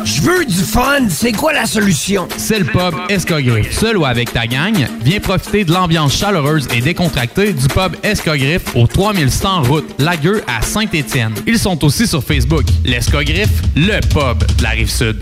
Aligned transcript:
Je 0.05 0.21
veux 0.21 0.45
du 0.45 0.63
fun, 0.63 1.09
c'est 1.09 1.33
quoi 1.33 1.51
la 1.51 1.65
solution? 1.65 2.29
C'est 2.37 2.59
le 2.59 2.65
pub 2.65 2.95
Escogriffe. 3.09 3.77
Seul 3.77 3.97
ou 3.97 4.05
avec 4.05 4.31
ta 4.31 4.47
gang, 4.47 4.87
viens 5.03 5.19
profiter 5.19 5.65
de 5.65 5.73
l'ambiance 5.73 6.15
chaleureuse 6.15 6.69
et 6.73 6.79
décontractée 6.79 7.51
du 7.51 7.67
pub 7.67 7.97
Escogriffe 8.01 8.73
au 8.75 8.87
3100 8.87 9.63
route 9.63 9.93
Lagueux 9.99 10.41
à 10.47 10.61
Saint-Étienne. 10.61 11.33
Ils 11.45 11.59
sont 11.59 11.83
aussi 11.83 12.07
sur 12.07 12.23
Facebook. 12.23 12.63
L'Escogriffe, 12.85 13.61
le 13.75 13.99
pub 13.99 14.47
de 14.57 14.63
la 14.63 14.69
Rive-Sud. 14.69 15.21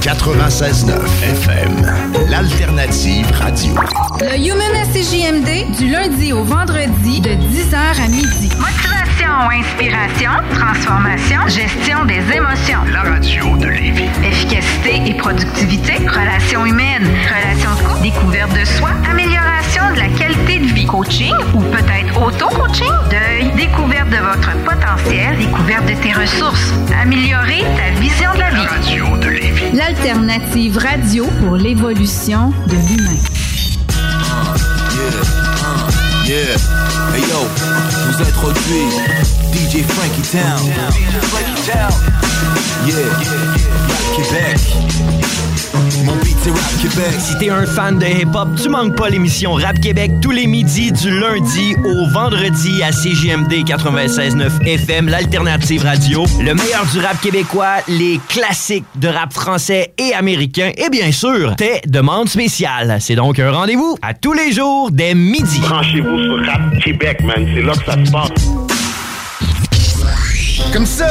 96.9 0.00 0.94
FM, 1.22 2.30
l'alternative 2.30 3.26
radio. 3.32 3.74
Le 4.20 4.38
Human 4.38 4.74
à 4.76 4.86
CJMD, 4.86 5.76
du 5.76 5.88
lundi 5.90 6.32
au 6.32 6.44
vendredi, 6.44 7.20
de 7.20 7.30
10h 7.30 8.04
à 8.04 8.08
midi. 8.08 8.47
Motivation, 8.58 9.50
inspiration, 9.50 10.30
transformation, 10.52 11.46
gestion 11.48 12.04
des 12.04 12.22
émotions. 12.34 12.80
La 12.92 13.02
radio 13.02 13.56
de 13.56 13.66
Lévis. 13.66 14.08
Efficacité 14.24 15.02
et 15.06 15.14
productivité, 15.14 15.94
relations 16.08 16.66
humaines, 16.66 17.06
relations 17.28 17.74
de 17.76 17.88
couple, 17.88 18.02
découverte 18.02 18.52
de 18.58 18.64
soi, 18.64 18.90
amélioration 19.10 19.82
de 19.94 19.98
la 20.00 20.08
qualité 20.08 20.58
de 20.58 20.66
vie, 20.66 20.86
coaching 20.86 21.34
ou 21.54 21.60
peut-être 21.60 22.20
auto-coaching, 22.20 22.92
deuil, 23.10 23.50
découverte 23.56 24.10
de 24.10 24.16
votre 24.16 24.52
potentiel, 24.64 25.38
découverte 25.38 25.86
de 25.86 25.94
tes 25.94 26.12
ressources, 26.12 26.72
améliorer 27.00 27.64
ta 27.76 28.00
vision 28.00 28.32
de 28.34 28.40
la 28.40 28.50
vie. 28.50 28.64
La 28.64 28.70
radio 28.70 29.16
de 29.18 29.28
Lévis. 29.28 29.72
L'alternative 29.72 30.78
radio 30.78 31.26
pour 31.40 31.56
l'évolution 31.56 32.52
de 32.66 32.74
l'humain. 32.74 33.18
Yeah. 34.98 35.37
Hey 36.30 36.34
yo, 36.34 37.48
vous 38.04 38.22
DJ 39.54 39.82
Frankie 39.82 40.20
Town. 40.30 40.60
Yeah. 42.86 42.96
Rap 43.88 44.14
Québec. 44.14 44.58
Mon 46.04 46.14
beat 46.16 46.36
c'est 46.42 46.50
Rap 46.50 46.80
Québec. 46.82 47.14
Si 47.18 47.38
t'es 47.38 47.48
un 47.48 47.64
fan 47.64 47.98
de 47.98 48.04
hip-hop, 48.04 48.48
tu 48.62 48.68
manques 48.68 48.94
pas 48.94 49.08
l'émission 49.08 49.54
Rap 49.54 49.80
Québec 49.80 50.12
tous 50.20 50.30
les 50.30 50.46
midis 50.46 50.92
du 50.92 51.18
lundi 51.18 51.74
au 51.84 52.06
vendredi 52.10 52.82
à 52.82 52.92
CGMD 52.92 53.64
96.9 53.64 54.66
FM, 54.66 55.08
l'alternative 55.08 55.82
radio. 55.84 56.24
Le 56.40 56.54
meilleur 56.54 56.84
du 56.92 57.00
rap 57.00 57.20
québécois, 57.20 57.76
les 57.88 58.20
classiques 58.28 58.84
de 58.96 59.08
rap 59.08 59.32
français 59.32 59.94
et 59.96 60.12
américain 60.12 60.72
et 60.76 60.90
bien 60.90 61.10
sûr, 61.10 61.56
tes 61.56 61.80
demandes 61.86 62.28
spéciales. 62.28 62.98
C'est 63.00 63.16
donc 63.16 63.38
un 63.38 63.50
rendez-vous 63.50 63.96
à 64.02 64.12
tous 64.14 64.34
les 64.34 64.52
jours 64.52 64.90
dès 64.90 65.14
midi. 65.14 65.60
Branchez-vous 65.60 66.17
sur 66.24 66.46
Rap 66.46 66.78
Québec, 66.82 67.22
man. 67.22 67.46
C'est 67.54 67.62
là 67.62 67.72
que 67.72 67.84
ça 67.84 67.92
se 68.04 68.10
passe. 68.10 68.30
Comme 70.72 70.86
ça, 70.86 71.06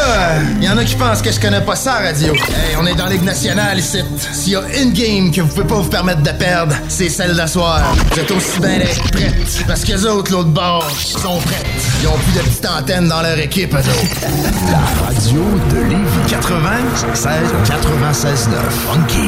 il 0.57 0.63
y 0.63 0.69
en 0.69 0.77
a 0.77 0.83
qui 0.83 0.95
pensent 0.95 1.21
que 1.21 1.31
je 1.31 1.39
connais 1.39 1.61
pas 1.61 1.75
ça, 1.75 1.93
radio. 1.93 2.33
Hey, 2.33 2.75
on 2.79 2.85
est 2.85 2.93
dans 2.93 3.07
Ligue 3.07 3.23
nationale 3.23 3.79
ici. 3.79 3.99
S'il 4.31 4.53
y 4.53 4.55
a 4.55 4.61
une 4.81 4.93
game 4.93 5.31
que 5.31 5.41
vous 5.41 5.47
pouvez 5.47 5.65
pas 5.67 5.75
vous 5.75 5.89
permettre 5.89 6.21
de 6.21 6.31
perdre, 6.31 6.75
c'est 6.87 7.09
celle 7.09 7.35
d'asseoir. 7.35 7.81
Vous 8.11 8.19
êtes 8.19 8.29
aussi 8.31 8.59
bien 8.59 8.77
d'être 8.77 9.11
prêtes. 9.11 9.63
Parce 9.65 9.83
que 9.83 9.93
les 9.93 10.05
autres, 10.05 10.31
l'autre 10.31 10.49
bord, 10.49 10.89
sont 10.91 11.39
prêtes. 11.39 11.65
Ils 12.01 12.07
ont 12.07 12.17
plus 12.17 12.33
de 12.33 12.39
petites 12.45 12.67
antennes 12.67 13.07
dans 13.07 13.21
leur 13.21 13.39
équipe, 13.39 13.73
eux 13.73 13.77
autres. 13.77 14.21
La 14.69 15.05
radio 15.05 15.43
de 15.71 15.77
Lévis. 15.89 16.29
96 16.29 17.53
96 17.65 18.49
9. 18.49 18.61
Funky. 18.91 19.27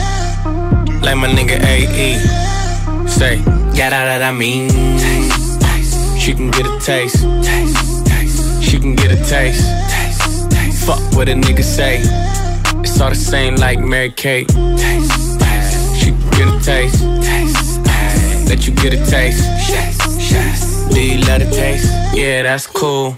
like 1.01 1.17
my 1.17 1.27
nigga 1.27 1.59
AE. 1.63 2.19
Say, 3.07 3.37
got 3.77 3.93
out 3.93 4.05
that 4.05 4.21
I 4.21 4.31
mean. 4.31 4.69
Taste, 4.69 5.61
taste. 5.61 6.19
She 6.19 6.33
can 6.33 6.51
get 6.51 6.65
a 6.65 6.79
taste. 6.79 7.23
taste, 7.43 8.05
taste. 8.05 8.63
She 8.63 8.79
can 8.79 8.95
get 8.95 9.11
a 9.11 9.17
taste. 9.17 9.65
taste, 9.89 10.51
taste. 10.51 10.85
Fuck 10.85 11.01
what 11.13 11.29
a 11.29 11.33
nigga 11.33 11.63
say. 11.63 12.01
It's 12.81 12.99
all 13.01 13.09
the 13.09 13.15
same 13.15 13.55
like 13.55 13.79
Mary 13.79 14.11
Kate. 14.11 14.47
Taste, 14.47 15.39
taste. 15.39 15.95
She 15.99 16.11
can 16.11 16.29
get 16.31 16.47
a 16.47 16.59
taste. 16.63 16.99
taste, 17.21 17.85
taste. 17.85 18.49
Let 18.49 18.67
you 18.67 18.73
get 18.75 18.93
a 18.93 19.05
taste. 19.05 19.43
Do 20.93 21.01
you 21.01 21.19
love 21.25 21.39
the 21.39 21.49
taste? 21.51 21.89
Yeah, 22.13 22.43
that's 22.43 22.67
cool. 22.67 23.17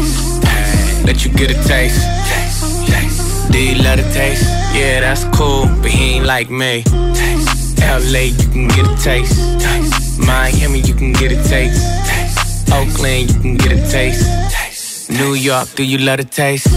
Let 1.05 1.25
you 1.25 1.31
get 1.31 1.51
a 1.51 1.55
taste. 1.67 2.01
taste, 2.29 2.87
taste. 2.87 3.51
Do 3.51 3.59
you 3.59 3.83
love 3.83 3.97
the 3.97 4.09
taste? 4.13 4.45
Yeah, 4.73 5.01
that's 5.01 5.23
cool, 5.37 5.65
but 5.81 5.91
he 5.91 6.15
ain't 6.15 6.25
like 6.25 6.49
me. 6.49 6.83
Taste, 7.13 7.79
LA, 7.79 8.31
you 8.31 8.47
can 8.51 8.67
get 8.67 8.87
a 8.87 8.95
taste. 8.95 9.37
Miami, 10.19 10.79
you 10.79 10.93
can 10.93 11.13
get 11.13 11.31
a 11.31 11.43
taste. 11.49 11.81
Oakland, 12.71 13.31
you 13.31 13.39
can 13.41 13.55
get 13.57 13.71
a 13.73 13.91
taste. 13.91 15.09
New 15.09 15.33
York, 15.33 15.67
do 15.75 15.83
you 15.83 15.97
love 15.97 16.17
the 16.17 16.23
taste? 16.23 16.69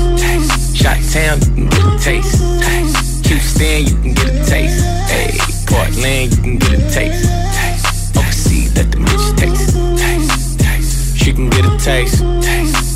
Shot 0.75 0.99
Town, 1.13 1.39
you 1.41 1.55
can 1.55 1.69
get 1.69 1.85
a 1.85 1.99
taste. 1.99 3.27
Houston, 3.27 3.87
you 3.87 3.95
can 4.03 4.15
get 4.15 4.27
a 4.27 4.45
taste. 4.45 4.85
Hey, 5.09 5.39
Portland, 5.67 6.33
you 6.35 6.43
can 6.43 6.59
get 6.59 6.73
a 6.73 6.91
taste. 6.91 8.17
Overseas, 8.17 8.75
let 8.77 8.91
the 8.91 8.99
bitch 8.99 9.37
taste. 9.39 11.17
She 11.17 11.33
can 11.33 11.49
get 11.51 11.65
a 11.65 11.79
taste. 11.79 12.94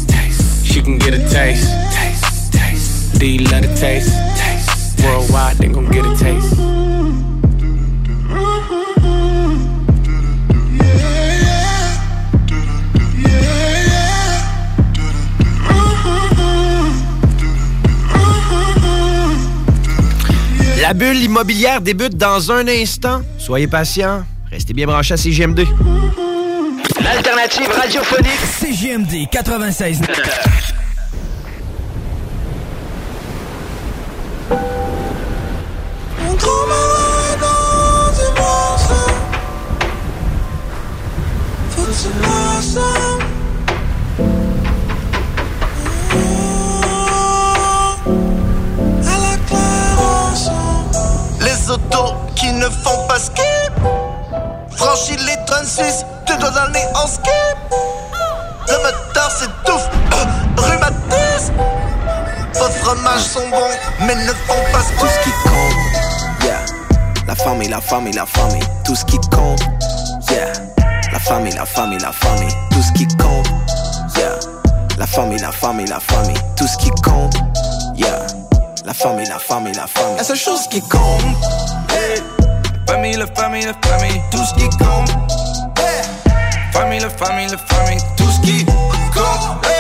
La 20.81 20.95
bulle 20.95 21.17
immobilière 21.23 21.81
débute 21.81 22.17
dans 22.17 22.51
un 22.53 22.67
instant. 22.69 23.23
Soyez 23.37 23.67
patients. 23.67 24.25
Restez 24.51 24.73
bien 24.73 24.87
branchés 24.87 25.15
à 25.15 25.17
CGM2. 25.17 25.67
L'alternative 27.11 27.73
radiophonique 27.73 28.45
CGMD 28.61 29.29
96. 29.31 30.78
Mais 64.01 64.15
ne 64.15 64.33
font 64.47 64.63
pas 64.73 64.83
Tout 64.99 65.07
ce 65.07 65.19
qui 65.25 65.31
compte, 65.43 66.45
yeah. 66.45 66.65
La 67.27 67.35
famille, 67.35 67.69
la 67.69 67.81
famille, 67.81 68.13
la 68.15 68.27
famille. 68.27 68.63
Tout 68.85 68.95
ce 68.95 69.05
qui 69.05 69.19
compte, 69.31 69.61
yeah. 70.31 70.53
La 71.13 71.19
famille, 71.19 71.53
la 71.55 71.67
famille, 71.67 71.99
la 71.99 72.13
famille. 72.13 72.55
Tout 72.71 72.83
ce 72.83 72.93
qui 72.93 73.07
compte, 73.17 73.49
yeah. 74.17 74.39
La 74.99 75.07
famille, 75.07 75.39
la 75.39 75.53
famille, 75.53 75.87
la 75.87 76.01
famille. 76.01 76.37
Tout 76.57 76.67
ce 76.67 76.77
qui 76.77 76.91
compte, 77.03 77.35
yeah. 77.97 78.27
La 78.85 78.95
famille, 78.95 79.27
la 79.29 79.39
famille, 79.39 79.75
la 79.75 79.87
famille. 79.87 80.17
La 80.17 80.25
seule 80.25 80.37
chose 80.37 80.67
qui 80.69 80.81
compte 80.81 81.23
hey. 81.91 82.23
Famille, 82.87 83.17
la 83.17 83.27
famille, 83.27 83.67
la 83.67 83.75
famille 83.87 84.21
Tout 84.31 84.45
ce 84.45 84.55
qui 84.55 84.69
compte 84.79 85.11
hey. 85.79 86.03
Famille, 86.73 87.01
la 87.01 87.11
famille, 87.11 87.49
la 87.49 87.59
famille 87.59 88.01
Tout 88.17 88.31
ce 88.31 88.41
qui 88.41 88.65
compte 88.65 89.67
hey. 89.67 89.78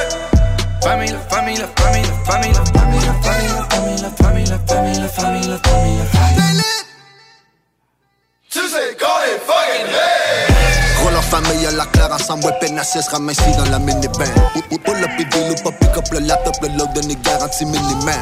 Famille, 0.80 1.12
la 1.12 1.18
famille, 1.18 1.56
la 1.56 1.66
famille, 1.66 2.02
la 2.02 2.32
famille, 2.32 2.52
la 2.52 2.64
famille, 2.64 3.00
la 3.06 3.12
famille, 3.14 4.00
la 4.00 4.10
famille, 4.10 4.46
la 4.46 4.58
famille, 4.58 5.00
la 5.00 5.08
famille, 5.08 5.48
la. 5.48 5.58
Tu 8.50 8.60
sais 8.60 8.96
fucking 8.96 9.92
Gros 11.00 11.10
leur 11.10 11.24
famille 11.24 11.66
à 11.66 11.72
la 11.72 11.84
claire 11.86 12.12
ensemble, 12.12 12.44
ouais, 12.44 12.52
peine 12.60 12.78
assise, 12.78 13.08
ramasse 13.08 13.36
dans 13.56 13.70
la 13.70 13.78
minivan. 13.78 14.24
Pull 14.84 15.04
up 15.04 15.10
et 15.18 15.24
deal 15.24 15.50
ou 15.50 15.54
pas 15.62 15.76
pick 15.78 15.96
up 15.96 16.04
le 16.12 16.20
laptop, 16.20 16.54
le 16.62 16.68
load 16.68 17.06
n'est 17.06 17.14
garanti 17.16 17.64
minimal. 17.64 18.14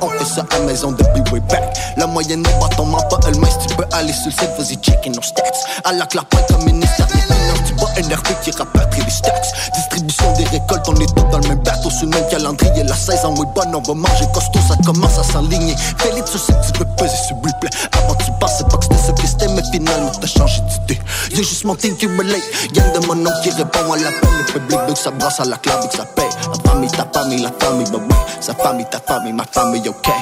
On 0.00 0.08
fait 0.08 0.24
ça 0.24 0.44
à 0.54 0.58
maison 0.60 0.92
depuis 0.92 1.32
way 1.32 1.40
back. 1.40 1.62
La 1.96 2.06
moyenne 2.06 2.42
n'est 2.42 2.58
pas 2.58 2.68
ton 2.76 2.90
pas 2.90 3.20
elle 3.26 3.34
si 3.34 3.68
tu 3.68 3.74
peux 3.76 3.84
aller 3.92 4.12
sur 4.12 4.26
le 4.26 4.32
site, 4.32 4.50
vas-y 4.58 4.76
checker 4.76 5.10
nos 5.10 5.22
stats. 5.22 5.42
À 5.84 5.92
la 5.92 6.06
claire, 6.06 6.26
pas 6.26 6.42
comme 6.48 6.64
ministère 6.64 7.06
finances, 7.50 7.64
tu 7.66 7.74
vois 7.74 7.90
NRP 7.96 8.40
qui 8.42 8.50
rapatrie 8.52 9.02
les 9.04 9.10
stats. 9.10 9.32
Distribution 9.74 10.32
des 10.34 10.44
récoltes, 10.44 10.86
on 10.88 10.94
est 10.96 11.14
tous 11.14 11.24
dans 11.30 11.38
le 11.38 11.48
même 11.48 11.58
bateau, 11.58 11.90
sur 11.90 12.06
le 12.06 12.10
même 12.10 12.28
calendrier. 12.30 12.84
La 12.84 12.94
saison 12.94 13.34
est 13.34 13.54
bonne, 13.54 13.74
on 13.74 13.80
va 13.80 13.94
manger 13.94 14.26
costaud, 14.32 14.60
ça 14.68 14.76
commence 14.84 15.18
à 15.18 15.24
s'enligner. 15.24 15.74
Félix, 15.98 16.32
je 16.32 16.38
sais 16.38 16.52
que 16.52 16.72
tu 16.72 16.78
veux 16.78 16.86
peser 16.96 17.16
sur 17.26 17.36
replay. 17.36 17.70
Avant 17.92 18.14
tu 18.14 18.30
pensais 18.40 18.64
pas 18.64 18.76
que 18.76 18.84
c'était 18.84 18.98
ce 19.06 19.12
que 19.12 19.26
c'était, 19.26 19.48
mais 19.48 19.62
finalement 19.72 20.10
t'as 20.20 20.26
changé 20.26 20.60
d'idée. 20.62 21.00
Y'a 21.30 21.36
juste 21.36 21.64
mon 21.64 21.74
team 21.74 21.96
qui 21.96 22.06
relate. 22.06 22.42
Gang 22.72 22.92
de 22.92 22.98
mon 23.06 23.14
nom 23.14 23.30
qui 23.42 23.50
répond 23.50 23.92
à 23.92 23.96
l'appel. 23.96 24.30
Le 24.38 24.44
public 24.44 24.78
veut 24.86 24.92
que 24.94 24.98
ça 24.98 25.10
brasse 25.10 25.40
à 25.40 25.44
la 25.44 25.56
clave 25.56 25.84
et 25.84 25.88
que 25.88 25.96
ça 25.96 26.04
paye. 26.04 26.28
La 26.48 26.54
famille, 26.70 26.90
ta 26.90 27.06
famille, 27.12 27.42
la 27.42 27.52
famille, 27.58 27.90
bah 27.90 27.98
ouais. 27.98 28.16
Sa 28.40 28.54
famille, 28.54 28.86
ta 28.90 29.00
famille, 29.00 29.32
ma 29.32 29.44
famille, 29.44 29.88
ok. 29.88 30.06
La 30.06 30.12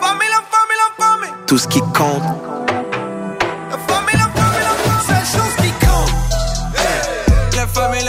famille, 0.00 0.28
la 0.28 0.42
famille, 0.50 0.78
la 0.78 0.90
famille 1.04 1.32
Tout 1.46 1.58
ce 1.58 1.68
qui 1.68 1.80
compte, 1.80 2.22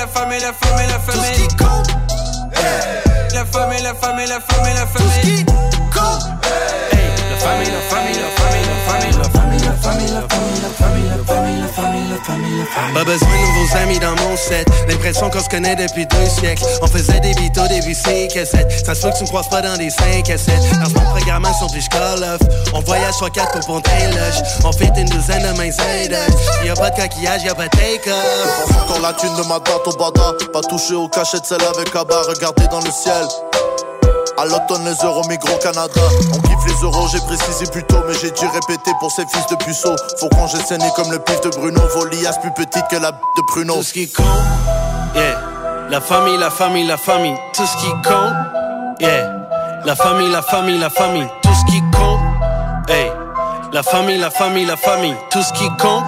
La 0.07 0.21
famille, 0.21 0.39
la 0.39 0.54
famille 0.54 0.88
Tout 1.06 1.12
ce 1.12 1.31
qui 1.42 1.48
compte 1.57 1.89
hey. 2.56 3.33
La 3.33 3.45
famille, 3.45 3.81
la 3.81 3.94
famille, 3.94 4.25
la 4.25 4.39
famille, 4.39 4.74
la 4.74 4.88
famille 4.88 5.21
Tout 5.21 5.27
ce 5.27 5.38
qui 5.38 5.45
compte 5.45 6.24
hey. 6.94 7.00
La 7.30 7.38
famille, 7.38 7.71
la 7.71 7.81
famille, 7.81 8.15
la 8.15 8.30
famille, 8.42 8.68
la 8.68 8.77
famille 9.78 10.12
La 10.12 10.22
famille, 10.22 10.62
la 10.62 10.70
famille, 10.70 11.10
la 11.10 11.24
famille, 11.24 11.62
la 11.62 11.68
famille 11.68 12.60
La 12.60 12.66
famille, 12.66 12.94
Pas 12.94 13.04
besoin 13.04 13.30
de 13.30 13.60
nouveaux 13.60 13.78
amis 13.78 14.00
dans 14.00 14.16
mon 14.24 14.36
set. 14.38 14.68
L'impression 14.88 15.30
qu'on 15.30 15.44
se 15.44 15.50
connaît 15.50 15.76
depuis 15.76 16.06
deux 16.06 16.30
siècles. 16.30 16.64
On 16.81 16.88
faisait 16.88 17.19
des 17.19 17.34
bitos 17.34 17.68
début 17.68 17.94
5 17.94 18.36
à 18.38 18.46
7. 18.46 18.86
Ça 18.86 18.96
se 18.96 19.02
peut 19.02 19.10
que 19.12 19.18
tu 19.18 19.24
me 19.24 19.28
croises 19.30 19.50
pas 19.50 19.62
dans 19.62 19.78
des 19.78 19.90
5 19.90 20.30
à 20.30 20.38
7. 20.38 20.56
Dans 20.84 21.00
mon 21.00 21.06
programmation, 21.12 21.68
puis 21.68 21.81
je 21.81 21.90
call 21.90 22.24
off. 22.24 22.42
On 22.74 22.81
voyage 22.81 23.14
soit 23.16 23.30
4 23.30 23.52
pour 23.52 23.66
Pontaine 23.68 24.12
Loge. 24.12 24.44
On 24.64 24.72
fait 24.72 24.92
une 24.98 25.10
douzaine 25.10 25.44
de 25.44 25.57
mains. 25.57 25.68
Y'a 26.66 26.74
pas 26.76 26.90
de 26.90 26.96
coquillage, 26.96 27.44
y'a 27.44 27.56
pas 27.56 27.68
de 27.68 27.78
take-off. 27.78 28.86
Quand 28.88 29.00
la 29.00 29.14
thune 29.14 29.36
de 29.36 29.48
ma 29.48 29.60
date 29.60 29.86
au 29.86 29.92
bada 29.98 30.34
Pas 30.54 30.62
touché 30.62 30.96
au 30.96 31.07
cachet 31.07 31.40
de 31.40 31.46
celle 31.46 31.62
avec 31.62 31.96
Abba 31.96 32.22
Regardez 32.28 32.68
dans 32.68 32.80
le 32.80 32.92
ciel 32.92 33.26
à 34.38 34.46
l'automne, 34.46 34.86
les 34.86 35.06
euros 35.06 35.24
migrent 35.28 35.54
au 35.54 35.58
Canada. 35.58 36.02
On 36.34 36.40
kiffe 36.40 36.66
les 36.68 36.84
euros, 36.84 37.08
j'ai 37.12 37.20
précisé 37.22 37.66
plus 37.72 37.84
tôt, 37.84 38.04
mais 38.08 38.14
j'ai 38.14 38.32
dû 38.32 38.46
répéter 38.46 38.92
pour 39.00 39.12
ces 39.12 39.26
fils 39.26 39.46
de 39.48 39.56
puceaux. 39.56 39.96
Faut 40.20 40.30
qu'on 40.30 40.48
j'ai 40.48 40.60
saigné 40.60 40.90
comme 40.96 41.12
le 41.12 41.20
pif 41.20 41.42
de 41.42 41.50
Bruno. 41.50 41.82
Volias 41.96 42.38
plus 42.42 42.52
petite 42.52 42.88
que 42.90 42.98
la 42.98 43.12
b 43.12 43.16
de 43.16 43.42
Pruno. 43.48 43.76
Tout 43.76 43.84
ce 43.84 43.94
qui 43.94 44.10
compte, 44.12 44.26
yeah. 45.16 45.40
La 45.90 46.02
famille, 46.02 46.38
la 46.38 46.50
famille, 46.50 46.86
la 46.86 46.98
famille. 46.98 47.36
Tout 47.54 47.66
ce 47.66 47.78
qui 47.78 47.90
compte, 48.08 48.34
yeah. 49.00 49.34
La 49.86 49.96
famille, 49.96 50.30
la 50.30 50.42
famille, 50.42 50.78
la 50.78 50.90
famille. 50.90 51.28
Tout 51.42 51.54
ce 51.54 51.72
qui 51.72 51.82
compte, 51.92 52.20
hey. 52.90 53.12
La 53.74 53.84
famille, 53.84 54.18
la 54.18 54.30
famille, 54.30 54.66
la 54.66 54.78
famille. 54.78 55.16
Tout 55.32 55.42
ce 55.42 55.54
qui 55.54 55.68
compte, 55.78 56.04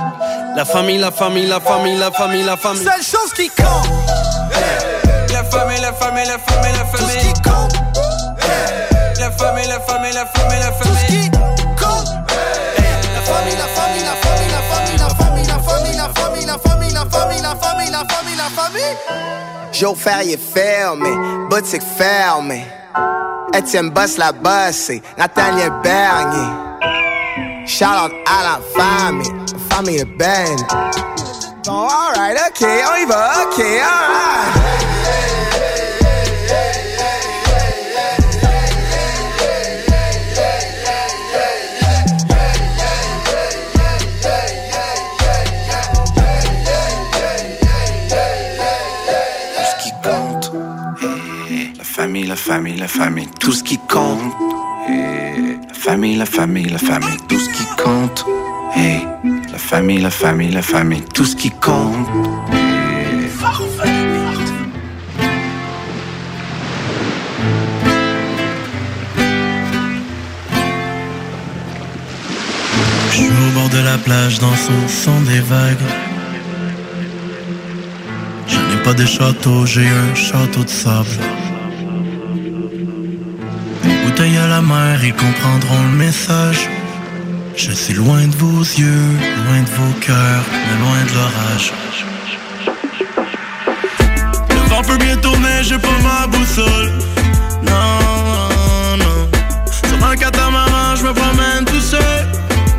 la 0.56 0.66
famille, 0.66 1.00
la 1.00 1.12
famille, 1.12 1.48
la 1.48 1.60
famille, 1.60 1.98
la 1.98 2.12
famille, 2.12 2.44
la 2.44 2.58
famille. 2.58 2.84
Seule 2.84 3.04
chose 3.04 3.34
qui 3.36 3.50
compte 3.50 3.88
hey. 4.54 5.34
La 5.34 5.44
famille, 5.44 5.82
la 5.82 5.94
famille, 5.94 6.26
la 6.26 6.38
famille, 6.38 6.74
la 6.74 6.86
famille 6.86 6.92
Tout 6.92 7.10
ce 7.10 7.18
qui 7.18 7.42
compte 7.42 7.89
famille, 9.90 10.14
la 10.14 10.26
famille, 10.26 10.60
la 10.60 10.60
famille, 10.60 10.60
la 10.60 10.72
famille 10.72 10.94
Tout 10.94 10.96
ce 10.96 11.06
qui 11.06 11.30
compte. 11.84 12.10
La 13.14 13.22
famille, 13.22 13.58
la 13.58 13.68
famille, 13.68 14.04
la 14.04 14.16
famille, 14.16 14.52
la 14.52 14.62
famille 14.62 14.98
La 14.98 15.10
famille, 15.10 15.48
la 15.48 15.60
famille, 15.60 15.96
la 15.96 16.10
famille, 16.10 16.46
la 16.46 16.60
famille 16.60 16.94
La 16.94 17.06
famille, 17.06 17.42
la 17.42 17.56
famille, 17.56 17.92
la 17.92 18.06
famille, 18.06 18.38
la 18.38 18.50
famille 18.50 19.30
Joe 19.72 19.96
Ferrier 19.96 20.38
fermé, 20.38 21.10
boutique 21.50 21.84
fermée. 21.98 22.66
Etienne 23.56 23.92
Boss 23.92 24.18
la 24.18 24.34
Nathaniel 25.18 25.72
Bernier. 25.82 27.66
Shout 27.66 27.86
out 27.86 28.12
à 28.26 28.44
la 28.44 28.60
famille, 28.76 29.32
la 29.54 29.76
famille 29.76 30.00
de 30.00 30.06
Ben. 30.18 30.58
Bon, 31.66 31.88
alright, 31.88 32.38
ok, 32.50 32.68
on 32.92 32.96
y 32.98 33.06
va, 33.06 33.46
ok, 33.46 33.60
alright. 33.60 34.89
La 52.30 52.36
famille, 52.36 52.78
la 52.78 52.88
famille, 52.88 53.28
tout 53.40 53.52
ce 53.52 53.64
qui 53.64 53.80
compte. 53.90 54.34
La 55.68 55.74
famille, 55.74 56.16
la 56.16 56.28
famille, 56.28 56.70
la 56.70 56.78
famille, 56.78 57.18
tout 57.28 57.40
ce 57.40 57.50
qui 57.50 57.66
compte. 57.84 58.24
La 59.52 59.58
famille, 59.58 60.00
la 60.00 60.12
famille, 60.12 60.52
la 60.52 60.62
famille, 60.62 61.04
tout 61.16 61.26
ce 61.26 61.36
qui 61.36 61.50
compte. 61.50 62.08
Je 73.10 73.16
suis 73.16 73.26
au 73.26 73.52
bord 73.56 73.70
de 73.70 73.84
la 73.84 73.98
plage, 73.98 74.38
dans 74.38 74.56
son 74.56 74.88
son 74.88 75.20
des 75.22 75.40
vagues. 75.40 75.90
Je 78.48 78.60
n'ai 78.60 78.84
pas 78.84 78.94
de 78.94 79.06
château, 79.08 79.66
j'ai 79.66 79.88
un 79.88 80.14
château 80.14 80.64
de 80.64 80.70
sable. 80.70 81.18
Ils 85.04 85.14
comprendront 85.14 85.84
le 85.84 85.98
message. 85.98 86.68
Je 87.56 87.72
suis 87.72 87.94
loin 87.94 88.28
de 88.28 88.36
vos 88.36 88.62
yeux, 88.62 89.08
loin 89.46 89.62
de 89.62 89.70
vos 89.70 89.94
cœurs, 90.00 90.46
mais 90.52 90.78
loin 90.84 91.04
de 91.06 91.14
l'orage. 91.16 91.74
Le 94.50 94.70
vent 94.70 94.82
peut 94.82 94.98
bien 94.98 95.16
tourner, 95.18 95.64
j'ai 95.64 95.78
pas 95.78 96.00
ma 96.04 96.28
boussole. 96.28 96.92
Non, 97.64 98.00
non, 98.26 98.98
non. 98.98 99.30
Sur 99.88 100.06
un 100.06 100.16
catamaran, 100.16 100.96
je 100.98 101.04
me 101.04 101.14
promène 101.14 101.66
tout 101.66 101.82
seul. 101.82 102.28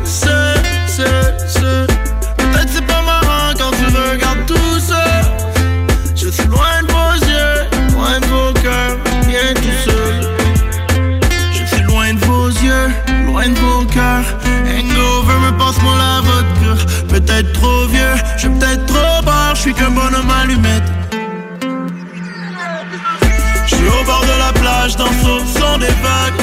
Seul, 0.03 0.61
seul, 0.87 1.37
seul. 1.47 1.90
Vieux, 17.91 18.15
je 18.35 18.39
suis 18.39 18.49
peut-être 18.49 18.85
trop 18.85 19.21
bar, 19.23 19.55
je 19.55 19.61
suis 19.61 19.73
qu'un 19.73 19.91
bonhomme 19.91 20.31
allumette. 20.41 20.89
Je 23.67 23.75
suis 23.75 23.87
au 23.87 24.03
bord 24.05 24.25
de 24.31 24.37
la 24.45 24.51
plage, 24.61 24.95
dans 24.95 25.13
ce 25.23 25.59
son 25.59 25.77
des 25.77 25.95
vagues. 26.05 26.41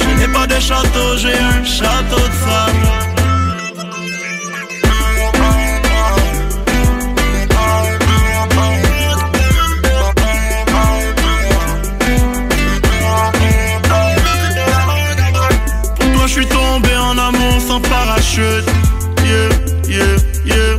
Je 0.00 0.08
n'ai 0.18 0.28
pas 0.28 0.46
de 0.46 0.58
château, 0.60 1.16
j'ai 1.18 1.38
un 1.38 1.64
château 1.64 2.16
de 2.16 2.36
sable. 2.44 3.05
Sans 17.76 17.88
parachute. 17.88 18.64
Yeah, 19.24 19.48
yeah, 19.88 20.16
yeah. 20.44 20.78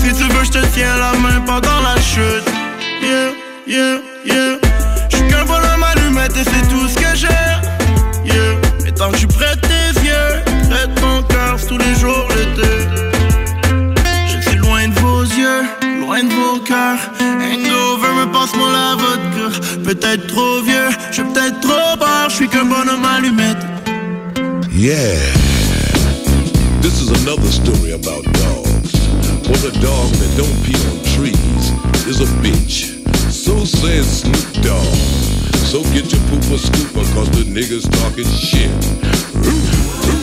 Si 0.00 0.12
tu 0.14 0.24
veux, 0.32 0.44
je 0.44 0.50
te 0.50 0.66
tiens 0.74 0.96
la 0.98 1.12
main 1.18 1.40
pendant 1.46 1.80
la 1.82 1.96
chute. 2.00 2.48
Yeah, 3.02 3.32
yeah, 3.66 3.98
yeah. 4.24 4.58
Je 5.10 5.16
suis 5.16 5.28
qu'un 5.28 5.44
bonhomme 5.44 5.84
allumette 5.90 6.36
et 6.36 6.44
c'est 6.44 6.68
tout 6.68 6.86
ce 6.88 6.94
que 6.94 7.16
j'ai. 7.16 7.28
Yeah. 8.24 8.86
Et 8.86 8.92
tant 8.92 9.10
que 9.10 9.18
je 9.18 9.26
prête 9.26 9.60
tes 9.62 10.00
yeux, 10.00 10.42
prête 10.70 10.94
ton 10.96 11.22
cœur 11.22 11.56
tous 11.68 11.78
les 11.78 11.94
jours 12.00 12.26
l'été. 12.36 12.70
Je 14.26 14.48
suis 14.48 14.58
loin 14.58 14.88
de 14.88 14.98
vos 15.00 15.22
yeux, 15.22 15.62
loin 16.00 16.22
de 16.22 16.32
vos 16.32 16.58
cœurs. 16.60 17.02
Hangover 17.20 18.12
me 18.20 18.32
passe-moi 18.32 18.68
la 18.70 18.96
vodka. 19.00 19.46
Peut-être 19.84 20.26
trop 20.28 20.62
vieux, 20.62 20.90
je 21.10 21.14
suis 21.14 21.24
peut-être 21.24 21.60
trop 21.60 21.96
bar, 21.98 22.28
je 22.28 22.34
suis 22.34 22.48
qu'un 22.48 22.64
bonhomme 22.64 23.04
allumette. 23.04 23.64
Yeah. 24.72 25.42
This 26.82 27.00
is 27.00 27.22
another 27.22 27.46
story 27.46 27.92
about 27.92 28.24
dogs. 28.24 28.90
For 29.46 29.56
the 29.62 29.70
dog 29.80 30.10
that 30.18 30.34
don't 30.36 30.58
pee 30.66 30.74
on 30.90 30.98
trees 31.14 31.70
is 32.08 32.20
a 32.20 32.26
bitch. 32.42 32.98
So 33.30 33.64
says 33.64 34.22
Snoop 34.22 34.64
Dogg. 34.64 34.96
So 35.62 35.84
get 35.94 36.10
your 36.10 36.20
pooper 36.26 36.58
scooper 36.58 37.04
cause 37.14 37.30
the 37.30 37.44
niggas 37.44 37.88
talking 38.02 38.26
shit. 38.26 40.21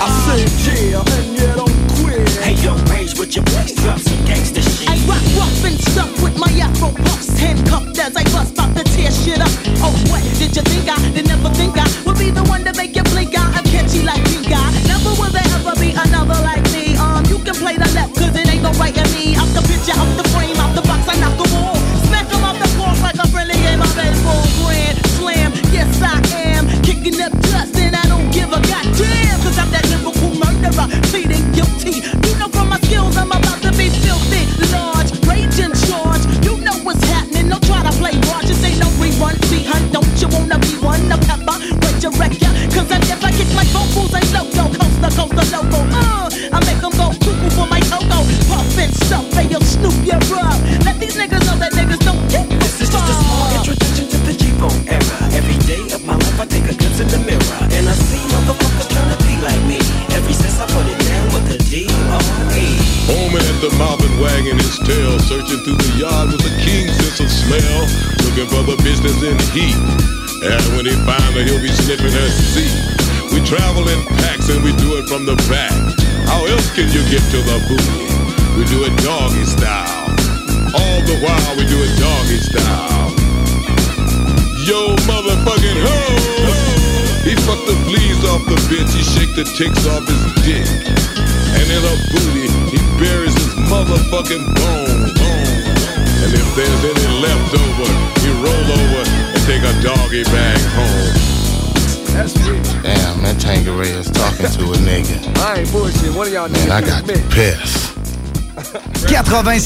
I 0.00 0.06
said 0.22 0.46
yeah, 0.62 1.02
and 1.02 1.34
you 1.34 1.48
don't 1.58 1.74
quit. 1.98 2.28
Hey, 2.38 2.54
yo, 2.62 2.76
rage 2.86 3.18
with 3.18 3.34
your 3.34 3.44
boys, 3.50 3.74
drop 3.74 3.98
some 3.98 4.22
gangsta 4.26 4.62
shit. 4.62 4.88
I 4.88 4.94
rock 5.10 5.22
rough 5.34 5.64
and 5.64 5.78
stuff 5.90 6.10
with 6.22 6.38
my 6.38 6.50
afro 6.62 6.90
puffs. 6.92 7.34
Handcuffed 7.38 7.98
as 7.98 8.14
I 8.14 8.22
bust 8.30 8.54
about 8.54 8.76
to 8.76 8.84
tear 8.94 9.10
shit 9.10 9.40
up. 9.40 9.50
Oh, 9.82 9.90
what 10.10 10.22
did 10.38 10.54
you 10.54 10.62
think 10.62 10.86
I 10.86 10.96
did 11.10 11.26
never 11.26 11.50
think 11.50 11.74
I 11.76 11.86
would 12.06 12.18
be 12.18 12.30
the 12.30 12.44
one 12.46 12.62
to 12.64 12.72
make 12.74 12.94
you 12.94 13.02
blink 13.10 13.34
out? 13.34 13.50
I'm 13.56 13.64
catchy 13.64 14.02
like 14.06 14.22
pink 14.30 14.46
eye. 14.54 14.70
Never 14.86 15.10
will 15.18 15.34
there 15.34 15.50
ever 15.58 15.74
be 15.80 15.90
another 15.90 16.38
like 16.46 16.62
me. 16.70 16.94
Um, 16.94 17.24
you 17.26 17.38
can 17.42 17.54
play 17.58 17.74
the 17.74 17.90
left, 17.98 18.14
cause 18.14 18.36
it 18.36 18.46
ain't 18.46 18.62
no 18.62 18.70
right 18.78 18.94
in 18.94 19.08
me. 19.18 19.34
Out 19.34 19.50
the 19.50 19.62
picture, 19.66 19.98
out 19.98 20.06
the 20.14 20.22
frame, 20.22 20.22
out 20.22 20.22
the 20.22 20.27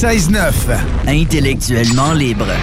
96.9. 0.02 1.14
Intellectuellement 1.14 2.12
libre. 2.14 2.56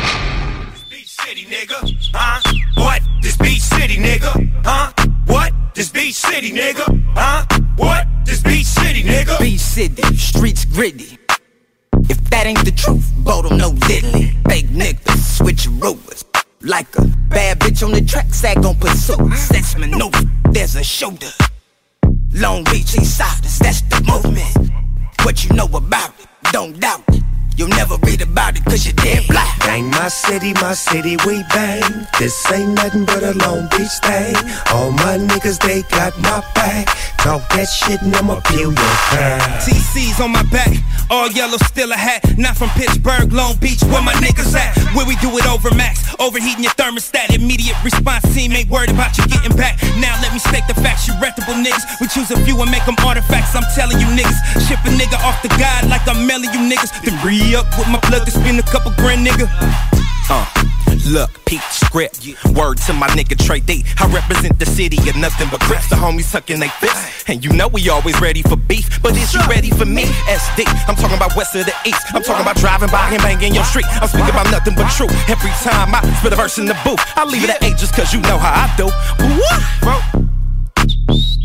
Huh? 2.13 2.41
What? 2.75 3.01
This 3.21 3.37
beach 3.37 3.61
city, 3.61 3.95
nigga? 3.95 4.51
Huh? 4.65 4.91
What? 5.25 5.53
This 5.73 5.89
beach 5.89 6.15
city, 6.15 6.51
nigga? 6.51 7.01
Huh? 7.15 7.45
What? 7.77 8.05
This 8.25 8.43
beach 8.43 8.65
city, 8.65 9.03
nigga? 9.03 9.39
Beach 9.39 9.57
City, 9.61 10.03
streets 10.17 10.65
gritty. 10.65 11.17
If 12.09 12.19
that 12.29 12.45
ain't 12.45 12.65
the 12.65 12.73
truth, 12.73 13.09
Bodum 13.23 13.57
no 13.57 13.71
diddly. 13.71 14.35
Fake 14.49 14.67
niggas, 14.67 15.37
switch 15.37 15.65
rovers. 15.79 16.25
Like 16.59 16.93
a 16.97 17.05
bad 17.29 17.59
bitch 17.59 17.85
on 17.85 17.93
the 17.93 18.01
track, 18.01 18.33
sag 18.33 18.65
on 18.65 18.75
pursuit. 18.75 19.33
Sex 19.37 19.77
maneuver, 19.77 20.29
there's 20.51 20.75
a 20.75 20.83
shoulder. 20.83 21.31
Long 22.33 22.65
Beach, 22.65 22.97
east 22.99 23.17
siders, 23.17 23.59
that's 23.59 23.79
the 23.83 24.03
movement. 24.05 24.73
What 25.23 25.45
you 25.45 25.55
know 25.55 25.69
about 25.73 26.09
it, 26.19 26.27
don't 26.51 26.77
doubt 26.77 27.03
it. 27.07 27.18
You'll 27.59 27.67
never 27.75 27.97
read 28.03 28.21
about 28.21 28.55
it 28.55 28.63
cause 28.63 28.85
you're 28.85 28.95
dead 28.95 29.27
black. 29.27 29.59
Bang 29.59 29.91
my 29.91 30.07
city, 30.07 30.53
my 30.61 30.73
city, 30.73 31.17
we 31.27 31.43
bang. 31.51 32.07
This 32.17 32.33
ain't 32.53 32.71
nothing 32.71 33.03
but 33.03 33.21
a 33.21 33.33
Long 33.33 33.67
Beach 33.75 33.91
thing. 33.99 34.33
All 34.71 34.91
my 34.91 35.19
niggas, 35.19 35.59
they 35.59 35.81
got 35.91 36.17
my 36.19 36.39
back. 36.55 36.87
Talk 37.19 37.43
that 37.49 37.67
shit 37.67 38.01
and 38.01 38.15
I'ma 38.15 38.39
peel 38.47 38.71
your 38.71 38.95
back. 39.11 39.59
TC's 39.59 40.21
on 40.21 40.31
my 40.31 40.43
back, 40.43 40.71
all 41.11 41.27
yellow, 41.31 41.57
still 41.67 41.91
a 41.91 41.99
hat. 41.99 42.23
Not 42.37 42.55
from 42.55 42.69
Pittsburgh, 42.79 43.33
Long 43.33 43.57
Beach, 43.57 43.83
where 43.91 44.01
my 44.01 44.13
niggas 44.23 44.55
at. 44.55 44.71
Where 44.95 45.05
we 45.05 45.19
do 45.19 45.27
it 45.35 45.45
over 45.45 45.67
max, 45.75 46.07
overheating 46.15 46.63
your 46.63 46.71
thermostat. 46.79 47.35
Immediate 47.35 47.75
response 47.83 48.23
team 48.33 48.53
ain't 48.53 48.69
worried 48.69 48.89
about 48.89 49.17
you 49.17 49.27
getting 49.27 49.51
back. 49.57 49.83
Now 49.99 50.15
let 50.23 50.31
me 50.31 50.39
state 50.39 50.63
the 50.71 50.79
facts, 50.79 51.11
you 51.11 51.13
reputable 51.19 51.59
niggas. 51.59 51.99
We 51.99 52.07
choose 52.07 52.31
a 52.31 52.39
few 52.47 52.55
and 52.63 52.71
make 52.71 52.85
them 52.85 52.95
artifacts. 53.03 53.51
I'm 53.51 53.67
telling 53.75 53.99
you 53.99 54.07
niggas, 54.15 54.39
ship 54.63 54.79
a 54.87 54.91
nigga 54.95 55.19
off 55.27 55.43
the 55.43 55.51
guide 55.59 55.91
like 55.91 56.07
I'm 56.07 56.23
mailing 56.23 56.55
you 56.55 56.63
niggas. 56.71 57.03
Then 57.03 57.19
up 57.55 57.65
with 57.77 57.87
my 57.87 57.99
plug 57.99 58.25
to 58.25 58.31
spend 58.31 58.59
a 58.59 58.63
couple 58.63 58.91
grand, 58.97 59.25
nigga. 59.25 59.47
Uh, 60.29 60.45
look, 61.09 61.29
peep 61.45 61.61
script. 61.71 62.27
Word 62.53 62.77
to 62.85 62.93
my 62.93 63.07
nigga 63.09 63.37
Trey 63.37 63.59
D. 63.59 63.85
I 63.99 64.07
represent 64.07 64.59
the 64.59 64.65
city 64.65 64.97
of 65.09 65.15
nothing 65.15 65.47
but 65.49 65.59
crips. 65.61 65.89
The 65.89 65.95
homies 65.95 66.29
sucking 66.29 66.59
they 66.59 66.67
fists. 66.67 67.23
And 67.27 67.43
you 67.43 67.51
know 67.51 67.67
we 67.67 67.89
always 67.89 68.19
ready 68.21 68.41
for 68.41 68.55
beef. 68.55 69.01
But 69.01 69.17
is 69.17 69.33
you 69.33 69.41
ready 69.49 69.71
for 69.71 69.85
me? 69.85 70.03
SD. 70.03 70.65
I'm 70.87 70.95
talking 70.95 71.17
about 71.17 71.35
west 71.35 71.55
of 71.55 71.65
the 71.65 71.73
east. 71.85 72.01
I'm 72.13 72.21
talking 72.21 72.41
about 72.41 72.57
driving 72.57 72.89
by 72.89 73.09
and 73.09 73.21
banging 73.21 73.55
your 73.55 73.63
street. 73.63 73.85
I'm 73.89 74.07
speaking 74.07 74.29
about 74.29 74.51
nothing 74.51 74.75
but 74.75 74.89
truth. 74.91 75.11
Every 75.29 75.51
time 75.63 75.95
I 75.95 76.01
spit 76.19 76.33
a 76.33 76.35
verse 76.35 76.57
in 76.57 76.65
the 76.65 76.77
booth, 76.83 76.99
I 77.15 77.25
leave 77.25 77.43
it 77.43 77.49
at 77.49 77.63
eight 77.63 77.77
just 77.77 77.95
cause 77.95 78.13
you 78.13 78.21
know 78.21 78.37
how 78.37 78.53
I 78.53 78.75
do. 78.75 78.85
What? 79.39 79.61
Bro. 79.81 80.25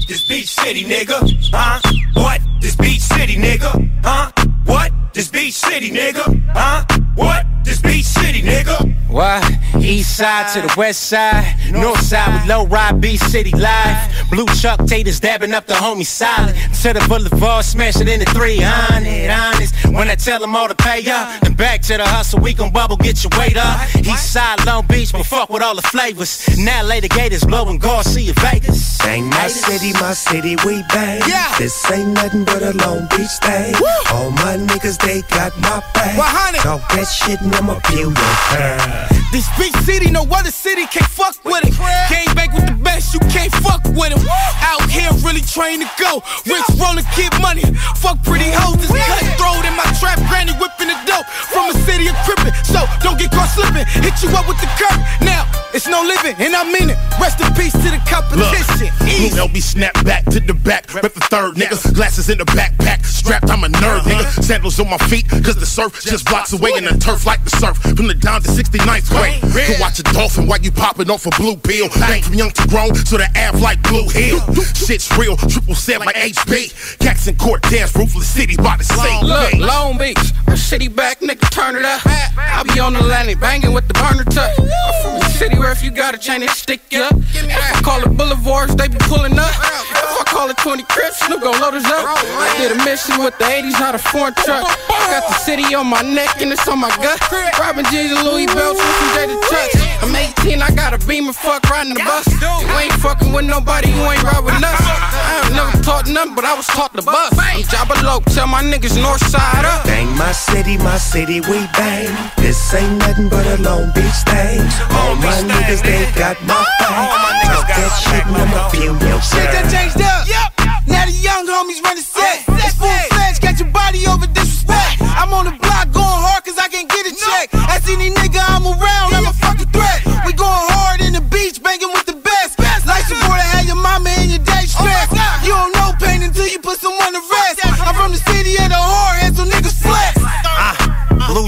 This 0.06 0.28
beach 0.28 0.49
city, 0.49 0.84
nigga. 0.84 1.18
Huh? 1.52 1.80
What? 2.14 2.40
This 2.61 2.76
beach 2.76 3.00
city, 3.00 3.37
nigga. 3.37 3.90
Huh? 4.04 4.30
What? 4.66 4.92
This 5.14 5.28
beach 5.28 5.54
city, 5.54 5.92
nigga. 5.92 6.42
Huh? 6.52 7.03
What? 7.14 7.47
This 7.64 7.80
beach 7.80 8.04
city, 8.04 8.42
nigga. 8.42 8.94
What? 9.09 9.44
East 9.78 10.16
side 10.16 10.52
to 10.54 10.66
the 10.66 10.75
west 10.76 11.04
side, 11.04 11.56
north 11.71 12.00
side 12.00 12.33
with 12.35 12.49
low 12.49 12.66
ride, 12.66 13.00
B 13.00 13.16
City 13.16 13.52
live. 13.52 14.28
Blue 14.30 14.47
Chuck 14.47 14.85
Taters 14.87 15.21
dabbing 15.21 15.52
up 15.52 15.66
the 15.66 15.75
homie 15.75 16.04
solid. 16.04 16.54
To 16.83 16.92
the 16.92 17.04
boulevard, 17.09 17.64
smash 17.64 18.00
it 18.00 18.09
into 18.09 18.30
300. 18.33 19.30
Honest, 19.30 19.75
when 19.87 20.11
I 20.11 20.16
tell 20.16 20.40
them 20.40 20.56
all 20.56 20.68
to 20.68 20.75
pay 20.75 21.09
up, 21.11 21.40
then 21.42 21.54
back 21.54 21.80
to 21.83 21.97
the 21.97 22.04
hustle, 22.04 22.40
we 22.40 22.54
gon' 22.54 22.73
bubble, 22.73 22.97
get 22.97 23.23
your 23.23 23.30
weight 23.38 23.56
up. 23.56 23.80
East 23.97 24.33
side, 24.33 24.64
Long 24.66 24.87
Beach, 24.87 25.12
but 25.12 25.25
fuck 25.25 25.49
with 25.49 25.62
all 25.62 25.76
the 25.76 25.83
flavors. 25.83 26.47
Now 26.59 26.83
later 26.83 27.09
Gators 27.09 27.44
blowing 27.44 27.78
Garcia 27.78 28.33
Vegas. 28.40 28.99
Bang 28.99 29.30
my 29.30 29.47
city, 29.47 29.92
my 29.94 30.12
city, 30.12 30.56
we 30.66 30.83
bang. 30.90 31.23
Yeah. 31.28 31.54
This 31.59 31.90
ain't 31.90 32.09
nothing 32.14 32.44
but 32.44 32.62
a 32.62 32.73
Long 32.73 33.06
Beach 33.11 33.37
thing. 33.40 33.75
All 34.12 34.30
my 34.33 34.56
niggas, 34.56 34.99
they 34.99 35.23
got 35.35 35.56
my 35.61 35.80
back. 35.94 36.18
100. 36.18 36.61
Talk 36.61 36.83
that 37.04 37.12
shit 37.12 37.40
and 37.40 37.52
I'ma 37.54 37.76
peel 37.84 38.08
your 38.08 38.37
back. 38.49 39.12
This 39.28 39.44
big 39.58 39.76
city, 39.84 40.11
no 40.11 40.25
other 40.25 40.50
city 40.50 40.87
can't 40.87 41.06
fuck 41.11 41.37
with 41.44 41.64
it. 41.66 41.76
Game 42.08 42.32
back 42.32 42.54
with 42.54 42.64
the 42.64 42.78
best, 42.80 43.12
you 43.12 43.20
can't 43.28 43.52
fuck 43.61 43.84
with 43.92 44.14
him. 44.14 44.23
Out 44.64 44.88
here 44.88 45.11
really 45.20 45.42
trained 45.44 45.82
to 45.82 45.90
go. 46.00 46.23
Rich 46.49 46.80
rollin', 46.80 47.04
get 47.16 47.34
money. 47.42 47.66
Fuck 48.00 48.23
pretty 48.25 48.49
hoes, 48.49 48.80
this 48.80 48.88
cutthroat 48.88 49.64
in 49.68 49.75
my 49.76 49.84
trap, 50.00 50.16
granny 50.30 50.56
whipping 50.56 50.88
the 50.88 50.96
dope. 51.04 51.26
From 51.52 51.68
a 51.68 51.75
city 51.84 52.08
of 52.08 52.16
crippin', 52.25 52.54
so 52.64 52.80
don't 53.04 53.18
get 53.18 53.30
caught 53.32 53.52
slipping. 53.52 53.84
Hit 54.00 54.16
you 54.23 54.30
up 54.32 54.49
with 54.49 54.61
the 54.64 54.70
curb. 54.80 54.96
Now, 55.20 55.44
it's 55.75 55.88
no 55.88 56.00
living, 56.02 56.37
and 56.38 56.54
I 56.54 56.64
mean 56.64 56.90
it. 56.90 56.99
Rest 57.21 57.40
in 57.40 57.52
peace 57.54 57.73
to 57.73 57.90
the 57.90 58.00
competition. 58.07 58.95
Look, 59.23 59.50
LB 59.50 59.61
snap 59.61 59.95
back 60.04 60.25
to 60.26 60.40
the 60.40 60.54
back, 60.54 60.93
rep 60.95 61.02
the 61.02 61.26
third 61.31 61.54
nigga. 61.57 61.76
Glasses 61.95 62.31
in 62.31 62.38
the 62.38 62.45
backpack, 62.45 63.04
strapped, 63.04 63.50
I'm 63.50 63.64
a 63.64 63.69
nerd 63.69 64.07
nigga. 64.07 64.23
Uh-huh. 64.23 64.43
Sandals 64.43 64.78
on 64.78 64.88
my 64.88 64.99
feet, 64.99 65.28
cause 65.28 65.56
the 65.56 65.67
surf 65.67 66.00
just 66.02 66.26
blocks 66.26 66.52
away 66.52 66.73
in 66.76 66.84
the 66.84 66.97
turf 66.99 67.26
like 67.26 67.43
the 67.45 67.50
surf. 67.50 67.76
From 67.78 68.06
the 68.06 68.15
down 68.15 68.43
to 68.43 68.49
69th 68.49 69.10
grade. 69.10 69.41
Can 69.67 69.80
watch 69.80 69.99
a 69.99 70.02
dolphin 70.04 70.47
while 70.47 70.60
you 70.60 70.71
popping 70.71 71.10
off 71.10 71.26
a 71.26 71.30
blue 71.30 71.56
pill. 71.56 71.89
Think 71.89 72.25
from 72.25 72.34
young 72.34 72.50
to 72.50 72.69
grown, 72.69 72.95
so 72.95 73.19
the 73.19 73.28
ab 73.34 73.56
like 73.56 73.82
Blue 73.82 74.08
Hill. 74.08 74.41
Shit's 74.75 75.10
real, 75.19 75.37
triple 75.37 75.75
seven 75.75 76.06
like 76.06 76.17
HB. 76.17 76.99
Cats 77.00 77.26
in 77.26 77.37
court 77.37 77.63
dance, 77.63 77.95
ruthless 77.97 78.28
city 78.28 78.56
by 78.56 78.76
the 78.76 78.84
sea. 78.84 79.21
Look, 79.23 79.54
Long 79.54 79.99
Beach, 79.99 80.19
a 80.47 80.56
city 80.56 80.89
back, 80.89 81.21
nigga, 81.21 81.50
turn 81.50 81.76
it 81.76 81.84
up. 81.84 82.00
I 82.06 82.63
be 82.63 82.78
on 82.80 82.93
the 82.93 83.02
landing, 83.02 83.39
banging 83.39 83.73
with 83.73 83.89
the 83.89 83.95
burner 83.95 84.25
tuck. 84.25 84.52
I'm 84.58 85.02
from 85.02 85.19
the 85.19 85.28
city 85.30 85.56
where 85.64 85.72
if 85.72 85.82
you 85.82 85.90
got 85.90 86.14
a 86.14 86.18
chain, 86.18 86.40
they 86.40 86.46
stick 86.48 86.80
you 86.92 87.00
up. 87.00 87.16
If 87.32 87.48
I 87.48 87.80
call 87.80 88.04
it 88.04 88.12
boulevards, 88.12 88.76
they 88.76 88.88
be 88.88 89.00
pulling 89.08 89.38
up. 89.38 89.48
If 89.48 90.20
I 90.20 90.24
call 90.28 90.50
it 90.50 90.58
20 90.58 90.82
crips, 90.92 91.24
Snoop 91.24 91.40
gon' 91.40 91.56
load 91.56 91.72
us 91.72 91.88
up. 91.88 92.04
I 92.04 92.52
did 92.60 92.76
a 92.76 92.78
mission 92.84 93.16
with 93.24 93.32
the 93.38 93.48
80s, 93.48 93.80
not 93.80 93.94
a 93.94 93.98
foreign 93.98 94.34
truck. 94.44 94.68
I 94.68 95.08
got 95.08 95.24
the 95.24 95.36
city 95.40 95.74
on 95.74 95.86
my 95.86 96.02
neck 96.02 96.42
and 96.42 96.52
it's 96.52 96.68
on 96.68 96.80
my 96.80 96.92
gut. 97.00 97.16
Robbing 97.56 97.88
jeans 97.88 98.12
and 98.12 98.28
Louis 98.28 98.44
belts 98.44 98.76
with 98.76 98.96
some 99.00 99.10
Jada 99.16 99.36
Chucks. 99.48 100.04
I'm 100.04 100.14
18, 100.14 100.60
I 100.60 100.70
got 100.76 100.92
a 100.92 101.00
beam 101.06 101.26
and 101.32 101.36
fuck 101.36 101.64
riding 101.70 101.94
the 101.94 102.04
bus. 102.04 102.28
You 102.44 102.76
ain't 102.76 102.92
fucking 103.00 103.32
with 103.32 103.46
nobody, 103.46 103.88
you 103.88 104.04
ain't 104.04 104.22
ride 104.22 104.44
with 104.44 104.60
us. 104.60 104.80
I 104.84 105.48
ain't 105.48 105.56
never 105.56 105.80
taught 105.82 106.06
nothing, 106.12 106.34
but 106.34 106.44
I 106.44 106.52
was 106.52 106.66
taught 106.66 106.92
the 106.92 107.00
bus. 107.00 107.32
I'm 107.40 107.64
Jabba 107.72 107.96
Low, 108.04 108.20
tell 108.36 108.46
my 108.46 108.60
niggas 108.60 109.00
north 109.00 109.24
side 109.24 109.64
up. 109.64 109.86
Bang 109.86 110.12
my 110.18 110.32
city, 110.32 110.76
my 110.76 110.98
city, 110.98 111.40
we 111.40 111.64
bang. 111.72 112.12
This 112.36 112.58
ain't 112.74 112.98
nothing 112.98 113.28
but 113.30 113.46
a 113.46 113.56
Long 113.62 113.88
Beach 113.94 114.20
thing. 114.28 114.60
All 114.92 115.16
my 115.16 115.40
niggas, 115.54 115.82
they 115.82 116.10
got 116.19 116.36
my 116.43 116.64
back. 116.78 117.45
Talk 117.47 117.69
that 117.69 117.93
shit 118.02 118.26
and 118.26 118.36
I'ma 118.36 118.71
peel 118.71 118.95
your 119.06 119.21
Shit 119.23 119.49
that 119.54 119.71
changed 119.71 120.00
up. 120.00 120.26
Yep. 120.26 120.49
Now 120.88 121.04
the 121.06 121.12
young 121.12 121.47
homies 121.47 121.82
run 121.82 121.97
the 121.97 122.02
set. 122.02 122.45
It's 122.64 122.75
full 122.75 122.90
fledged, 123.12 123.40
got 123.40 123.58
your 123.60 123.71
body 123.71 124.06
over 124.06 124.26
disrespect. 124.26 125.00
I'm 125.00 125.32
on 125.32 125.47
the 125.47 125.56
block 125.56 125.93
going 125.93 126.21
hard 126.26 126.45
cause 126.45 126.58
I 126.58 126.69
can't 126.69 126.88
get 126.88 127.06
a 127.06 127.14
check. 127.14 127.54
Ask 127.71 127.88
any 127.88 128.10
nigga 128.10 128.24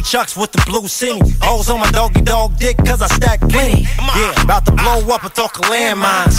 chucks 0.06 0.36
with 0.36 0.52
the 0.52 0.62
blue 0.70 0.86
scene. 0.86 1.20
Hoes 1.42 1.68
on 1.68 1.80
my 1.80 1.90
doggy 1.90 2.22
dog 2.22 2.56
dick 2.58 2.76
cause 2.78 3.02
I 3.02 3.08
stack 3.08 3.40
plenty. 3.40 3.82
Yeah, 4.14 4.42
about 4.42 4.64
to 4.66 4.72
blow 4.72 5.02
up 5.12 5.24
and 5.24 5.34
talk 5.34 5.58
of 5.58 5.64
landmines. 5.66 6.38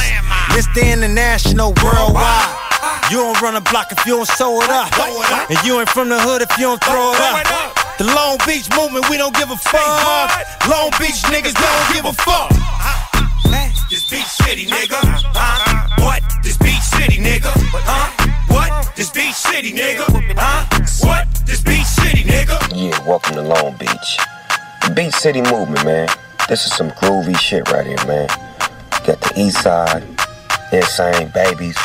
This 0.55 0.67
the 0.73 0.87
international 0.87 1.73
worldwide. 1.83 2.47
You 3.11 3.17
don't 3.17 3.41
run 3.41 3.55
a 3.55 3.61
block 3.61 3.91
if 3.91 4.05
you 4.05 4.15
don't 4.15 4.27
sew 4.27 4.61
it 4.61 4.69
up. 4.69 4.87
And 5.51 5.59
you 5.67 5.79
ain't 5.79 5.89
from 5.89 6.07
the 6.07 6.19
hood 6.19 6.41
if 6.41 6.51
you 6.57 6.71
don't 6.71 6.83
throw 6.83 7.11
it 7.11 7.19
up. 7.19 7.97
The 7.97 8.05
Long 8.15 8.37
Beach 8.47 8.71
movement, 8.71 9.09
we 9.09 9.17
don't 9.17 9.35
give 9.35 9.51
a 9.51 9.57
fuck. 9.57 10.31
Long 10.67 10.89
Beach 10.99 11.19
niggas 11.27 11.55
don't 11.59 11.93
give 11.93 12.05
a 12.05 12.13
fuck. 12.13 12.51
This 13.89 14.03
beach 14.09 14.27
city, 14.43 14.65
nigga. 14.65 14.99
Huh? 14.99 16.03
What? 16.03 16.21
This 16.43 16.57
Beach 24.97 25.13
City 25.13 25.41
movement, 25.41 25.85
man. 25.85 26.07
This 26.49 26.65
is 26.65 26.73
some 26.75 26.89
groovy 26.89 27.37
shit 27.37 27.69
right 27.69 27.85
here, 27.85 28.03
man. 28.07 28.27
Got 29.05 29.21
the 29.21 29.31
East 29.37 29.61
Side, 29.61 30.03
Insane 30.73 31.29
Babies. 31.35 31.75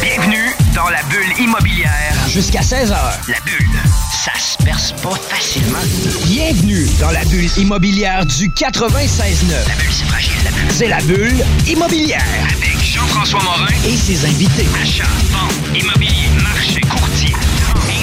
Bienvenue 0.00 0.54
dans 0.74 0.88
la 0.88 1.02
bulle 1.10 1.38
immobilière. 1.38 2.14
Jusqu'à 2.26 2.62
16h. 2.62 2.96
La 3.28 3.40
bulle, 3.44 3.82
ça 4.24 4.32
se 4.38 4.56
perce 4.64 4.92
pas 5.02 5.14
facilement. 5.28 5.76
Bienvenue 6.24 6.88
dans 6.98 7.10
la 7.10 7.22
bulle 7.26 7.50
immobilière 7.58 8.24
du 8.24 8.48
96.9. 8.48 9.68
La 9.68 9.74
bulle, 9.74 9.92
c'est 9.92 10.06
fragile, 10.06 10.32
la 10.42 10.50
bulle. 10.52 10.70
C'est 10.70 10.88
la 10.88 11.00
bulle 11.02 11.44
immobilière. 11.68 12.24
Avec 12.48 12.82
Jean-François 12.82 13.42
Morin 13.42 13.66
et 13.86 13.94
ses 13.94 14.24
invités. 14.24 14.66
Achat, 14.80 15.04
vente, 15.30 15.78
immobilier, 15.78 16.30
marché, 16.42 16.80
courtier, 16.80 17.34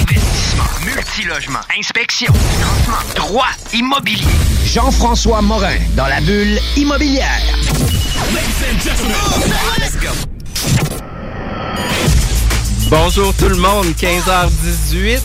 investissement, 0.00 0.69
multilogement, 0.84 1.60
inspection, 1.76 2.32
financement, 2.32 3.14
droit, 3.14 3.50
immobilier. 3.74 4.24
Jean-François 4.64 5.42
Morin 5.42 5.76
dans 5.96 6.06
la 6.06 6.20
bulle 6.20 6.58
immobilière. 6.76 7.40
Let's 9.78 9.96
go. 10.00 10.08
Bonjour 12.88 13.34
tout 13.34 13.48
le 13.48 13.56
monde, 13.56 13.86
15h18. 13.86 15.20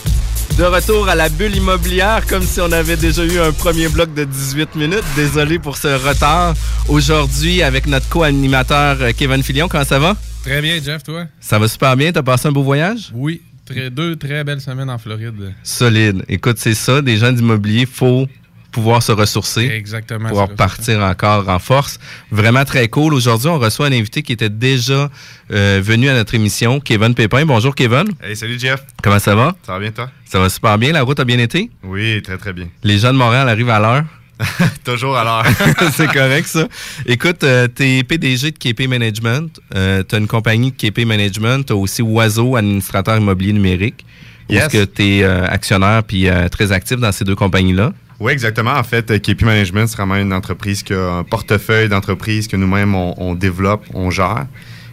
De 0.58 0.64
retour 0.64 1.08
à 1.08 1.14
la 1.14 1.28
bulle 1.28 1.54
immobilière, 1.56 2.26
comme 2.26 2.42
si 2.42 2.60
on 2.60 2.72
avait 2.72 2.96
déjà 2.96 3.24
eu 3.24 3.38
un 3.38 3.52
premier 3.52 3.88
bloc 3.88 4.12
de 4.14 4.24
18 4.24 4.74
minutes. 4.74 5.04
Désolé 5.14 5.58
pour 5.58 5.76
ce 5.76 5.88
retard. 5.88 6.54
Aujourd'hui, 6.88 7.62
avec 7.62 7.86
notre 7.86 8.08
co-animateur 8.08 8.96
euh, 9.00 9.12
Kevin 9.16 9.42
Filion, 9.42 9.68
comment 9.68 9.84
ça 9.84 9.98
va? 9.98 10.16
Très 10.44 10.62
bien, 10.62 10.80
Jeff, 10.82 11.02
toi? 11.02 11.24
Ça 11.40 11.58
va 11.58 11.68
super 11.68 11.96
bien. 11.96 12.12
T'as 12.12 12.22
passé 12.22 12.48
un 12.48 12.52
beau 12.52 12.62
voyage? 12.62 13.10
Oui, 13.14 13.42
très, 13.66 13.90
deux 13.90 14.16
très 14.16 14.44
belles 14.44 14.60
semaines 14.60 14.88
en 14.88 14.98
Floride. 14.98 15.54
Solide. 15.62 16.24
Écoute, 16.28 16.56
c'est 16.58 16.74
ça, 16.74 17.02
des 17.02 17.18
gens 17.18 17.32
d'immobilier, 17.32 17.84
faut 17.84 18.26
pouvoir 18.72 19.02
se 19.02 19.12
ressourcer. 19.12 19.68
Exactement. 19.68 20.28
Pouvoir 20.28 20.50
partir 20.50 21.00
encore 21.00 21.48
en 21.48 21.58
force. 21.58 21.98
Vraiment 22.30 22.64
très 22.64 22.88
cool. 22.88 23.14
Aujourd'hui, 23.14 23.48
on 23.48 23.58
reçoit 23.58 23.86
un 23.86 23.92
invité 23.92 24.22
qui 24.22 24.32
était 24.32 24.50
déjà 24.50 25.10
euh, 25.50 25.80
venu 25.82 26.08
à 26.08 26.14
notre 26.14 26.34
émission, 26.34 26.78
Kevin 26.80 27.14
Pépin. 27.14 27.44
Bonjour, 27.46 27.74
Kevin. 27.74 28.04
Hey, 28.22 28.36
salut, 28.36 28.58
Jeff. 28.58 28.84
Comment 29.02 29.18
ça 29.18 29.34
va? 29.34 29.56
Ça 29.64 29.72
va 29.72 29.78
bien, 29.78 29.92
toi? 29.92 30.10
Ça 30.26 30.38
va 30.40 30.48
super 30.50 30.76
bien. 30.76 30.92
La 30.92 31.02
route 31.02 31.18
a 31.18 31.24
bien 31.24 31.38
été? 31.38 31.70
Oui, 31.82 32.20
très, 32.22 32.36
très 32.36 32.52
bien. 32.52 32.68
Les 32.82 32.98
gens 32.98 33.12
de 33.12 33.18
Montréal 33.18 33.48
arrivent 33.48 33.70
à 33.70 33.78
l'heure? 33.78 34.04
Toujours 34.84 35.16
à 35.16 35.24
l'heure. 35.24 35.46
c'est 35.92 36.06
correct, 36.12 36.46
ça. 36.46 36.68
Écoute, 37.06 37.42
euh, 37.44 37.68
t'es 37.68 38.02
PDG 38.02 38.50
de 38.52 38.58
KP 38.58 38.88
Management. 38.88 39.60
Euh, 39.74 40.02
t'as 40.02 40.18
une 40.18 40.26
compagnie 40.26 40.72
de 40.72 40.76
KP 40.76 41.06
Management. 41.06 41.64
T'as 41.64 41.74
aussi 41.74 42.02
Oiseau, 42.02 42.56
administrateur 42.56 43.16
immobilier 43.16 43.52
numérique. 43.52 44.04
Yes. 44.48 44.64
Est-ce 44.64 44.72
que 44.72 44.84
t'es 44.84 45.20
euh, 45.22 45.46
actionnaire 45.46 46.04
puis 46.04 46.28
euh, 46.28 46.48
très 46.48 46.70
actif 46.70 46.98
dans 46.98 47.12
ces 47.12 47.24
deux 47.24 47.34
compagnies-là? 47.34 47.92
Oui, 48.20 48.32
exactement. 48.32 48.72
En 48.72 48.82
fait, 48.84 49.10
euh, 49.10 49.18
KP 49.18 49.42
Management, 49.42 49.86
c'est 49.86 49.96
vraiment 49.96 50.16
une 50.16 50.32
entreprise 50.32 50.82
qui 50.82 50.94
a 50.94 51.16
un 51.16 51.24
portefeuille 51.24 51.88
d'entreprises 51.88 52.46
que 52.46 52.56
nous-mêmes, 52.56 52.94
on, 52.94 53.14
on 53.18 53.34
développe, 53.34 53.84
on 53.94 54.10
gère. 54.10 54.46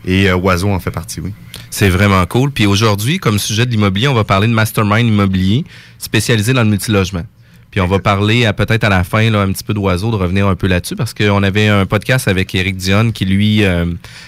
Et 0.06 0.32
Oiseau 0.32 0.70
en 0.70 0.80
fait 0.80 0.92
partie, 0.92 1.22
oui. 1.22 1.34
C'est 1.70 1.90
vraiment 1.90 2.26
cool. 2.26 2.52
Puis 2.52 2.66
aujourd'hui, 2.66 3.20
comme 3.20 3.40
sujet 3.40 3.66
de 3.66 3.72
l'immobilier, 3.72 4.08
on 4.08 4.14
va 4.14 4.24
parler 4.24 4.48
de 4.48 4.54
mastermind 4.54 5.08
immobilier 5.08 5.64
spécialisé 5.98 6.54
dans 6.54 6.64
le 6.64 6.70
multilogement. 6.70 7.24
Puis 7.74 7.82
on 7.82 7.88
va 7.88 7.98
parler 7.98 8.46
à 8.46 8.54
peut-être 8.54 8.84
à 8.84 8.90
la 8.90 9.04
fin 9.04 9.32
là, 9.32 9.42
un 9.42 9.52
petit 9.52 9.64
peu 9.64 9.74
d'oiseau, 9.74 10.12
de 10.12 10.16
revenir 10.16 10.46
un 10.46 10.56
peu 10.56 10.68
là-dessus, 10.68 10.96
parce 10.96 11.12
qu'on 11.12 11.42
avait 11.42 11.70
un 11.70 11.88
podcast 11.88 12.28
avec 12.28 12.54
Eric 12.54 12.78
Dion 12.78 13.12
qui, 13.12 13.26
lui, 13.26 13.64
euh, 13.64 13.86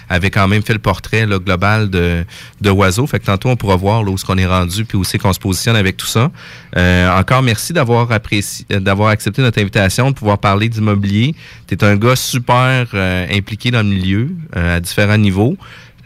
avait 0.08 0.32
quand 0.32 0.48
même 0.48 0.62
fait 0.62 0.72
le 0.72 0.80
portrait 0.80 1.26
là, 1.26 1.38
global 1.38 1.88
de, 1.88 2.24
de. 2.60 3.06
Fait 3.06 3.20
que 3.20 3.24
tantôt, 3.24 3.48
on 3.48 3.54
pourra 3.54 3.76
voir 3.76 4.02
là, 4.02 4.10
où 4.10 4.14
est-ce 4.16 4.24
qu'on 4.24 4.36
est 4.36 4.46
rendu, 4.46 4.84
puis 4.84 4.98
où 4.98 5.04
c'est 5.04 5.18
qu'on 5.18 5.32
se 5.32 5.38
positionne 5.38 5.76
avec 5.76 5.96
tout 5.96 6.08
ça. 6.08 6.32
Euh, 6.76 7.08
encore 7.16 7.40
merci 7.40 7.72
d'avoir 7.72 8.10
apprécié, 8.10 8.66
euh, 8.72 8.80
d'avoir 8.80 9.10
accepté 9.10 9.42
notre 9.42 9.60
invitation, 9.60 10.10
de 10.10 10.16
pouvoir 10.16 10.38
parler 10.38 10.68
d'immobilier. 10.68 11.36
Tu 11.68 11.76
es 11.76 11.84
un 11.84 11.94
gars 11.94 12.16
super 12.16 12.88
euh, 12.94 13.26
impliqué 13.30 13.70
dans 13.70 13.84
le 13.84 13.90
milieu, 13.90 14.30
euh, 14.56 14.78
à 14.78 14.80
différents 14.80 15.18
niveaux. 15.18 15.56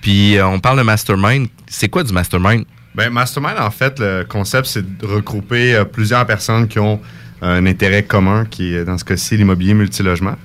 Puis 0.03 0.37
on 0.43 0.61
parle 0.61 0.77
de 0.77 0.83
mastermind. 0.83 1.49
C'est 1.67 1.89
quoi 1.89 2.03
du 2.03 2.13
mastermind? 2.13 2.67
Ben, 2.95 3.09
Mastermind, 3.09 3.59
en 3.59 3.71
fait, 3.71 3.99
le 3.99 4.27
concept, 4.29 4.67
c'est 4.67 4.99
de 4.99 5.07
regrouper 5.07 5.83
plusieurs 5.91 6.27
personnes 6.27 6.69
qui 6.69 6.79
ont 6.79 7.01
un 7.43 7.67
intérêt 7.67 8.03
commun, 8.03 8.45
qui 8.49 8.75
est, 8.75 8.85
dans 8.85 8.99
ce 8.99 9.05
cas-ci, 9.05 9.37
l'immobilier 9.37 9.75
multilogement. 9.75 10.37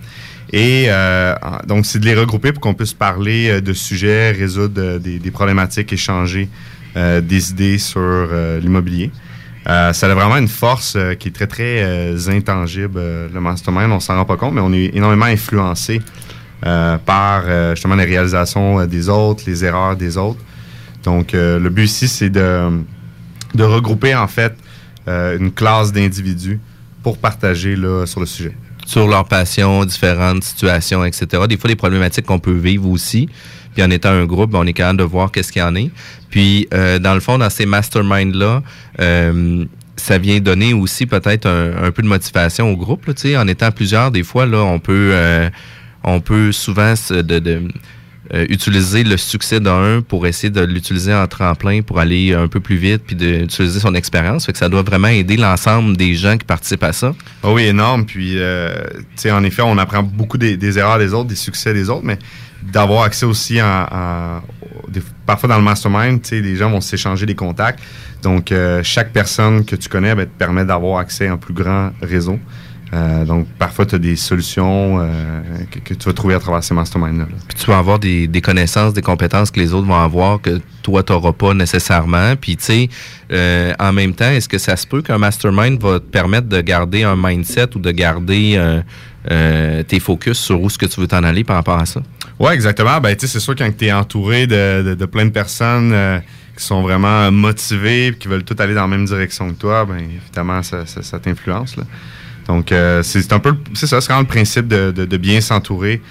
Et 0.52 0.86
euh, 0.88 1.36
donc, 1.68 1.86
c'est 1.86 2.00
de 2.00 2.06
les 2.06 2.16
regrouper 2.16 2.52
pour 2.52 2.62
qu'on 2.62 2.74
puisse 2.74 2.94
parler 2.94 3.50
euh, 3.50 3.62
de 3.62 3.74
sujets, 3.74 4.32
résoudre 4.32 4.82
euh, 4.82 5.00
des, 5.00 5.32
problématiques, 5.32 5.92
échanger 5.92 6.50
euh, 6.96 7.22
des 7.22 7.52
idées 7.52 7.78
sur 7.78 8.28
l'immobilier. 8.62 9.12
Ça 9.66 9.92
a 9.92 10.14
vraiment 10.14 10.38
une 10.38 10.48
force 10.48 10.96
qui 11.18 11.30
est 11.30 11.32
très, 11.32 11.48
très 11.48 12.30
intangible, 12.30 13.00
le 13.34 13.40
mastermind. 13.42 13.92
On 13.92 14.00
s'en 14.00 14.16
rend 14.16 14.24
pas 14.24 14.38
compte, 14.38 14.54
mais 14.54 14.62
on 14.62 14.72
est 14.72 14.96
énormément 14.96 15.26
influencé 15.26 16.04
par 16.62 17.46
justement 17.72 17.96
les 17.96 18.06
réalisations 18.06 18.86
des 18.86 19.10
autres, 19.10 19.44
les 19.48 19.66
erreurs 19.66 19.96
des 19.96 20.18
autres. 20.18 20.40
Donc, 21.04 21.32
le 21.34 21.68
but 21.70 21.86
ici, 21.86 22.08
c'est 22.08 22.30
de, 22.30 22.70
de 23.56 23.64
regrouper 23.64 24.14
en 24.14 24.28
fait 24.28 24.54
une 25.08 25.52
classe 25.52 25.92
d'individus 25.92 26.60
pour 27.06 27.20
partager 27.20 27.76
là, 27.76 28.08
sur 28.08 28.20
le 28.20 28.26
sujet. 28.26 28.54
sur 28.88 29.08
leurs 29.08 29.26
passions, 29.26 29.86
différentes 29.86 30.44
situations, 30.44 31.06
etc. 31.06 31.44
Des 31.48 31.56
fois, 31.56 31.68
des 31.68 31.76
problématiques 31.76 32.26
qu'on 32.26 32.40
peut 32.40 32.58
vivre 32.58 32.90
aussi. 32.90 33.30
Puis 33.76 33.84
en 33.84 33.92
étant 33.92 34.10
un 34.10 34.26
groupe, 34.26 34.50
ben, 34.50 34.58
on 34.64 34.66
est 34.66 34.74
capable 34.74 34.98
de 34.98 35.04
voir 35.04 35.32
qu'est-ce 35.32 35.52
qu'il 35.52 35.62
y 35.62 35.66
en 35.66 35.76
est. 35.76 35.92
Puis, 36.32 36.68
euh, 36.74 36.98
dans 36.98 37.14
le 37.14 37.20
fond, 37.20 37.38
dans 37.38 37.52
ces 37.52 37.68
masterminds-là, 37.68 38.64
euh, 39.02 39.66
ça 39.98 40.18
vient 40.18 40.40
donner 40.40 40.74
aussi 40.74 41.06
peut-être 41.06 41.46
un, 41.48 41.92
peu 41.92 42.02
de 42.02 42.08
motivation 42.08 42.72
au 42.72 42.76
groupe. 42.76 43.06
Là, 43.06 43.14
en 43.40 43.48
étant 43.48 43.70
plusieurs, 43.70 44.10
des 44.10 44.24
fois, 44.24 44.48
là, 44.48 44.64
on 44.64 44.80
peut, 44.80 45.12
euh, 45.14 45.48
on 46.04 46.22
peut 46.22 46.52
souvent 46.52 46.96
se, 46.96 47.14
de, 47.14 47.38
de, 47.38 47.68
euh, 48.34 48.46
utiliser 48.50 49.04
le 49.04 49.18
succès 49.18 49.60
d'un 49.60 50.02
pour 50.02 50.26
essayer 50.26 50.50
de 50.50 50.62
l'utiliser 50.62 51.14
en 51.14 51.28
tremplin 51.28 51.82
pour 51.82 52.00
aller 52.00 52.34
un 52.34 52.48
peu 52.48 52.60
plus 52.60 52.76
vite 52.76 53.04
puis 53.06 53.16
d'utiliser 53.16 53.80
son 53.80 53.94
expérience. 53.94 54.48
Fait 54.48 54.52
que 54.52 54.58
ça 54.58 54.68
doit 54.68 54.82
vraiment 54.82 55.10
aider 55.10 55.38
l'ensemble 55.38 55.96
des 55.96 56.16
gens 56.16 56.36
qui 56.38 56.46
participent 56.46 56.84
à 56.84 56.94
ça. 56.94 57.14
Ah 57.44 57.52
oui, 57.52 57.66
énorme. 57.66 58.06
Puis, 58.06 58.40
euh, 58.40 58.74
en 59.30 59.44
effet, 59.44 59.62
on 59.62 59.78
apprend 59.78 60.02
beaucoup 60.02 60.40
des, 60.40 60.80
erreurs 60.80 60.98
des 60.98 61.14
autres, 61.14 61.30
des 61.30 61.36
succès 61.36 61.74
des 61.74 61.90
autres, 61.90 62.04
mais 62.04 62.18
d'avoir 62.64 63.04
accès 63.04 63.28
aussi 63.28 63.62
en, 63.62 64.42
parfois 65.26 65.50
dans 65.50 65.58
le 65.58 65.64
mastermind, 65.64 66.20
les 66.32 66.56
gens 66.56 66.72
vont 66.72 66.82
s'échanger 66.82 67.26
des 67.26 67.36
contacts. 67.36 67.80
Donc, 68.24 68.52
euh, 68.52 68.82
chaque 68.84 69.12
personne 69.12 69.66
que 69.66 69.76
tu 69.76 69.88
connais 69.88 70.16
ben, 70.16 70.26
te 70.26 70.38
permet 70.38 70.66
d'avoir 70.66 70.98
accès 71.00 71.28
à 71.28 71.34
un 71.34 71.38
plus 71.38 71.54
grand 71.54 71.92
réseau. 72.02 72.40
Euh, 72.94 73.26
donc, 73.26 73.48
parfois, 73.58 73.86
tu 73.86 73.96
as 73.96 74.00
des 74.00 74.16
solutions 74.16 75.00
euh, 75.02 75.42
que, 75.72 75.80
que 75.80 75.94
tu 75.96 76.06
vas 76.06 76.14
trouver 76.14 76.36
à 76.36 76.40
travers 76.40 76.64
ces 76.64 76.74
masterminds-là. 76.74 77.24
là. 77.30 77.38
Puis 77.48 77.58
tu 77.58 77.66
vas 77.66 77.78
avoir 77.80 77.98
des, 78.00 78.28
des 78.28 78.42
connaissances, 78.42 78.94
des 78.94 79.02
compétences 79.02 79.50
que 79.52 79.60
les 79.60 79.74
autres 79.74 79.88
vont 79.88 79.96
avoir 80.00 80.40
que 80.40 80.62
toi, 80.84 81.02
tu 81.04 81.12
n'auras 81.12 81.34
pas 81.34 81.54
nécessairement. 81.54 82.36
Puis, 82.40 82.56
tu 82.58 82.64
sais, 82.64 82.90
euh, 83.32 83.74
en 83.80 83.92
même 83.92 84.14
temps, 84.14 84.30
est-ce 84.30 84.48
que 84.48 84.60
ça 84.60 84.76
se 84.78 84.86
peut 84.86 85.02
qu'un 85.02 85.18
mastermind 85.18 85.82
va 85.82 86.00
te 86.00 86.06
permettre 86.06 86.48
de 86.48 86.62
garder 86.62 87.04
un 87.04 87.16
mindset 87.18 87.76
ou 87.76 87.80
de 87.80 87.92
garder 87.92 88.82
tes 89.28 90.00
focus 90.00 90.38
sur 90.38 90.62
où 90.62 90.68
est-ce 90.68 90.78
que 90.78 90.86
tu 90.86 91.00
veux 91.02 91.08
t'en 91.08 91.24
aller 91.24 91.44
par 91.44 91.56
rapport 91.56 91.80
à 91.80 91.86
ça? 91.86 92.02
Oui, 92.40 92.54
exactement. 92.54 93.00
Ben, 93.02 93.16
tu 93.16 93.26
sais, 93.26 93.34
c'est 93.34 93.40
sûr 93.40 93.56
quand 93.56 93.70
tu 93.76 93.86
es 93.86 93.92
entouré 93.92 94.46
de, 94.46 94.84
de- 94.84 94.96
de 94.96 95.06
plein 95.06 95.26
de 95.26 95.32
personnes 95.32 95.94
qui 96.56 96.64
sont 96.64 96.82
vraiment 96.84 97.32
motivées 97.32 98.08
et 98.08 98.14
qui 98.16 98.28
veulent 98.28 98.44
tout 98.44 98.56
aller 98.60 98.74
dans 98.76 98.82
la 98.82 98.88
même 98.88 99.06
direction 99.06 99.50
que 99.50 99.56
toi, 99.60 99.86
ben, 99.86 99.98
évidemment, 99.98 100.62
ça, 100.62 100.86
ça- 100.86 101.02
ça 101.02 101.18
t'influence. 101.20 101.76
Donc, 102.48 102.72
euh, 102.72 103.02
c'est 103.04 103.32
un 103.34 103.40
peu, 103.40 103.56
c'est 103.74 103.88
ça, 103.88 104.00
c'est 104.02 104.08
vraiment 104.08 104.22
le 104.22 104.28
principe 104.28 104.68
de, 104.68 104.92
de- 104.92 105.06
de 105.06 105.18
bien 105.18 105.42
s'entourer 105.42 106.02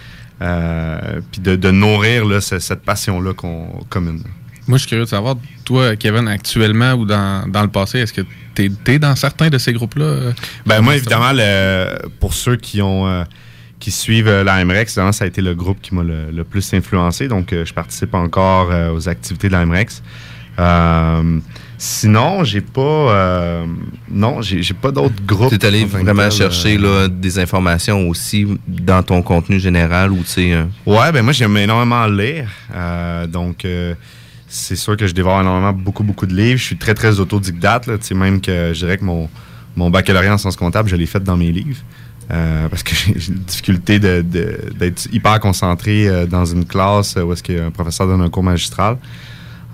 euh, 0.43 1.21
puis 1.31 1.41
de, 1.41 1.55
de 1.57 1.71
nourrir 1.71 2.25
là, 2.25 2.41
ce- 2.41 2.59
cette 2.59 2.83
passion-là 2.83 3.33
qu'on 3.35 3.69
commune. 3.89 4.23
Moi, 4.67 4.79
je 4.79 4.83
suis 4.83 4.89
curieux 4.89 5.05
de 5.05 5.09
savoir, 5.09 5.37
toi, 5.65 5.95
Kevin, 5.97 6.27
actuellement 6.27 6.93
ou 6.95 7.05
dans, 7.05 7.47
dans 7.49 7.63
le 7.63 7.69
passé, 7.69 7.99
est-ce 7.99 8.13
que 8.13 8.23
tu 8.55 8.71
es, 8.87 8.99
dans 8.99 9.15
certains 9.15 9.49
de 9.51 9.59
ces 9.59 9.73
groupes-là? 9.73 10.33
Ben 10.67 10.81
moi, 10.81 10.97
évidemment, 10.97 11.33
le- 11.33 12.09
pour 12.19 12.33
ceux 12.35 12.57
qui 12.57 12.81
ont 12.83 13.07
euh, 13.07 13.25
qui 13.79 13.91
suivent 13.91 14.29
euh, 14.29 14.43
la 14.43 14.65
MREX, 14.65 14.95
ça 14.95 15.11
a 15.21 15.27
été 15.27 15.43
le 15.43 15.55
groupe 15.55 15.79
qui 15.83 15.95
m'a 15.95 16.03
le, 16.03 16.31
le 16.33 16.45
plus 16.45 16.73
influencé. 16.73 17.29
Donc, 17.29 17.53
euh, 17.53 17.65
je 17.67 17.75
participe 17.75 18.15
encore 18.15 18.71
euh, 18.73 18.91
aux 18.93 19.09
activités 19.09 19.49
de 19.49 19.53
la 19.53 19.67
MREX. 19.67 20.03
Sinon, 21.87 22.45
j'ai 22.45 22.63
pas 22.63 22.81
euh, 22.81 23.67
non, 24.11 24.41
j'ai 24.41 24.63
j'ai 24.63 24.73
pas 24.73 24.91
d'autres 24.91 25.23
groupes. 25.27 25.51
Tu 25.51 25.57
es 25.57 25.67
allé 25.67 25.85
vraiment 25.85 26.31
chercher 26.31 26.79
euh, 26.79 27.03
là, 27.03 27.09
des 27.09 27.39
informations 27.39 28.09
aussi 28.09 28.47
dans 28.67 29.03
ton 29.03 29.21
contenu 29.21 29.61
général 29.61 30.11
ou 30.11 30.19
tu 30.21 30.25
sais. 30.27 30.53
euh, 30.55 30.65
Ouais, 30.87 31.13
ben 31.13 31.23
moi 31.23 31.33
j'aime 31.35 31.55
énormément 31.59 32.07
lire. 32.07 32.49
Donc 33.29 33.67
c'est 34.49 34.77
sûr 34.77 34.97
que 34.97 35.07
je 35.07 35.13
dévore 35.13 35.41
énormément 35.43 35.73
beaucoup, 35.75 36.05
beaucoup 36.05 36.25
de 36.27 36.35
livres. 36.35 36.59
Je 36.59 36.65
suis 36.65 36.77
très, 36.79 36.95
très 36.95 37.21
autodidacte. 37.21 37.87
Là, 37.87 37.99
Tu 37.99 38.07
sais, 38.07 38.15
même 38.15 38.41
que 38.41 38.73
je 38.73 38.79
dirais 38.79 38.97
que 38.97 39.05
mon, 39.05 39.29
mon 39.77 39.91
baccalauréat 39.91 40.33
en 40.35 40.39
sciences 40.39 40.57
comptables, 40.57 40.89
je 40.89 40.97
l'ai 40.97 41.07
fait 41.07 41.23
dans 41.23 41.37
mes 41.37 41.53
livres. 41.53 41.83
Euh, 42.31 42.69
parce 42.71 42.83
que 42.83 42.95
j'ai 43.17 43.29
une 43.33 43.41
difficulté 43.41 43.99
de- 43.99 44.23
de- 44.23 44.59
d'être 44.79 45.07
hyper 45.13 45.39
concentré 45.41 46.09
euh, 46.09 46.25
dans 46.27 46.47
une 46.47 46.65
classe 46.65 47.17
où 47.23 47.31
est-ce 47.35 47.43
qu'un 47.43 47.71
professeur 47.71 48.07
donne 48.07 48.23
un 48.23 48.31
cours 48.31 48.43
magistral. 48.45 48.97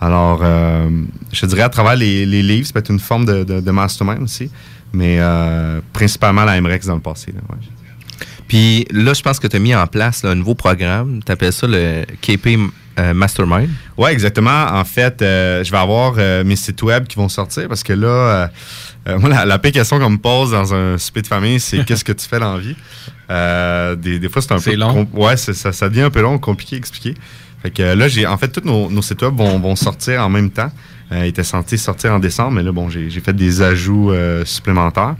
Alors, 0.00 0.40
euh, 0.42 0.88
je 1.32 1.40
te 1.42 1.46
dirais 1.46 1.62
à 1.62 1.68
travers 1.68 1.96
les, 1.96 2.24
les 2.26 2.42
livres, 2.42 2.66
ça 2.66 2.72
peut 2.72 2.78
être 2.78 2.90
une 2.90 2.98
forme 3.00 3.24
de, 3.26 3.44
de- 3.44 3.60
de 3.60 3.70
mastermind 3.70 4.22
aussi, 4.22 4.50
mais 4.92 5.18
euh, 5.20 5.80
principalement 5.92 6.44
la 6.44 6.60
MREX 6.60 6.86
dans 6.86 6.94
le 6.94 7.00
passé. 7.00 7.32
là, 7.32 7.40
ouais. 7.50 7.56
Puis 8.48 8.86
là, 8.90 9.12
je 9.14 9.22
pense 9.22 9.38
que 9.38 9.46
tu 9.46 9.56
as 9.56 9.60
mis 9.60 9.74
en 9.74 9.86
place 9.86 10.22
là, 10.24 10.30
un 10.30 10.34
nouveau 10.34 10.54
programme. 10.56 11.20
Tu 11.24 11.30
appelles 11.30 11.52
ça 11.52 11.68
le 11.68 12.04
KP 12.20 12.58
euh, 12.98 13.14
Mastermind. 13.14 13.68
Oui, 13.96 14.10
exactement. 14.10 14.66
En 14.72 14.84
fait, 14.84 15.22
euh, 15.22 15.62
je 15.62 15.70
vais 15.70 15.78
avoir 15.78 16.14
euh, 16.18 16.42
mes 16.42 16.56
sites 16.56 16.82
web 16.82 17.06
qui 17.06 17.14
vont 17.16 17.28
sortir 17.28 17.68
parce 17.68 17.84
que 17.84 17.92
là, 17.92 18.08
euh, 18.08 18.46
euh, 19.08 19.18
moi, 19.20 19.28
la, 19.28 19.44
la 19.44 19.58
pire 19.60 19.70
question 19.70 20.00
qu'on 20.00 20.10
me 20.10 20.18
pose 20.18 20.50
dans 20.50 20.74
un 20.74 20.98
souper 20.98 21.22
de 21.22 21.28
famille, 21.28 21.60
c'est 21.60 21.84
qu'est-ce 21.84 22.04
que 22.04 22.10
tu 22.12 22.26
fais 22.26 22.40
dans 22.40 22.54
la 22.54 22.60
vie? 22.60 22.74
Euh, 23.30 23.94
des, 23.94 24.18
des 24.18 24.28
fois, 24.28 24.42
c'est 24.42 24.52
un 24.52 24.56
peu 24.56 24.62
C'est 24.62 24.76
long. 24.76 25.06
Ouais, 25.12 25.36
ça, 25.36 25.70
ça 25.72 25.88
devient 25.88 26.02
un 26.02 26.10
peu 26.10 26.20
long, 26.20 26.38
compliqué 26.38 26.74
à 26.74 26.78
expliquer. 26.78 27.14
Fait 27.62 27.70
que 27.70 27.82
euh, 27.82 27.94
là, 27.94 28.08
j'ai 28.08 28.26
en 28.26 28.36
fait, 28.38 28.48
tous 28.48 28.66
nos, 28.66 28.90
nos 28.90 29.02
sites 29.02 29.22
web 29.22 29.36
vont, 29.36 29.58
vont 29.58 29.76
sortir 29.76 30.24
en 30.24 30.28
même 30.28 30.50
temps. 30.50 30.70
Euh, 31.12 31.24
ils 31.24 31.28
étaient 31.28 31.42
censés 31.44 31.76
sortir 31.76 32.12
en 32.12 32.18
décembre, 32.18 32.52
mais 32.52 32.62
là, 32.62 32.70
bon, 32.72 32.88
j'ai 32.88 33.10
fait 33.10 33.32
des 33.32 33.62
ajouts 33.62 34.12
euh, 34.12 34.44
supplémentaires. 34.44 35.16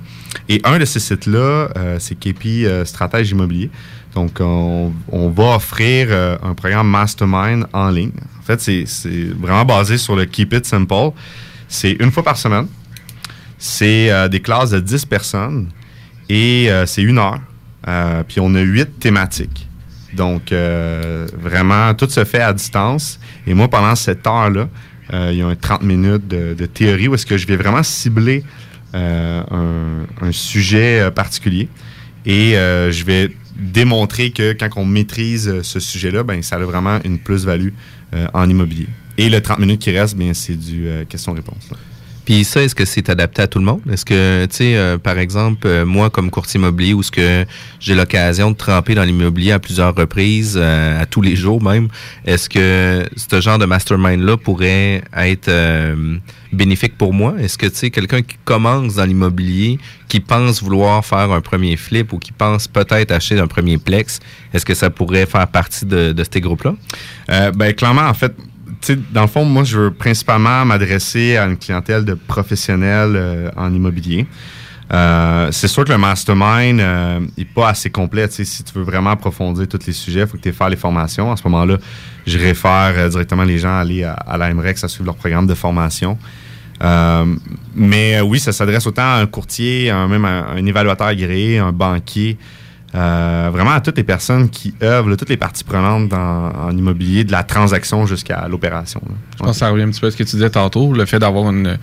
Et 0.48 0.61
un 0.64 0.79
de 0.79 0.85
ces 0.85 1.00
sites-là, 1.00 1.68
euh, 1.76 1.96
c'est 1.98 2.14
KP 2.14 2.46
euh, 2.64 2.85
Stratège 2.85 3.31
Immobilier. 3.31 3.70
Donc, 4.14 4.38
on, 4.40 4.92
on 5.11 5.31
va 5.31 5.57
offrir 5.57 6.09
euh, 6.11 6.37
un 6.42 6.55
programme 6.55 6.88
Mastermind 6.88 7.66
en 7.72 7.90
ligne. 7.90 8.12
En 8.38 8.42
fait, 8.42 8.61
c'est 8.61 8.85
vraiment 9.38 9.64
basé 9.64 9.98
sur 9.98 10.16
le 10.16 10.24
Keep 10.26 10.55
It 10.55 10.66
Simple. 10.66 11.11
C'est 11.68 11.92
une 11.92 12.11
fois 12.11 12.22
par 12.22 12.37
semaine. 12.37 12.66
C'est 13.59 14.29
des 14.31 14.40
classes 14.40 14.70
de 14.70 14.81
10 14.81 15.05
personnes 15.05 15.68
et 16.31 16.70
c'est 16.87 17.03
une 17.03 17.18
heure. 17.18 17.38
Puis 18.26 18.40
on 18.40 18.55
a 18.55 18.61
huit 18.61 18.98
thématiques. 18.98 19.68
Donc, 20.14 20.53
euh, 20.53 21.27
vraiment, 21.38 21.94
tout 21.94 22.09
se 22.09 22.25
fait 22.25 22.40
à 22.40 22.53
distance. 22.53 23.20
Et 23.46 23.55
moi, 23.55 23.68
pendant 23.68 23.94
cette 23.94 24.27
heure-là, 24.27 24.68
euh, 25.12 25.31
il 25.33 25.38
y 25.38 25.42
a 25.42 25.46
un 25.46 25.55
30 25.55 25.83
minutes 25.83 26.29
de, 26.29 26.66
théorie 26.66 27.09
où 27.09 27.14
est-ce 27.14 27.27
que 27.27 27.37
je 27.37 27.46
vais 27.46 27.57
vraiment 27.57 27.83
cibler 27.83 28.44
euh, 28.94 29.42
un, 30.20 30.33
sujet 30.33 31.11
particulier. 31.14 31.68
Et 32.27 32.53
je 32.53 33.05
vais 33.05 33.31
démontrer 33.57 34.31
que 34.31 34.53
quand 34.53 34.68
on 34.77 34.85
maîtrise 34.85 35.62
ce 35.62 35.81
sujet-là, 35.81 36.23
ben, 36.23 36.42
ça 36.42 36.57
a 36.57 36.59
vraiment 36.61 36.99
une 37.05 37.18
plus-value 37.18 37.70
en 38.33 38.49
immobilier. 38.49 38.87
Et 39.18 39.29
le 39.29 39.40
30 39.40 39.59
minutes 39.59 39.81
qui 39.81 39.90
reste, 39.90 40.16
bien, 40.16 40.35
c'est 40.35 40.57
du 40.57 40.88
question-réponse. 41.09 41.70
Puis 42.31 42.45
ça, 42.45 42.62
est-ce 42.62 42.77
que 42.77 42.85
c'est 42.85 43.11
adapté 43.11 43.43
à 43.43 43.49
tout 43.49 43.59
le 43.59 43.64
monde? 43.64 43.81
Est-ce 43.90 44.05
que, 44.05 44.47
tu 44.47 44.55
sais, 44.59 44.77
euh, 44.77 44.99
par 44.99 45.19
exemple, 45.19 45.66
euh, 45.66 45.85
moi, 45.85 46.11
comme 46.11 46.31
courtier 46.31 46.61
immobilier, 46.61 46.95
où 46.95 47.03
ce 47.03 47.11
que 47.11 47.45
j'ai 47.81 47.97
l'occasion 47.97 48.53
de 48.53 48.57
tremper 48.57 48.95
dans 48.95 49.03
l'immobilier 49.03 49.51
à 49.51 49.59
plusieurs 49.59 49.97
reprises, 49.97 50.57
euh, 50.57 51.03
à 51.03 51.07
tous 51.07 51.23
les 51.23 51.35
jours 51.35 51.61
même, 51.61 51.88
est-ce 52.25 52.49
que 52.49 53.05
ce 53.16 53.40
genre 53.40 53.59
de 53.59 53.64
mastermind-là 53.64 54.37
pourrait 54.37 55.03
être 55.12 55.49
euh, 55.49 56.19
bénéfique 56.53 56.97
pour 56.97 57.12
moi? 57.12 57.35
Est-ce 57.40 57.59
que, 57.59 57.66
tu 57.66 57.75
sais, 57.75 57.90
quelqu'un 57.90 58.23
qui 58.23 58.37
commence 58.45 58.95
dans 58.95 59.07
l'immobilier, 59.07 59.81
qui 60.07 60.21
pense 60.21 60.62
vouloir 60.62 61.05
faire 61.05 61.33
un 61.33 61.40
premier 61.40 61.77
flip 61.77 62.12
ou 62.12 62.21
qui 62.21 62.31
pense 62.31 62.69
peut-être 62.69 63.11
acheter 63.11 63.40
un 63.40 63.49
premier 63.49 63.77
plex, 63.77 64.21
est-ce 64.55 64.64
que 64.64 64.75
ça 64.75 64.88
pourrait 64.88 65.27
faire 65.27 65.49
partie 65.49 65.85
de, 65.85 66.12
de 66.12 66.25
ces 66.33 66.40
groupes-là? 66.40 66.77
Euh, 67.33 67.51
ben, 67.51 67.75
clairement, 67.75 68.07
en 68.07 68.14
fait, 68.14 68.37
dans 69.12 69.23
le 69.23 69.27
fond, 69.29 69.45
moi, 69.45 69.64
je 69.64 69.79
veux 69.79 69.90
principalement 69.90 70.64
m'adresser 70.64 71.37
à 71.37 71.47
une 71.47 71.57
clientèle 71.57 72.05
de 72.05 72.14
professionnels 72.14 73.14
euh, 73.14 73.51
en 73.57 73.73
immobilier. 73.73 74.27
Euh, 74.93 75.53
c'est 75.53 75.69
sûr 75.69 75.85
que 75.85 75.93
le 75.93 75.99
mastermind 75.99 76.83
n'est 77.38 77.45
pas 77.45 77.69
assez 77.69 77.90
complet. 77.90 78.27
Si 78.29 78.64
tu 78.64 78.75
veux 78.75 78.83
vraiment 78.83 79.11
approfondir 79.11 79.69
tous 79.69 79.87
les 79.87 79.93
sujets, 79.93 80.23
il 80.23 80.27
faut 80.27 80.37
que 80.37 80.43
tu 80.43 80.49
aies 80.49 80.53
faire 80.53 80.69
les 80.69 80.77
formations. 80.77 81.31
À 81.31 81.37
ce 81.37 81.43
moment-là, 81.45 81.77
je 82.27 82.38
réfère 82.38 82.95
euh, 82.97 83.09
directement 83.09 83.45
les 83.45 83.59
gens 83.59 83.77
à 83.77 83.81
aller 83.81 84.05
à, 84.05 84.14
à 84.14 84.37
l'AMREX 84.37 84.85
à 84.85 84.88
suivre 84.88 85.07
leur 85.07 85.16
programme 85.16 85.47
de 85.47 85.55
formation. 85.55 86.19
Euh, 86.83 87.27
mais 87.75 88.16
euh, 88.16 88.23
oui, 88.23 88.40
ça 88.40 88.53
s'adresse 88.53 88.87
autant 88.87 89.03
à 89.03 89.21
un 89.21 89.27
courtier, 89.27 89.90
un, 89.90 90.09
même 90.09 90.25
à 90.25 90.47
un 90.51 90.64
évaluateur 90.64 91.09
agréé, 91.09 91.59
un 91.59 91.73
banquier, 91.73 92.38
euh, 92.94 93.50
vraiment 93.53 93.70
à 93.70 93.81
toutes 93.81 93.96
les 93.96 94.05
personnes 94.05 94.48
qui 94.50 94.74
œuvrent, 94.83 95.16
toutes 95.16 95.29
les 95.29 95.37
parties 95.37 95.64
prenantes 95.64 96.09
dans- 96.09 96.50
en 96.53 96.76
immobilier, 96.76 97.24
de 97.24 97.33
la 97.33 97.42
transaction 97.44 98.05
jusqu'à 98.07 98.48
l'opération. 98.48 99.00
Je 99.33 99.37
pense 99.38 99.50
que 99.53 99.57
ça 99.57 99.68
revient 99.70 99.85
un 99.85 99.90
petit 99.90 100.00
peu 100.00 100.09
à 100.09 100.11
ce 100.11 100.16
que 100.16 100.24
tu 100.24 100.37
disais 100.37 100.50
tantôt, 100.50 100.92
le 100.92 101.05
fait 101.07 101.18
d'avoir 101.20 101.50
une, 101.50 101.79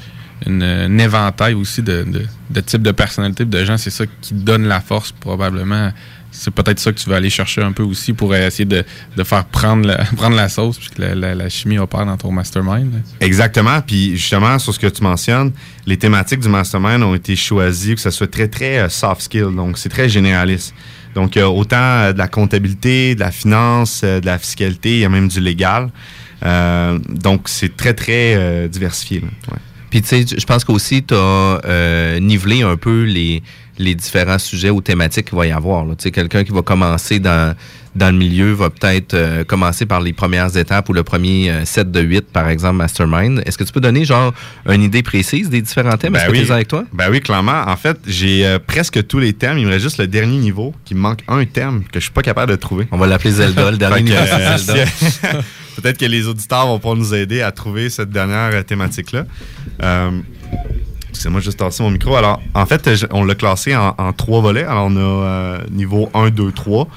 une- 0.45 0.63
un 0.63 0.97
éventail 0.97 1.53
aussi 1.53 1.81
de, 1.81 2.03
de, 2.03 2.23
de 2.49 2.61
types 2.61 2.81
de 2.81 2.91
personnalités, 2.91 3.45
de 3.45 3.63
gens, 3.63 3.77
c'est 3.77 3.89
ça 3.89 4.05
qui 4.21 4.33
donne 4.33 4.65
la 4.67 4.81
force 4.81 5.11
probablement. 5.13 5.91
C'est 6.39 6.52
peut-être 6.52 6.80
ça 6.80 6.91
que 6.91 7.00
tu 7.00 7.10
vas 7.10 7.15
aller 7.17 7.30
chercher 7.30 7.62
un 7.62 7.71
peu 7.71 7.84
aussi 7.84 8.13
pour 8.13 8.36
essayer 8.36 8.65
de, 8.65 8.84
de 9.15 9.23
faire 9.23 9.45
prendre 9.45 9.88
la, 9.88 9.97
prendre 10.17 10.36
la 10.36 10.50
sauce 10.50 10.78
puis 10.78 10.89
que 10.89 11.02
la, 11.02 11.15
la- 11.15 11.36
la 11.36 11.50
chimie 11.50 11.78
opère 11.80 12.06
dans 12.06 12.17
ton 12.17 12.32
mastermind. 12.32 12.91
Exactement. 13.19 13.82
Puis 13.82 14.15
justement, 14.17 14.60
sur 14.60 14.73
ce 14.73 14.80
que 14.80 14.88
tu 14.88 15.02
mentionnes, 15.04 15.52
les 15.86 15.97
thématiques 15.97 16.39
du 16.41 16.50
mastermind 16.50 17.02
ont 17.04 17.15
été 17.15 17.36
choisies 17.36 17.95
que 17.95 18.02
ça 18.02 18.12
soit 18.12 18.32
très, 18.32 18.47
très 18.47 18.78
euh, 18.80 18.89
soft 18.89 19.21
skill. 19.21 19.47
Donc, 19.56 19.78
c'est 19.78 19.89
très 19.89 20.08
généraliste. 20.10 20.73
Donc, 21.15 21.36
il 21.36 21.39
y 21.39 21.41
a 21.41 21.50
autant 21.50 21.76
euh, 21.78 22.13
de 22.13 22.17
la 22.19 22.28
comptabilité, 22.28 23.15
de 23.15 23.19
la 23.21 23.32
finance, 23.32 24.02
euh, 24.04 24.19
de 24.19 24.26
la 24.28 24.38
fiscalité, 24.38 24.91
il 24.91 25.00
y 25.00 25.06
a 25.06 25.10
même 25.10 25.28
du 25.28 25.39
légal. 25.39 25.89
Euh, 26.45 27.00
donc, 27.10 27.50
c'est 27.50 27.76
très, 27.76 27.93
très 27.93 28.36
euh, 28.36 28.67
diversifié. 28.67 29.21
là. 29.21 29.28
Ouais. 29.52 29.58
Puis 29.89 30.02
tu 30.02 30.08
sais, 30.10 30.26
je 30.38 30.45
pense 30.45 30.65
qu'aussi 30.65 31.02
tu 31.02 31.13
as 31.15 32.19
nivelé 32.19 32.62
un 32.62 32.76
peu 32.76 33.04
les, 33.04 33.41
les 33.77 33.95
différents 33.95 34.39
sujets 34.39 34.69
ou 34.69 34.81
thématiques 34.81 35.29
qu'il 35.29 35.37
va 35.37 35.47
y 35.47 35.51
avoir. 35.51 35.85
là. 35.85 35.95
Tu 35.95 36.03
sais, 36.03 36.11
quelqu'un 36.11 36.43
qui 36.43 36.51
va 36.51 36.61
commencer 36.61 37.19
dans, 37.19 37.55
dans 37.97 38.11
le 38.11 38.17
milieu 38.17 38.53
va 38.53 38.69
peut-être 38.69 39.13
euh, 39.13 39.43
commencer 39.43 39.85
par 39.85 40.01
les 40.01 40.13
premières 40.13 40.55
étapes 40.55 40.87
ou 40.89 40.93
le 40.93 41.03
premier 41.03 41.49
euh, 41.49 41.65
set 41.65 41.91
de 41.91 41.99
8, 41.99 42.27
par 42.31 42.47
exemple, 42.49 42.75
Mastermind. 42.75 43.41
Est-ce 43.45 43.57
que 43.57 43.63
tu 43.63 43.71
peux 43.71 43.81
donner 43.81 44.05
genre 44.05 44.33
une 44.67 44.83
idée 44.83 45.03
précise 45.03 45.49
des 45.49 45.61
différents 45.61 45.97
thèmes? 45.97 46.15
Est-ce 46.15 46.27
que 46.27 46.31
tu 46.31 46.37
les 46.37 46.51
as 46.51 46.55
avec 46.55 46.67
toi? 46.67 46.85
Ben 46.93 47.09
oui, 47.09 47.19
clairement. 47.21 47.63
En 47.67 47.75
fait, 47.75 47.97
j'ai 48.05 48.45
euh, 48.45 48.59
presque 48.59 49.05
tous 49.07 49.19
les 49.19 49.33
thèmes. 49.33 49.57
Il 49.57 49.65
me 49.65 49.71
reste 49.71 49.83
juste 49.83 49.97
le 49.97 50.07
dernier 50.07 50.37
niveau 50.37 50.73
qui 50.85 50.95
me 50.95 50.99
manque 50.99 51.23
un 51.27 51.45
thème 51.45 51.83
que 51.91 51.99
je 51.99 52.05
suis 52.05 52.13
pas 52.13 52.21
capable 52.21 52.51
de 52.51 52.57
trouver. 52.57 52.87
On 52.91 52.97
va 52.97 53.07
l'appeler 53.07 53.31
Zelda, 53.31 53.71
le 53.71 53.77
dernier 53.77 54.03
niveau, 54.03 54.15
Peut-être 55.75 55.99
que 55.99 56.05
les 56.05 56.27
auditeurs 56.27 56.65
vont 56.65 56.79
pouvoir 56.79 56.95
nous 56.95 57.13
aider 57.13 57.41
à 57.41 57.51
trouver 57.51 57.91
cette 57.91 58.09
dernière 58.09 58.65
thématique-là. 58.65 59.25
Excusez-moi, 61.17 61.41
juste 61.41 61.58
tasser 61.58 61.82
mon 61.82 61.89
micro. 61.89 62.15
Alors, 62.15 62.39
en 62.53 62.67
fait, 62.67 62.88
on 63.12 63.25
l'a 63.25 63.34
classé 63.34 63.75
en, 63.75 64.13
trois 64.13 64.39
volets. 64.39 64.65
Alors, 64.65 64.86
on 64.86 64.95
a 64.95 64.99
euh, 64.99 65.58
niveau 65.71 66.12
1, 66.13 66.30
2, 66.30 66.51
3. 66.51 66.88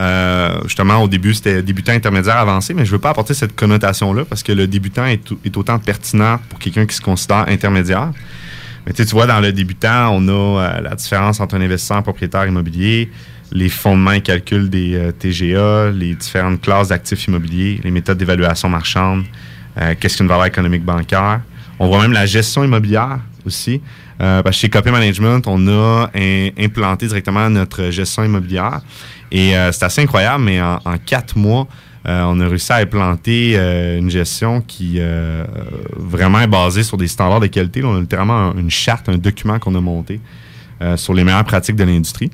Euh, 0.00 0.58
justement, 0.64 0.96
au 0.96 1.06
début, 1.06 1.32
c'était 1.32 1.62
débutant, 1.62 1.92
intermédiaire, 1.92 2.38
avancé, 2.38 2.74
mais 2.74 2.84
je 2.84 2.90
ne 2.90 2.96
veux 2.96 3.00
pas 3.00 3.10
apporter 3.10 3.34
cette 3.34 3.54
connotation-là 3.54 4.24
parce 4.24 4.42
que 4.42 4.50
le 4.50 4.66
débutant 4.66 5.06
est, 5.06 5.22
est 5.44 5.56
autant 5.56 5.78
pertinent 5.78 6.40
pour 6.48 6.58
quelqu'un 6.58 6.86
qui 6.86 6.96
se 6.96 7.00
considère 7.00 7.48
intermédiaire. 7.48 8.10
Mais 8.84 8.92
tu 8.92 9.04
vois, 9.04 9.26
dans 9.26 9.38
le 9.38 9.52
débutant, 9.52 10.10
on 10.12 10.26
a 10.26 10.32
euh, 10.60 10.80
la 10.80 10.96
différence 10.96 11.38
entre 11.38 11.54
un 11.54 11.60
investisseur 11.60 12.02
propriétaire 12.02 12.48
immobilier, 12.48 13.12
les 13.52 13.68
fondements 13.68 14.10
et 14.10 14.22
calculs 14.22 14.68
des 14.68 14.96
euh, 14.96 15.12
TGA, 15.12 15.92
les 15.92 16.16
différentes 16.16 16.60
classes 16.62 16.88
d'actifs 16.88 17.28
immobiliers, 17.28 17.80
les 17.84 17.92
méthodes 17.92 18.18
d'évaluation 18.18 18.68
marchande, 18.68 19.22
qu'est-ce 20.00 20.16
qu'une 20.16 20.26
valeur 20.26 20.46
économique 20.46 20.84
bancaire. 20.84 21.42
On 21.78 21.86
voit 21.86 22.02
même 22.02 22.12
la 22.12 22.26
gestion 22.26 22.64
immobilière 22.64 23.20
aussi. 23.48 23.80
Euh, 24.20 24.42
chez 24.52 24.68
Copy 24.68 24.90
Management, 24.90 25.42
on 25.46 25.66
a 25.68 26.08
implanté 26.58 27.06
directement 27.08 27.50
notre 27.50 27.90
gestion 27.90 28.22
immobilière. 28.24 28.80
Et 29.32 29.56
euh, 29.56 29.72
c'est 29.72 29.84
assez 29.84 30.00
incroyable, 30.02 30.44
mais 30.44 30.60
en, 30.62 30.78
quatre 31.04 31.36
mois, 31.36 31.66
euh, 32.06 32.22
on 32.26 32.40
a 32.40 32.46
réussi 32.48 32.72
à 32.72 32.76
implanter 32.76 33.54
une 33.98 34.08
gestion 34.10 34.60
qui 34.60 34.94
euh, 34.98 35.44
vraiment 35.96 36.40
est 36.40 36.46
basée 36.46 36.82
sur 36.84 36.96
des 36.96 37.08
standards 37.08 37.40
de 37.40 37.48
qualité. 37.48 37.82
On 37.84 37.96
a 37.96 38.00
littéralement 38.00 38.50
un- 38.50 38.56
une 38.56 38.70
charte, 38.70 39.08
un 39.08 39.18
document 39.18 39.58
qu'on 39.58 39.74
a 39.74 39.80
monté 39.80 40.20
sur 40.96 41.12
les 41.12 41.24
meilleures 41.24 41.44
pratiques 41.44 41.74
de 41.76 41.82
l'industrie. 41.84 42.30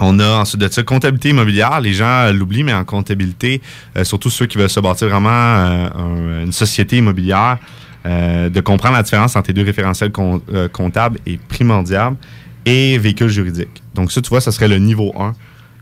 On 0.00 0.18
a 0.18 0.38
ensuite 0.40 0.60
de 0.60 0.66
ça 0.68 0.82
comptabilité 0.82 1.28
immobilière. 1.28 1.80
Les 1.80 1.92
gens 1.94 2.32
l'oublient, 2.32 2.64
mais 2.64 2.74
en 2.74 2.84
comptabilité, 2.84 3.62
surtout 4.02 4.30
ceux 4.30 4.46
qui 4.46 4.58
veulent 4.58 4.68
se 4.68 4.80
bâtir 4.80 5.08
vraiment 5.08 5.30
un- 5.30 6.42
une 6.44 6.50
société 6.52 6.96
immobilière, 6.96 7.58
euh, 8.06 8.48
de 8.48 8.60
comprendre 8.60 8.94
la 8.96 9.02
différence 9.02 9.36
entre 9.36 9.48
les 9.48 9.54
deux 9.54 9.64
référentiels 9.64 10.10
com- 10.12 10.40
euh, 10.52 10.68
comptables 10.68 11.18
est 11.26 11.40
primordial 11.40 12.14
et 12.66 12.98
véhicule 12.98 13.28
juridique. 13.28 13.82
Donc 13.94 14.10
ça, 14.12 14.20
tu 14.20 14.28
vois, 14.28 14.40
ça 14.40 14.52
serait 14.52 14.68
le 14.68 14.78
niveau 14.78 15.12
1. 15.18 15.34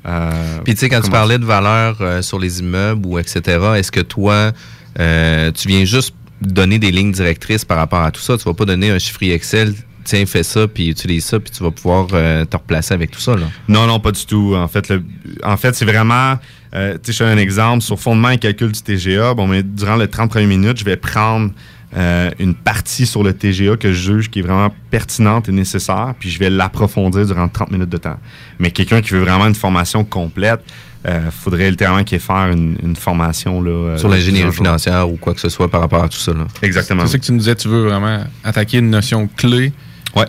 Euh, 0.07 0.31
Puis 0.65 0.75
tu 0.75 0.81
sais, 0.81 0.89
quand 0.89 1.01
tu 1.03 1.11
parlais 1.11 1.39
de 1.39 1.45
valeur 1.45 2.23
sur 2.25 2.39
les 2.39 2.61
immeubles 2.61 3.07
ou 3.07 3.19
etc., 3.19 3.41
est-ce 3.77 3.93
que 3.93 4.01
toi, 4.01 4.53
tu 4.97 5.69
viens 5.69 5.85
juste 5.85 6.15
donner 6.41 6.79
des 6.79 6.91
lignes 6.91 7.13
directrices 7.13 7.65
par 7.65 7.77
rapport 7.79 8.01
à 8.03 8.11
tout 8.11 8.21
ça? 8.21 8.37
Tu 8.39 8.45
vas 8.45 8.55
pas 8.55 8.65
donner 8.65 8.91
un 8.91 8.99
chiffrier 8.99 9.35
Excel, 9.35 9.75
tiens, 10.05 10.25
fais 10.27 10.43
ça, 10.43 10.67
puis 10.67 10.89
utilise 10.89 11.25
ça, 11.27 11.39
puis 11.39 11.51
tu 11.51 11.63
vas 11.63 11.71
pouvoir 11.71 12.07
euh, 12.15 12.45
te 12.47 12.57
replacer 12.57 12.95
avec 12.95 13.11
tout 13.11 13.21
ça, 13.21 13.37
là. 13.37 13.47
Non, 13.69 13.87
non, 13.87 14.01
pas 14.01 14.13
du 14.13 14.25
tout. 14.25 14.55
En 14.57 14.69
fait, 14.69 14.89
le- 14.89 15.05
en 15.45 15.57
fait 15.59 15.75
c'est 15.75 15.85
vraiment. 15.85 16.39
euh, 16.75 16.95
tu 16.95 17.13
sais, 17.13 17.13
je 17.13 17.19
te 17.19 17.25
donne 17.25 17.39
un 17.39 17.43
exemple. 17.43 17.83
Sur 17.83 18.01
fondement 18.01 18.31
et 18.31 18.39
calcul 18.39 18.73
du 18.73 18.81
TGA, 18.81 19.35
bon, 19.35 19.47
mais 19.47 19.63
durant 19.63 19.97
les 19.97 20.09
30 20.09 20.31
premières 20.31 20.49
minutes, 20.49 20.79
je 20.79 20.85
vais 20.87 20.97
prendre 20.97 21.51
euh, 21.97 22.31
une 22.39 22.55
partie 22.55 23.05
sur 23.05 23.25
le 23.25 23.33
TGA 23.33 23.77
que 23.77 23.93
je 23.93 24.13
juge 24.13 24.31
qui 24.31 24.39
est 24.39 24.43
vraiment 24.43 24.73
pertinente 24.91 25.49
et 25.49 25.53
nécessaire, 25.53 26.15
puis 26.19 26.31
je 26.31 26.39
vais 26.39 26.49
l'approfondir 26.49 27.27
durant 27.27 27.49
30 27.49 27.73
minutes 27.73 27.89
de 27.89 27.97
temps. 27.97 28.17
Mais 28.61 28.71
quelqu'un 28.71 29.01
qui 29.01 29.11
veut 29.11 29.21
vraiment 29.21 29.47
une 29.47 29.57
formation 29.57 30.05
complète, 30.05 30.61
euh, 31.07 31.31
faudrait 31.31 31.71
littéralement 31.71 32.05
qu'il 32.05 32.17
ait 32.17 32.21
faire 32.21 32.51
une, 32.53 32.77
une 32.83 32.95
formation 32.95 33.63
là, 33.63 33.71
euh, 33.71 33.99
Sur 33.99 34.09
l'ingénierie 34.09 34.53
financière 34.53 35.11
ou 35.11 35.17
quoi 35.17 35.33
que 35.33 35.41
ce 35.41 35.49
soit 35.49 35.69
par 35.69 35.81
rapport 35.81 36.05
à 36.05 36.09
tout 36.09 36.19
ça, 36.19 36.33
là. 36.33 36.47
Exactement. 36.63 37.07
C'est 37.07 37.13
ça 37.13 37.19
que 37.19 37.25
tu 37.25 37.33
nous 37.33 37.39
disais, 37.39 37.57
tu 37.57 37.69
veux 37.69 37.89
vraiment 37.89 38.23
attaquer 38.45 38.79
une 38.79 38.91
notion 38.91 39.29
clé, 39.37 39.73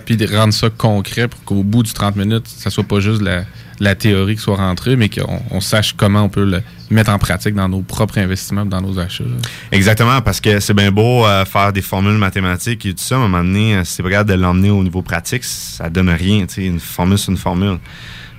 puis 0.06 0.18
de 0.18 0.34
rendre 0.36 0.54
ça 0.54 0.70
concret 0.70 1.28
pour 1.28 1.44
qu'au 1.44 1.64
bout 1.64 1.84
du 1.84 1.94
30 1.94 2.16
minutes, 2.16 2.48
ça 2.48 2.70
soit 2.70 2.84
pas 2.84 3.00
juste 3.00 3.22
la, 3.22 3.44
la 3.82 3.96
théorie 3.96 4.36
qui 4.36 4.42
soit 4.42 4.56
rentrée, 4.58 4.96
mais 4.96 5.10
qu'on 5.10 5.42
on 5.50 5.60
sache 5.60 5.94
comment 5.98 6.22
on 6.24 6.30
peut 6.30 6.46
le 6.46 6.62
mettre 6.92 7.10
en 7.12 7.18
pratique 7.18 7.56
dans 7.56 7.68
nos 7.68 7.82
propres 7.82 8.20
investissements, 8.20 8.66
dans 8.66 8.80
nos 8.82 9.00
achats. 9.00 9.24
là. 9.24 9.36
Exactement, 9.72 10.22
parce 10.22 10.40
que 10.40 10.60
c'est 10.60 10.74
bien 10.76 10.92
beau 10.92 11.26
euh, 11.26 11.44
faire 11.46 11.74
des 11.74 11.82
formules 11.82 12.18
mathématiques 12.18 12.86
et 12.86 12.94
tout 12.94 13.04
ça, 13.04 13.16
mais 13.18 13.24
à 13.24 13.26
un 13.26 13.30
moment 13.30 13.44
donné, 13.44 13.76
euh, 13.76 13.84
si 13.84 13.94
c'est 13.94 14.04
pas 14.04 14.10
capable 14.12 14.30
de 14.30 14.36
l'emmener 14.36 14.70
au 14.70 14.84
niveau 14.84 15.02
pratique, 15.02 15.44
ça 15.44 15.90
donne 15.90 16.10
rien. 16.10 16.46
tu 16.46 16.54
sais, 16.56 16.66
Une 16.66 16.80
formule, 16.80 17.18
c'est 17.18 17.32
une 17.32 17.38
formule. 17.38 17.78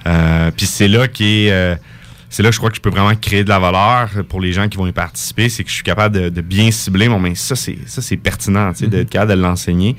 Euh, 0.06 0.50
Puis 0.56 0.66
c'est 0.66 0.88
là 0.88 1.08
qui 1.08 1.46
est. 1.46 1.52
euh, 1.52 1.74
c'est 2.28 2.42
là 2.42 2.48
que 2.48 2.54
je 2.54 2.58
crois 2.60 2.70
que 2.70 2.76
je 2.76 2.80
peux 2.80 2.88
vraiment 2.90 3.14
créer 3.14 3.44
de 3.44 3.50
la 3.50 3.58
valeur 3.58 4.08
pour 4.28 4.40
les 4.40 4.52
gens 4.54 4.66
qui 4.68 4.78
vont 4.78 4.86
y 4.86 4.92
participer. 4.92 5.48
C'est 5.50 5.64
que 5.64 5.68
je 5.70 5.74
suis 5.74 5.82
capable 5.84 6.18
de, 6.18 6.28
de 6.30 6.40
bien 6.40 6.70
cibler. 6.70 7.08
Bon, 7.08 7.18
mais 7.18 7.34
ça, 7.34 7.54
c'est 7.56 7.76
ça 7.86 8.00
c'est 8.00 8.16
pertinent, 8.16 8.72
tu 8.72 8.80
sais, 8.84 8.86
d'être 8.86 9.10
capable 9.10 9.32
de 9.36 9.42
l'enseigner. 9.42 9.96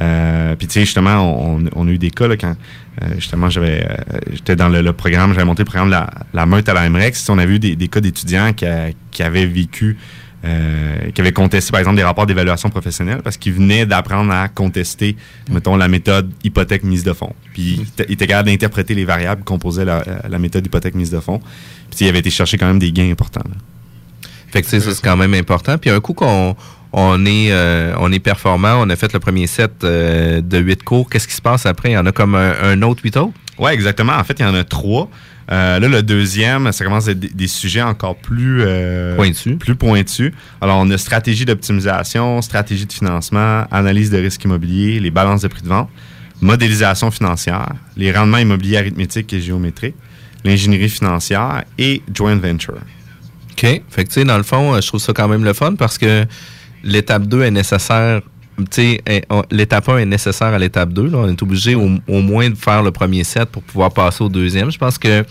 Euh, 0.00 0.56
puis 0.56 0.66
tu 0.66 0.74
sais, 0.74 0.80
justement, 0.80 1.20
on, 1.56 1.64
on 1.76 1.86
a 1.88 1.90
eu 1.90 1.98
des 1.98 2.10
cas 2.10 2.26
là, 2.26 2.36
quand 2.36 2.56
euh, 3.02 3.06
justement 3.16 3.48
j'avais 3.48 3.86
euh, 3.88 4.18
j'étais 4.32 4.56
dans 4.56 4.68
le, 4.68 4.82
le 4.82 4.92
programme, 4.92 5.32
j'avais 5.32 5.44
monté 5.44 5.62
le 5.62 5.66
programme 5.66 5.88
de 5.88 5.92
la, 5.92 6.10
la 6.32 6.46
meute 6.46 6.68
à 6.68 6.74
la 6.74 6.88
MREX. 6.90 7.28
On 7.28 7.38
avait 7.38 7.54
eu 7.54 7.58
des, 7.60 7.76
des 7.76 7.88
cas 7.88 8.00
d'étudiants 8.00 8.52
qui, 8.52 8.66
a- 8.66 8.88
qui 9.12 9.22
avaient 9.22 9.46
vécu, 9.46 9.96
euh, 10.44 11.10
qui 11.14 11.20
avaient 11.20 11.32
contesté 11.32 11.70
par 11.70 11.78
exemple 11.80 11.96
des 11.96 12.02
rapports 12.02 12.26
d'évaluation 12.26 12.70
professionnelle 12.70 13.20
parce 13.22 13.36
qu'ils 13.36 13.52
venaient 13.52 13.86
d'apprendre 13.86 14.32
à 14.32 14.48
contester, 14.48 15.16
mettons, 15.50 15.76
la 15.76 15.86
méthode 15.88 16.30
hypothèque 16.42 16.82
mise 16.84 17.04
de 17.04 17.12
fonds. 17.12 17.32
Puis 17.52 17.86
ils 17.98 18.14
étaient- 18.14 18.26
capables 18.26 18.48
d'interpréter 18.48 18.94
les 18.94 19.04
variables 19.04 19.42
qui 19.42 19.46
composaient 19.46 19.84
la, 19.84 20.02
la 20.28 20.38
méthode 20.40 20.66
hypothèque 20.66 20.94
mise 20.96 21.10
de 21.10 21.20
fonds. 21.20 21.40
Puis 21.90 22.04
ils 22.04 22.08
avaient 22.08 22.18
été 22.18 22.30
chercher 22.30 22.58
quand 22.58 22.66
même 22.66 22.80
des 22.80 22.90
gains 22.92 23.10
importants. 23.12 23.42
là. 23.48 23.56
Fait 24.50 24.60
que, 24.62 24.66
tu 24.66 24.70
sais, 24.70 24.80
ça, 24.80 24.94
c'est 24.94 25.02
quand 25.02 25.16
même 25.16 25.34
important. 25.34 25.78
Puis 25.78 25.90
un 25.90 25.98
coup 25.98 26.14
qu'on 26.14 26.54
on 26.96 27.26
est, 27.26 27.48
euh, 27.50 27.92
on 27.98 28.12
est 28.12 28.20
performant. 28.20 28.76
On 28.80 28.88
a 28.88 28.96
fait 28.96 29.12
le 29.12 29.18
premier 29.18 29.48
set 29.48 29.82
euh, 29.82 30.40
de 30.40 30.58
huit 30.58 30.82
cours. 30.84 31.10
Qu'est-ce 31.10 31.26
qui 31.26 31.34
se 31.34 31.42
passe 31.42 31.66
après? 31.66 31.90
Il 31.90 31.94
y 31.94 31.98
en 31.98 32.06
a 32.06 32.12
comme 32.12 32.36
un, 32.36 32.54
un 32.62 32.80
autre 32.82 33.02
huit 33.02 33.16
autres? 33.16 33.34
Oui, 33.58 33.72
exactement. 33.72 34.12
En 34.12 34.22
fait, 34.22 34.38
il 34.38 34.42
y 34.42 34.48
en 34.48 34.54
a 34.54 34.62
trois. 34.62 35.10
Euh, 35.50 35.78
là, 35.78 35.88
le 35.88 36.02
deuxième, 36.02 36.70
ça 36.72 36.84
commence 36.84 37.08
à 37.08 37.10
être 37.10 37.18
des, 37.18 37.28
des 37.28 37.48
sujets 37.48 37.82
encore 37.82 38.16
plus 38.16 38.62
euh, 38.62 39.16
Pointus. 39.16 39.58
Plus 39.58 39.74
pointus. 39.74 40.32
Alors, 40.60 40.78
on 40.78 40.88
a 40.90 40.96
stratégie 40.96 41.44
d'optimisation, 41.44 42.40
stratégie 42.40 42.86
de 42.86 42.92
financement, 42.92 43.64
analyse 43.70 44.10
de 44.10 44.18
risque 44.18 44.44
immobilier, 44.44 45.00
les 45.00 45.10
balances 45.10 45.42
de 45.42 45.48
prix 45.48 45.62
de 45.62 45.68
vente, 45.68 45.90
modélisation 46.40 47.10
financière, 47.10 47.68
les 47.96 48.12
rendements 48.12 48.38
immobiliers 48.38 48.78
arithmétiques 48.78 49.32
et 49.32 49.40
géométriques, 49.40 49.96
l'ingénierie 50.44 50.88
financière 50.88 51.64
et 51.76 52.02
joint 52.14 52.36
venture. 52.36 52.78
OK. 53.52 53.82
Fait 53.90 54.04
que, 54.04 54.08
tu 54.08 54.14
sais, 54.14 54.24
dans 54.24 54.38
le 54.38 54.44
fond, 54.44 54.80
je 54.80 54.86
trouve 54.86 55.00
ça 55.00 55.12
quand 55.12 55.28
même 55.28 55.44
le 55.44 55.52
fun 55.52 55.74
parce 55.74 55.98
que 55.98 56.24
l'étape 56.84 57.26
2 57.26 57.42
est 57.42 57.50
nécessaire. 57.50 58.20
L'étape 59.50 59.88
1 59.88 59.98
est 59.98 60.06
nécessaire 60.06 60.48
à 60.48 60.58
l'étape 60.58 60.92
2. 60.92 61.08
là. 61.08 61.18
On 61.18 61.28
est 61.28 61.42
obligé 61.42 61.74
au, 61.74 61.88
moins 62.20 62.48
de 62.50 62.54
faire 62.54 62.82
le 62.84 62.92
premier 62.92 63.24
set 63.24 63.46
pour 63.46 63.62
pouvoir 63.62 63.92
passer 63.92 64.22
au 64.22 64.28
deuxième. 64.28 64.70
Je 64.70 64.78
pense 64.78 64.96
que 64.96 65.24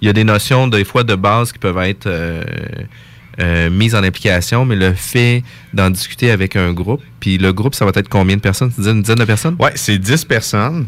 il 0.00 0.06
y 0.06 0.08
a 0.08 0.14
des 0.14 0.24
notions, 0.24 0.66
des 0.66 0.84
fois, 0.84 1.04
de 1.04 1.14
base 1.14 1.52
qui 1.52 1.58
peuvent 1.58 1.76
être 1.78 2.06
euh, 2.06 2.42
euh, 3.38 3.68
mises 3.68 3.94
en 3.94 4.02
application, 4.02 4.64
mais 4.64 4.76
le 4.76 4.94
fait 4.94 5.42
d'en 5.74 5.90
discuter 5.90 6.30
avec 6.30 6.56
un 6.56 6.72
groupe, 6.72 7.02
puis 7.18 7.36
le 7.36 7.52
groupe, 7.52 7.74
ça 7.74 7.84
va 7.84 7.92
être 7.94 8.08
combien 8.08 8.36
de 8.36 8.40
personnes? 8.40 8.70
Tu 8.70 8.80
disais 8.80 8.92
une 8.92 9.02
dizaine 9.02 9.18
de 9.18 9.24
personnes? 9.26 9.56
Oui, 9.58 9.70
c'est 9.74 9.98
10 9.98 10.24
personnes. 10.24 10.86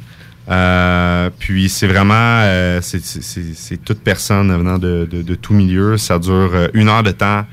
Euh, 0.50 1.30
puis 1.38 1.68
c'est 1.68 1.86
vraiment, 1.86 2.42
c'est- 2.80 3.84
toute 3.84 4.00
personne 4.00 4.50
venant 4.56 4.78
de, 4.78 5.06
de, 5.10 5.34
tout 5.34 5.52
milieu. 5.52 5.98
Ça 5.98 6.18
dure 6.18 6.68
une 6.72 6.88
heure 6.88 7.02
de 7.02 7.12
temps, 7.12 7.44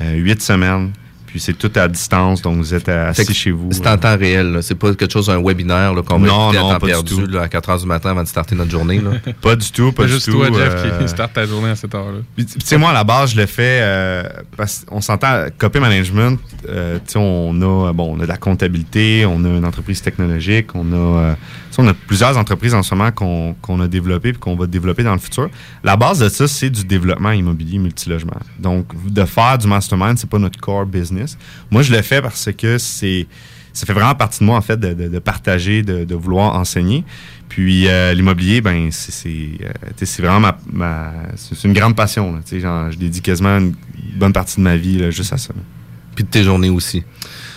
huit 0.00 0.42
semaines. 0.42 0.92
Puis 1.26 1.40
c'est 1.40 1.54
tout 1.54 1.70
à 1.74 1.88
distance, 1.88 2.40
donc 2.42 2.56
vous 2.58 2.72
êtes 2.74 2.88
assis 2.88 3.34
chez 3.34 3.50
vous. 3.50 3.68
C'est 3.72 3.86
en 3.86 3.96
temps 3.98 4.16
réel. 4.16 4.58
C'est 4.62 4.74
pas 4.74 4.94
quelque 4.94 5.12
chose, 5.12 5.28
un 5.28 5.42
webinaire 5.42 5.92
qu'on 6.06 6.18
va 6.18 6.26
Non, 6.26 6.52
non, 6.52 6.68
à 6.70 6.72
temps 6.74 6.78
pas 6.78 6.86
du 6.86 6.92
perdu 6.92 7.14
tout. 7.14 7.26
là, 7.26 7.42
à 7.42 7.48
4 7.48 7.70
heures 7.70 7.78
du 7.80 7.86
matin 7.86 8.10
avant 8.10 8.22
de 8.22 8.28
starter 8.28 8.54
notre 8.54 8.70
journée. 8.70 9.00
Là. 9.00 9.10
Pas 9.42 9.56
du 9.56 9.70
tout, 9.70 9.92
pas, 9.92 10.02
Pas 10.02 10.06
du 10.08 10.14
juste 10.14 10.26
tout. 10.26 10.32
toi, 10.38 10.46
Jeff, 10.52 10.72
euh, 10.76 11.02
qui 11.02 11.08
starte 11.08 11.32
ta 11.34 11.46
journée 11.46 11.70
à 11.70 11.76
cette 11.76 11.94
heure-là. 11.94 12.18
Puis, 12.34 12.46
Tu 12.46 12.54
sais, 12.64 12.78
moi, 12.78 12.90
à 12.90 12.94
la 12.94 13.04
base, 13.04 13.32
je 13.32 13.36
le 13.36 13.46
fais 13.46 13.80
euh, 13.82 14.22
parce 14.56 14.84
qu'on 14.86 15.00
s'entend, 15.00 15.46
copy 15.58 15.78
management, 15.80 16.38
euh, 16.68 16.96
tu 17.06 17.12
sais, 17.12 17.18
on 17.18 17.54
a, 17.60 17.92
bon, 17.92 18.14
on 18.16 18.20
a 18.20 18.22
de 18.22 18.28
la 18.28 18.36
comptabilité, 18.36 19.26
on 19.26 19.44
a 19.44 19.48
une 19.48 19.64
entreprise 19.64 20.00
technologique, 20.02 20.68
on 20.74 20.92
a, 20.92 20.96
euh, 20.96 21.34
on 21.78 21.86
a 21.88 21.92
plusieurs 21.94 22.38
entreprises 22.38 22.72
en 22.74 22.82
ce 22.82 22.94
moment 22.94 23.10
qu'on 23.10 23.54
qu'on 23.60 23.80
a 23.80 23.86
développées 23.88 24.30
et 24.30 24.32
qu'on 24.32 24.56
va 24.56 24.66
développer 24.66 25.02
dans 25.02 25.12
le 25.12 25.18
futur. 25.18 25.50
La 25.84 25.96
base 25.96 26.18
de 26.20 26.28
ça, 26.30 26.48
c'est 26.48 26.70
du 26.70 26.84
développement 26.84 27.32
immobilier 27.32 27.78
multilogement. 27.78 28.36
Donc, 28.58 28.86
de 29.10 29.24
faire 29.26 29.58
du 29.58 29.66
mastermind, 29.66 30.16
c'est 30.16 30.30
pas 30.30 30.38
notre 30.38 30.58
core 30.58 30.86
business. 30.86 31.25
Moi, 31.70 31.82
je 31.82 31.92
le 31.92 32.02
fais 32.02 32.20
parce 32.22 32.48
que 32.56 32.78
c'est 32.78 33.26
ça 33.72 33.84
fait 33.84 33.92
vraiment 33.92 34.14
partie 34.14 34.40
de 34.40 34.44
moi, 34.44 34.56
en 34.56 34.62
fait, 34.62 34.78
de, 34.80 34.94
de- 34.94 35.08
de 35.08 35.18
partager, 35.18 35.82
de, 35.82 36.04
de 36.04 36.14
vouloir 36.14 36.54
enseigner. 36.54 37.04
Puis 37.50 37.86
euh, 37.88 38.14
l'immobilier, 38.14 38.60
ben, 38.62 38.88
c'est 38.90 39.28
euh, 39.28 40.22
vraiment 40.22 40.40
ma, 40.40 40.58
ma- 40.72 41.12
c'est 41.36 41.62
une 41.64 41.74
grande 41.74 41.94
passion. 41.94 42.32
là. 42.34 42.58
Genre, 42.58 42.90
je 42.90 42.96
dédie 42.96 43.20
quasiment 43.20 43.58
une 43.58 43.74
bonne 44.16 44.32
partie 44.32 44.56
de 44.56 44.62
ma 44.62 44.76
vie 44.76 44.96
là, 44.98 45.10
juste 45.10 45.32
à 45.32 45.36
ça. 45.36 45.52
Puis 46.14 46.24
de 46.24 46.30
tes 46.30 46.42
journées 46.42 46.70
aussi. 46.70 47.04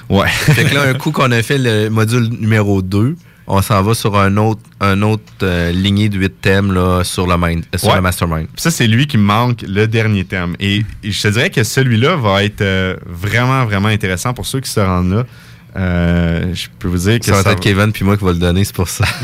Ouais. 0.09 0.27
fait 0.27 0.65
que 0.65 0.75
là, 0.75 0.89
un 0.89 0.93
coup 0.95 1.11
qu'on 1.11 1.31
a 1.31 1.41
fait 1.41 1.57
le 1.57 1.87
module 1.89 2.27
numéro 2.39 2.81
2, 2.81 3.15
on 3.49 3.61
s'en 3.61 3.81
va 3.81 3.93
sur 3.95 4.17
un 4.17 4.37
autre, 4.37 4.61
un 4.79 5.01
autre 5.01 5.23
euh, 5.43 5.71
lignée 5.71 6.07
de 6.07 6.17
8 6.17 6.41
thèmes 6.41 6.71
là, 6.71 7.03
sur, 7.03 7.25
le, 7.27 7.35
mind, 7.37 7.65
euh, 7.73 7.77
sur 7.77 7.89
Ouais. 7.89 7.95
le 7.95 8.01
mastermind. 8.01 8.45
Puis 8.47 8.61
Ça, 8.61 8.71
c'est 8.71 8.87
lui 8.87 9.07
qui 9.07 9.17
me 9.17 9.23
manque 9.23 9.63
le 9.67 9.87
dernier 9.87 10.23
thème. 10.23 10.55
Et, 10.59 10.85
et 11.03 11.11
je 11.11 11.21
te 11.21 11.27
dirais 11.29 11.49
que 11.49 11.63
celui-là 11.63 12.15
va 12.15 12.43
être 12.43 12.61
euh, 12.61 12.95
vraiment, 13.05 13.65
vraiment 13.65 13.87
intéressant 13.89 14.33
pour 14.33 14.45
ceux 14.45 14.59
qui 14.59 14.69
se 14.69 14.79
rendent 14.79 15.11
là. 15.11 15.23
Je 15.75 16.67
peux 16.79 16.87
vous 16.87 16.97
dire 16.97 17.19
que 17.19 17.25
Ça 17.25 17.41
va 17.41 17.51
être 17.51 17.59
Kevin 17.59 17.91
puis 17.91 18.05
moi 18.05 18.17
qui 18.17 18.23
va 18.23 18.31
le 18.31 18.39
donner, 18.39 18.63
c'est 18.63 18.75
pour 18.75 18.87
ça. 18.89 19.05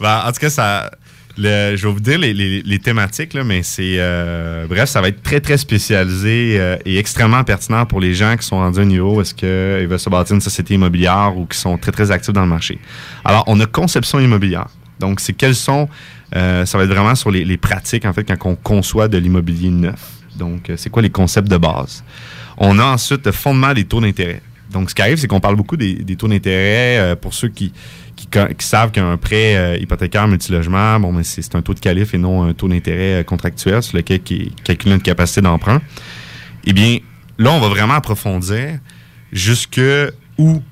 Ben, 0.00 0.22
en 0.26 0.32
tout 0.32 0.40
cas, 0.40 0.48
ça, 0.48 0.90
je 1.36 1.86
vais 1.86 1.92
vous 1.92 2.00
dire 2.00 2.18
les, 2.18 2.78
thématiques, 2.78 3.34
là, 3.34 3.44
mais 3.44 3.62
c'est. 3.62 3.96
euh, 3.98 4.66
bref, 4.66 4.88
ça 4.88 5.00
va 5.00 5.08
être 5.08 5.22
très, 5.22 5.40
très 5.40 5.56
spécialisé 5.56 6.56
euh, 6.58 6.76
et 6.84 6.98
extrêmement 6.98 7.42
pertinent 7.44 7.86
pour 7.86 8.00
les 8.00 8.14
gens 8.14 8.36
qui 8.36 8.46
sont 8.46 8.56
rendus 8.56 8.80
un 8.80 8.84
niveau 8.84 9.20
est-ce 9.20 9.34
qu'ils 9.34 9.88
veulent 9.88 9.98
se 9.98 10.10
bâtir 10.10 10.34
une 10.34 10.40
société 10.40 10.74
immobilière 10.74 11.34
ou 11.36 11.46
qui 11.46 11.58
sont 11.58 11.78
très, 11.78 11.92
très 11.92 12.10
actifs 12.10 12.34
dans 12.34 12.42
le 12.42 12.48
marché. 12.48 12.78
Alors, 13.24 13.44
on 13.46 13.58
a 13.60 13.66
conception 13.66 14.20
immobilière. 14.20 14.68
Donc, 14.98 15.20
c'est 15.20 15.32
quels 15.32 15.54
sont. 15.54 15.88
euh, 16.36 16.66
ça 16.66 16.78
va 16.78 16.84
être 16.84 16.90
vraiment 16.90 17.14
sur 17.14 17.30
les, 17.30 17.56
pratiques, 17.56 18.04
en 18.04 18.12
fait, 18.12 18.24
quand 18.24 18.50
on 18.50 18.56
conçoit 18.56 19.08
de 19.08 19.18
l'immobilier 19.18 19.70
neuf. 19.70 20.00
Donc, 20.36 20.70
c'est 20.76 20.90
quoi 20.90 21.02
les 21.02 21.10
concepts 21.10 21.48
de 21.48 21.56
base? 21.56 22.04
On 22.56 22.78
a 22.78 22.84
ensuite 22.84 23.26
le 23.26 23.32
fondement 23.32 23.72
des 23.72 23.84
taux 23.84 24.00
d'intérêt. 24.00 24.42
Donc, 24.70 24.90
ce 24.90 24.94
qui 24.94 25.02
arrive, 25.02 25.18
c'est 25.18 25.26
qu'on 25.26 25.40
parle 25.40 25.56
beaucoup 25.56 25.76
des, 25.76 26.16
taux 26.16 26.28
d'intérêt 26.28 27.16
pour 27.20 27.34
ceux 27.34 27.48
qui, 27.48 27.72
qui, 28.30 28.66
savent 28.66 28.90
qu'un 28.90 29.16
prêt 29.16 29.56
euh, 29.56 29.76
hypothécaire 29.78 30.28
multilogement, 30.28 31.00
bon, 31.00 31.12
mais 31.12 31.24
c'est 31.24 31.54
un 31.54 31.62
taux 31.62 31.74
de 31.74 31.80
qualif 31.80 32.14
et 32.14 32.18
non 32.18 32.44
un 32.44 32.52
taux 32.52 32.68
d'intérêt 32.68 33.20
euh, 33.20 33.22
contractuel 33.22 33.82
sur 33.82 33.96
lequel 33.96 34.22
qui 34.22 34.34
est 34.34 34.62
calculé 34.62 34.94
une 34.94 35.02
capacité 35.02 35.40
d'emprunt. 35.40 35.80
Eh 36.64 36.72
bien, 36.72 36.98
là, 37.38 37.50
on 37.50 37.60
va 37.60 37.68
vraiment 37.68 37.94
approfondir 37.94 38.78
jusque 39.32 39.80
où 40.38 40.62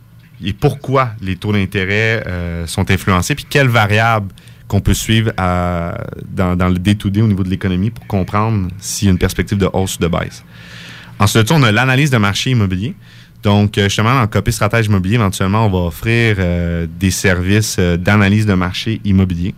et 0.45 0.53
pourquoi 0.53 1.11
les 1.21 1.37
taux 1.37 1.53
d'intérêt 1.53 2.23
euh, 2.27 2.67
sont 2.67 2.91
influencés, 2.91 3.35
puis 3.35 3.47
quelles 3.49 3.69
variables 3.69 4.33
qu'on 4.69 4.81
peut 4.81 4.95
suivre 4.95 5.33
dans, 5.37 6.69
le 6.69 6.79
day-to-day 6.79 7.23
au 7.23 7.27
niveau 7.27 7.43
de 7.43 7.49
l'économie 7.49 7.91
pour 7.91 8.07
comprendre 8.07 8.69
s'il 8.79 9.07
y 9.07 9.09
a 9.09 9.13
une 9.13 9.19
perspective 9.19 9.57
de 9.57 9.69
hausse 9.73 9.97
ou 9.97 10.01
de 10.01 10.09
baisse. 10.09 10.45
Ensuite, 11.19 11.51
on 11.51 11.63
a 11.63 11.73
l'analyse 11.73 12.11
de 12.11 12.19
marché 12.19 12.51
immobilier. 12.51 12.95
Donc, 13.43 13.79
euh, 13.79 13.85
justement, 13.85 14.15
dans 14.15 14.27
Copie 14.27 14.53
Stratège 14.53 14.87
Immobilier, 14.87 15.15
éventuellement, 15.15 15.67
on 15.67 15.71
va 15.71 15.87
offrir 15.87 16.37
euh, 16.39 16.87
des 16.89 17.11
services 17.11 17.77
euh, 17.79 17.97
d'analyse 17.97 18.47
de 18.47 18.55
marché 18.55 19.01
immobilier. 19.05 19.55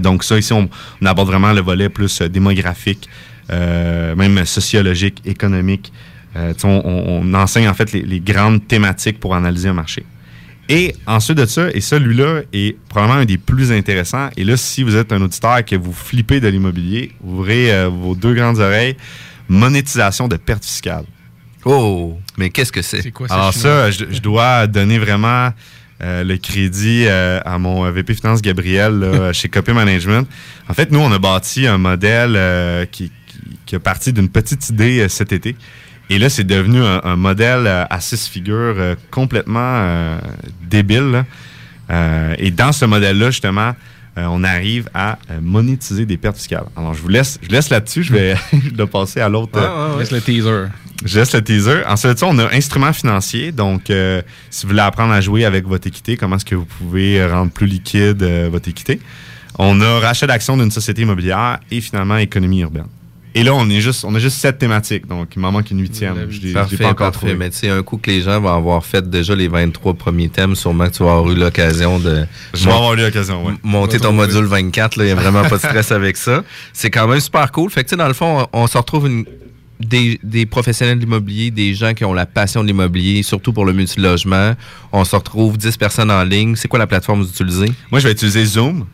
Donc, 0.00 0.24
ça, 0.24 0.38
ici, 0.38 0.52
on, 0.52 0.68
on 1.02 1.06
aborde 1.06 1.28
vraiment 1.28 1.52
le 1.52 1.60
volet 1.60 1.90
plus 1.90 2.22
démographique, 2.22 3.06
même 3.50 4.46
sociologique, 4.46 5.20
économique. 5.26 5.92
On, 6.64 7.34
enseigne, 7.34 7.68
en 7.68 7.74
fait, 7.74 7.92
les, 7.92 8.20
grandes 8.20 8.66
thématiques 8.66 9.20
pour 9.20 9.34
analyser 9.34 9.68
un 9.68 9.74
marché. 9.74 10.06
Et 10.70 10.94
ensuite 11.06 11.36
de 11.36 11.44
ça, 11.44 11.68
et 11.70 11.82
celui-là 11.82 12.44
est 12.54 12.78
probablement 12.88 13.20
un 13.20 13.24
des 13.26 13.36
plus 13.36 13.72
intéressants. 13.72 14.30
Et 14.38 14.44
là, 14.44 14.56
si 14.56 14.82
vous 14.82 14.96
êtes 14.96 15.12
un 15.12 15.20
auditeur 15.20 15.58
et 15.58 15.64
que 15.64 15.76
vous 15.76 15.92
flippez 15.92 16.40
de 16.40 16.48
l'immobilier, 16.48 17.12
ouvrez 17.22 17.86
vos 17.86 18.14
deux 18.14 18.32
grandes 18.32 18.60
oreilles. 18.60 18.96
Monétisation 19.50 20.28
de 20.28 20.38
pertes 20.38 20.64
fiscales. 20.64 21.04
Oh, 21.64 22.18
mais 22.36 22.50
qu'est-ce 22.50 22.72
que 22.72 22.82
c'est? 22.82 23.02
Alors 23.30 23.54
ça, 23.54 23.90
je, 23.90 24.04
je 24.10 24.20
dois 24.20 24.66
donner 24.66 24.98
vraiment 24.98 25.50
euh, 26.02 26.24
le 26.24 26.36
crédit 26.36 27.04
euh, 27.06 27.40
à 27.44 27.58
mon 27.58 27.90
VP 27.90 28.14
Finance 28.14 28.42
Gabriel 28.42 28.98
là, 28.98 29.32
chez 29.32 29.48
Copy 29.48 29.72
Management. 29.72 30.26
En 30.68 30.74
fait, 30.74 30.90
nous, 30.90 30.98
on 31.00 31.10
a 31.12 31.18
bâti 31.18 31.66
un 31.66 31.78
modèle 31.78 32.34
euh, 32.36 32.84
qui, 32.86 33.10
qui, 33.26 33.58
qui 33.64 33.76
a 33.76 33.80
parti 33.80 34.12
d'une 34.12 34.28
petite 34.28 34.68
idée 34.70 35.00
euh, 35.00 35.08
cet 35.08 35.32
été. 35.32 35.56
Et 36.10 36.18
là, 36.18 36.28
c'est 36.28 36.44
devenu 36.44 36.82
un, 36.82 37.00
un 37.02 37.16
modèle 37.16 37.66
euh, 37.66 37.84
à 37.88 38.00
six 38.00 38.28
figures 38.28 38.74
euh, 38.76 38.94
complètement 39.10 39.58
euh, 39.60 40.18
débile. 40.68 41.10
là. 41.12 41.24
Euh, 41.90 42.34
et 42.38 42.50
dans 42.50 42.72
ce 42.72 42.84
modèle-là, 42.84 43.30
justement, 43.30 43.72
euh, 44.16 44.26
on 44.28 44.44
arrive 44.44 44.88
à 44.94 45.18
euh, 45.30 45.38
monétiser 45.40 46.06
des 46.06 46.16
pertes 46.16 46.36
fiscales. 46.36 46.64
Alors, 46.76 46.94
je 46.94 47.00
vous 47.02 47.08
laisse, 47.08 47.38
je 47.42 47.48
laisse 47.48 47.70
là-dessus. 47.70 48.02
Je 48.04 48.12
vais, 48.12 48.34
passer 48.92 49.20
à 49.20 49.28
l'autre. 49.28 49.58
Ouais, 49.58 49.66
euh, 49.66 49.88
ouais, 49.88 49.92
ouais. 49.94 49.98
Laisse 50.00 50.10
le 50.12 50.20
teaser. 50.20 50.66
Je 51.04 51.18
laisse 51.18 51.34
le 51.34 51.42
teaser. 51.42 51.82
Ensuite 51.86 52.22
on 52.22 52.38
a 52.38 52.52
instruments 52.54 52.92
financiers. 52.92 53.52
Donc, 53.52 53.90
euh, 53.90 54.22
si 54.50 54.62
vous 54.64 54.70
voulez 54.70 54.80
apprendre 54.82 55.12
à 55.12 55.20
jouer 55.20 55.44
avec 55.44 55.66
votre 55.66 55.86
équité, 55.86 56.16
comment 56.16 56.36
est-ce 56.36 56.44
que 56.44 56.54
vous 56.54 56.64
pouvez 56.66 57.24
rendre 57.26 57.50
plus 57.52 57.66
liquide 57.66 58.22
euh, 58.22 58.48
votre 58.50 58.68
équité? 58.68 59.00
On 59.58 59.80
a 59.80 60.00
rachat 60.00 60.26
d'actions 60.26 60.56
d'une 60.56 60.70
société 60.70 61.02
immobilière 61.02 61.60
et 61.70 61.80
finalement 61.80 62.16
économie 62.16 62.60
urbaine. 62.62 62.86
Et 63.36 63.42
là, 63.42 63.52
on 63.52 63.68
est 63.68 63.80
juste, 63.80 64.04
on 64.04 64.14
a 64.14 64.20
juste 64.20 64.36
sept 64.38 64.58
thématiques. 64.58 65.08
Donc, 65.08 65.30
il 65.34 65.40
m'en 65.40 65.50
manque 65.50 65.68
une 65.72 65.80
huitième. 65.80 66.26
Je 66.30 66.40
l'ai- 66.40 66.52
pas 66.52 66.62
encore 66.62 66.94
parfait. 66.94 67.10
trouvé. 67.18 67.34
Mais 67.34 67.50
tu 67.50 67.56
sais, 67.58 67.68
un 67.68 67.82
coup 67.82 67.96
que 67.96 68.08
les 68.08 68.20
gens 68.20 68.40
vont 68.40 68.54
avoir 68.54 68.84
fait 68.86 69.08
déjà 69.10 69.34
les 69.34 69.48
23 69.48 69.94
premiers 69.94 70.28
thèmes, 70.28 70.54
sûrement 70.54 70.86
que 70.86 70.92
tu 70.92 71.02
vas 71.02 71.14
avoir 71.16 71.30
eu 71.32 71.34
l'occasion 71.34 71.98
de 71.98 72.26
Je 72.52 72.64
vais 72.64 72.70
avoir 72.72 72.94
eu 72.94 72.98
l'occasion, 72.98 73.44
ouais. 73.44 73.54
monter 73.64 73.98
ton 73.98 74.12
module 74.12 74.44
24. 74.44 74.98
Il 74.98 75.06
n'y 75.06 75.10
a 75.10 75.14
vraiment 75.16 75.42
pas 75.42 75.56
de 75.56 75.58
stress 75.58 75.90
avec 75.90 76.16
ça. 76.16 76.44
C'est 76.72 76.90
quand 76.90 77.08
même 77.08 77.18
super 77.18 77.50
cool. 77.50 77.70
Fait 77.70 77.82
que, 77.82 77.88
tu 77.88 77.90
sais, 77.90 77.96
dans 77.96 78.06
le 78.06 78.14
fond, 78.14 78.46
on, 78.52 78.62
on 78.62 78.66
se 78.68 78.78
retrouve 78.78 79.08
une- 79.08 79.24
des, 79.88 80.18
des 80.22 80.46
professionnels 80.46 80.98
de 80.98 81.04
l'immobilier, 81.04 81.50
des 81.50 81.74
gens 81.74 81.94
qui 81.94 82.04
ont 82.04 82.12
la 82.12 82.26
passion 82.26 82.62
de 82.62 82.66
l'immobilier, 82.66 83.22
surtout 83.22 83.52
pour 83.52 83.64
le 83.64 83.72
multilogement. 83.72 84.54
On 84.92 85.04
se 85.04 85.14
retrouve 85.16 85.56
10 85.56 85.76
personnes 85.76 86.10
en 86.10 86.22
ligne. 86.24 86.56
C'est 86.56 86.68
quoi 86.68 86.78
la 86.78 86.86
plateforme 86.86 87.20
que 87.20 87.24
vous 87.26 87.30
utilisez? 87.30 87.72
Moi, 87.90 88.00
je 88.00 88.06
vais 88.06 88.12
utiliser 88.12 88.44
Zoom. 88.44 88.86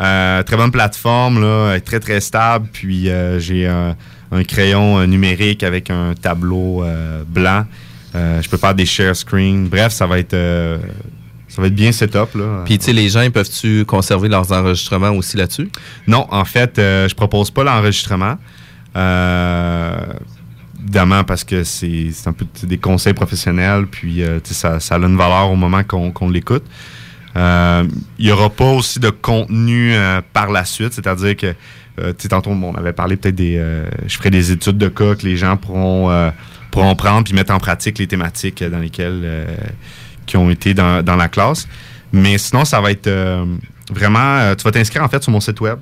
Euh, 0.00 0.42
très 0.42 0.56
bonne 0.56 0.70
plateforme, 0.70 1.40
là, 1.40 1.78
très 1.80 2.00
très 2.00 2.20
stable. 2.20 2.68
Puis 2.72 3.08
euh, 3.10 3.38
j'ai 3.38 3.66
un, 3.66 3.96
un 4.32 4.44
crayon 4.44 4.98
euh, 4.98 5.06
numérique 5.06 5.62
avec 5.62 5.90
un 5.90 6.14
tableau 6.14 6.82
euh, 6.82 7.22
blanc. 7.26 7.64
Je 8.14 8.48
peux 8.48 8.56
faire 8.56 8.74
des 8.74 8.86
share 8.86 9.14
screen. 9.14 9.68
Bref, 9.68 9.92
ça 9.92 10.06
va 10.06 10.18
être 10.18 10.34
ça 11.50 11.60
va 11.60 11.66
être 11.66 11.74
bien 11.74 11.90
setup 11.90 12.34
là. 12.36 12.62
Puis, 12.64 12.78
tu 12.78 12.86
sais, 12.86 12.92
les 12.92 13.08
gens, 13.08 13.22
ils 13.22 13.32
peuvent-tu 13.32 13.84
conserver 13.84 14.28
leurs 14.28 14.52
enregistrements 14.52 15.10
aussi 15.10 15.36
là-dessus? 15.36 15.68
Non, 16.06 16.26
en 16.30 16.44
fait, 16.44 16.78
euh, 16.78 17.08
je 17.08 17.14
propose 17.14 17.50
pas 17.50 17.64
l'enregistrement. 17.64 18.36
Euh, 18.96 20.12
évidemment 20.82 21.24
parce 21.24 21.44
que 21.44 21.62
c'est 21.62 22.10
un 22.26 22.32
peu 22.32 22.46
des 22.64 22.78
conseils 22.78 23.14
professionnels, 23.14 23.86
puis 23.86 24.22
euh, 24.22 24.40
ça, 24.44 24.80
ça 24.80 24.96
a 24.96 24.98
une 24.98 25.16
valeur 25.16 25.50
au 25.50 25.56
moment 25.56 25.82
qu'on 25.84 26.28
l'écoute. 26.28 26.64
Euh, 27.36 27.84
Il 28.18 28.26
n'y 28.26 28.32
aura 28.32 28.50
pas 28.50 28.72
aussi 28.72 28.98
de 28.98 29.10
contenu 29.10 29.94
par 30.32 30.50
la 30.50 30.64
suite, 30.64 30.92
c'est-à-dire 30.92 31.36
que, 31.36 31.54
euh, 32.00 32.12
tantôt, 32.28 32.50
on 32.50 32.74
avait 32.74 32.92
parlé 32.92 33.16
peut-être 33.16 33.36
des... 33.36 33.56
euh, 33.58 33.88
je 34.06 34.16
ferai 34.16 34.30
des 34.30 34.50
études 34.50 34.78
de 34.78 34.88
cas 34.88 35.14
que 35.14 35.24
les 35.24 35.36
gens 35.36 35.56
pourront, 35.56 36.10
euh, 36.10 36.30
pourront 36.70 36.96
prendre 36.96 37.24
puis 37.24 37.34
mettre 37.34 37.54
en 37.54 37.58
pratique 37.58 37.98
les 37.98 38.06
thématiques 38.06 38.64
dans 38.64 38.78
lesquelles... 38.78 39.46
qui 40.26 40.36
ont 40.36 40.50
été 40.50 40.74
dans, 40.74 41.04
dans 41.04 41.16
la 41.16 41.28
classe. 41.28 41.66
Mais 42.12 42.38
sinon, 42.38 42.64
ça 42.64 42.80
va 42.80 42.90
être 42.92 43.10
vraiment... 43.92 44.54
tu 44.54 44.62
vas 44.62 44.70
t'inscrire, 44.70 45.02
en 45.02 45.08
fait, 45.08 45.22
sur 45.22 45.32
mon 45.32 45.40
site 45.40 45.60
web. 45.60 45.78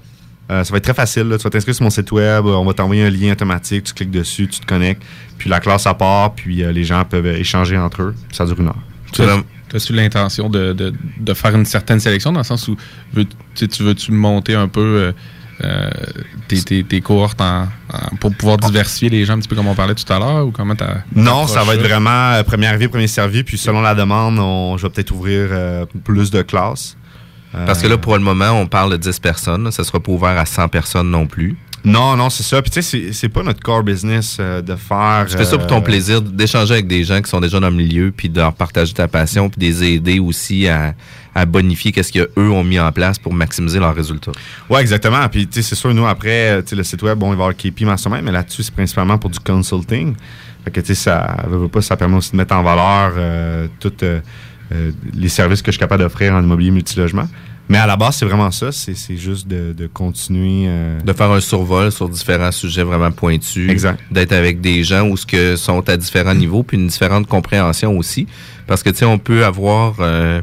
Euh, 0.50 0.64
ça 0.64 0.70
va 0.72 0.78
être 0.78 0.84
très 0.84 0.94
facile. 0.94 1.24
là. 1.24 1.36
Tu 1.36 1.44
vas 1.44 1.50
t'inscrire 1.50 1.74
sur 1.74 1.84
mon 1.84 1.90
site 1.90 2.10
web, 2.10 2.46
on 2.46 2.64
va 2.64 2.72
t'envoyer 2.72 3.04
un 3.04 3.10
lien 3.10 3.32
automatique, 3.32 3.84
tu 3.84 3.92
cliques 3.94 4.10
dessus, 4.10 4.48
tu 4.48 4.60
te 4.60 4.66
connectes, 4.66 5.02
puis 5.36 5.50
la 5.50 5.60
classe, 5.60 5.82
ça 5.82 5.94
part, 5.94 6.34
puis 6.34 6.62
euh, 6.62 6.72
les 6.72 6.84
gens 6.84 7.04
peuvent 7.04 7.26
échanger 7.26 7.76
entre 7.76 8.02
eux. 8.02 8.14
Ça 8.32 8.44
dure 8.46 8.58
une 8.60 8.68
heure. 8.68 8.78
Tu 9.12 9.76
as-tu 9.76 9.92
l'intention 9.92 10.48
de, 10.48 10.72
de- 10.72 10.94
de 11.20 11.34
faire 11.34 11.54
une 11.54 11.66
certaine 11.66 12.00
sélection 12.00 12.32
dans 12.32 12.40
le 12.40 12.44
sens 12.44 12.66
où 12.68 12.76
veux- 13.12 13.26
tu 13.54 13.82
veux-tu 13.82 14.12
monter 14.12 14.54
un 14.54 14.68
peu 14.68 15.12
euh, 15.64 15.90
tes, 16.46 16.62
tes- 16.62 16.84
tes 16.84 17.00
cohortes 17.00 17.40
en- 17.40 17.64
en- 17.92 18.16
pour 18.20 18.34
pouvoir 18.34 18.56
diversifier 18.58 19.10
les 19.10 19.24
gens 19.24 19.34
un 19.34 19.38
petit 19.40 19.48
peu 19.48 19.56
comme 19.56 19.66
on 19.66 19.74
parlait 19.74 19.94
tout 19.94 20.10
à 20.12 20.18
l'heure 20.18 20.46
ou 20.46 20.50
comment 20.52 20.74
t'as 20.76 20.98
Non, 21.14 21.46
ça 21.46 21.64
va 21.64 21.74
être 21.74 21.82
vraiment 21.82 22.42
premier 22.44 22.66
arrivé, 22.68 22.88
premier 22.88 23.08
servi, 23.08 23.42
puis 23.42 23.58
selon 23.58 23.80
la 23.80 23.94
demande, 23.94 24.38
on, 24.38 24.76
je 24.78 24.84
vais 24.86 24.90
peut-être 24.90 25.10
ouvrir 25.10 25.48
plus 26.04 26.30
de 26.30 26.42
classes. 26.42 26.96
Parce 27.52 27.80
que 27.80 27.86
là, 27.86 27.96
pour 27.98 28.14
le 28.16 28.22
moment, 28.22 28.50
on 28.52 28.66
parle 28.66 28.92
de 28.92 28.96
10 28.96 29.18
personnes. 29.20 29.70
Ça 29.72 29.82
sera 29.84 30.00
pas 30.00 30.12
ouvert 30.12 30.36
à 30.38 30.44
100 30.46 30.68
personnes 30.68 31.10
non 31.10 31.26
plus. 31.26 31.56
Non, 31.84 32.16
non, 32.16 32.28
c'est 32.28 32.42
ça. 32.42 32.60
Puis 32.60 32.70
tu 32.72 32.82
sais, 32.82 33.12
c'est- 33.12 33.28
pas 33.28 33.42
notre 33.42 33.60
core 33.62 33.82
business 33.84 34.36
euh, 34.40 34.60
de 34.60 34.74
faire. 34.74 35.26
Tu 35.30 35.36
fais 35.36 35.44
ça 35.44 35.56
pour 35.56 35.66
ton 35.68 35.78
euh, 35.78 35.80
plaisir 35.80 36.20
d'échanger 36.20 36.74
avec 36.74 36.88
des 36.88 37.04
gens 37.04 37.22
qui 37.22 37.30
sont 37.30 37.40
déjà 37.40 37.60
dans 37.60 37.70
le 37.70 37.76
milieu, 37.76 38.10
puis 38.14 38.28
de 38.28 38.38
leur 38.40 38.52
partager 38.52 38.92
ta 38.92 39.06
passion, 39.06 39.48
puis 39.48 39.60
de 39.60 39.64
les 39.64 39.84
aider 39.94 40.18
aussi 40.18 40.66
à, 40.66 40.94
à 41.36 41.46
bonifier 41.46 41.92
qu'est-ce 41.92 42.12
qu'eux 42.12 42.50
ont 42.50 42.64
mis 42.64 42.80
en 42.80 42.90
place 42.90 43.18
pour 43.18 43.32
maximiser 43.32 43.78
leurs 43.78 43.94
résultats. 43.94 44.32
Ouais, 44.68 44.80
exactement. 44.80 45.26
Puis, 45.28 45.46
tu 45.46 45.62
sais, 45.62 45.68
c'est 45.68 45.76
sûr, 45.76 45.94
nous, 45.94 46.06
après, 46.06 46.50
euh, 46.58 46.62
tu 46.62 46.70
sais, 46.70 46.76
le 46.76 46.82
site 46.82 47.02
web, 47.02 47.16
bon, 47.16 47.28
il 47.32 47.36
va 47.36 47.44
y 47.44 47.46
avoir 47.48 47.56
KP 47.56 47.82
Mastermind, 47.82 48.24
mais 48.24 48.32
là-dessus, 48.32 48.64
c'est 48.64 48.74
principalement 48.74 49.16
pour 49.16 49.30
du 49.30 49.38
consulting. 49.38 50.14
Fait 50.64 50.72
que, 50.72 50.80
tu 50.80 50.88
sais, 50.88 50.94
ça, 50.96 51.36
ça 51.80 51.96
permet 51.96 52.16
aussi 52.16 52.32
de 52.32 52.36
mettre 52.38 52.56
en 52.56 52.62
valeur 52.64 53.12
euh, 53.16 53.68
tous 53.78 54.04
euh, 54.72 54.90
les 55.14 55.28
services 55.28 55.62
que 55.62 55.66
je 55.70 55.76
suis 55.76 55.80
capable 55.80 56.02
d'offrir 56.02 56.32
en 56.34 56.42
immobilier 56.42 56.70
multilogement. 56.70 57.28
Mais 57.70 57.76
à 57.78 57.86
la 57.86 57.96
base, 57.96 58.16
c'est 58.16 58.24
vraiment 58.24 58.50
ça. 58.50 58.72
C'est 58.72 58.96
c'est 58.96 59.18
juste 59.18 59.46
de, 59.46 59.74
de 59.74 59.86
continuer. 59.86 60.64
euh, 60.68 60.98
De 61.00 61.12
faire 61.12 61.30
un 61.30 61.40
survol 61.40 61.92
sur 61.92 62.08
différents 62.08 62.50
sujets 62.52 62.82
vraiment 62.82 63.10
pointus. 63.10 63.68
Exact. 63.70 64.00
D'être 64.10 64.32
avec 64.32 64.60
des 64.62 64.82
gens 64.84 65.06
où 65.06 65.16
ce 65.18 65.26
que 65.26 65.54
sont 65.56 65.86
à 65.88 65.96
différents 65.98 66.34
niveaux, 66.34 66.62
puis 66.62 66.78
une 66.78 66.86
différente 66.86 67.26
compréhension 67.26 67.96
aussi. 67.98 68.26
Parce 68.66 68.82
que, 68.82 68.88
tu 68.90 68.96
sais, 68.98 69.04
on 69.04 69.18
peut 69.18 69.44
avoir... 69.44 69.96
euh, 70.00 70.40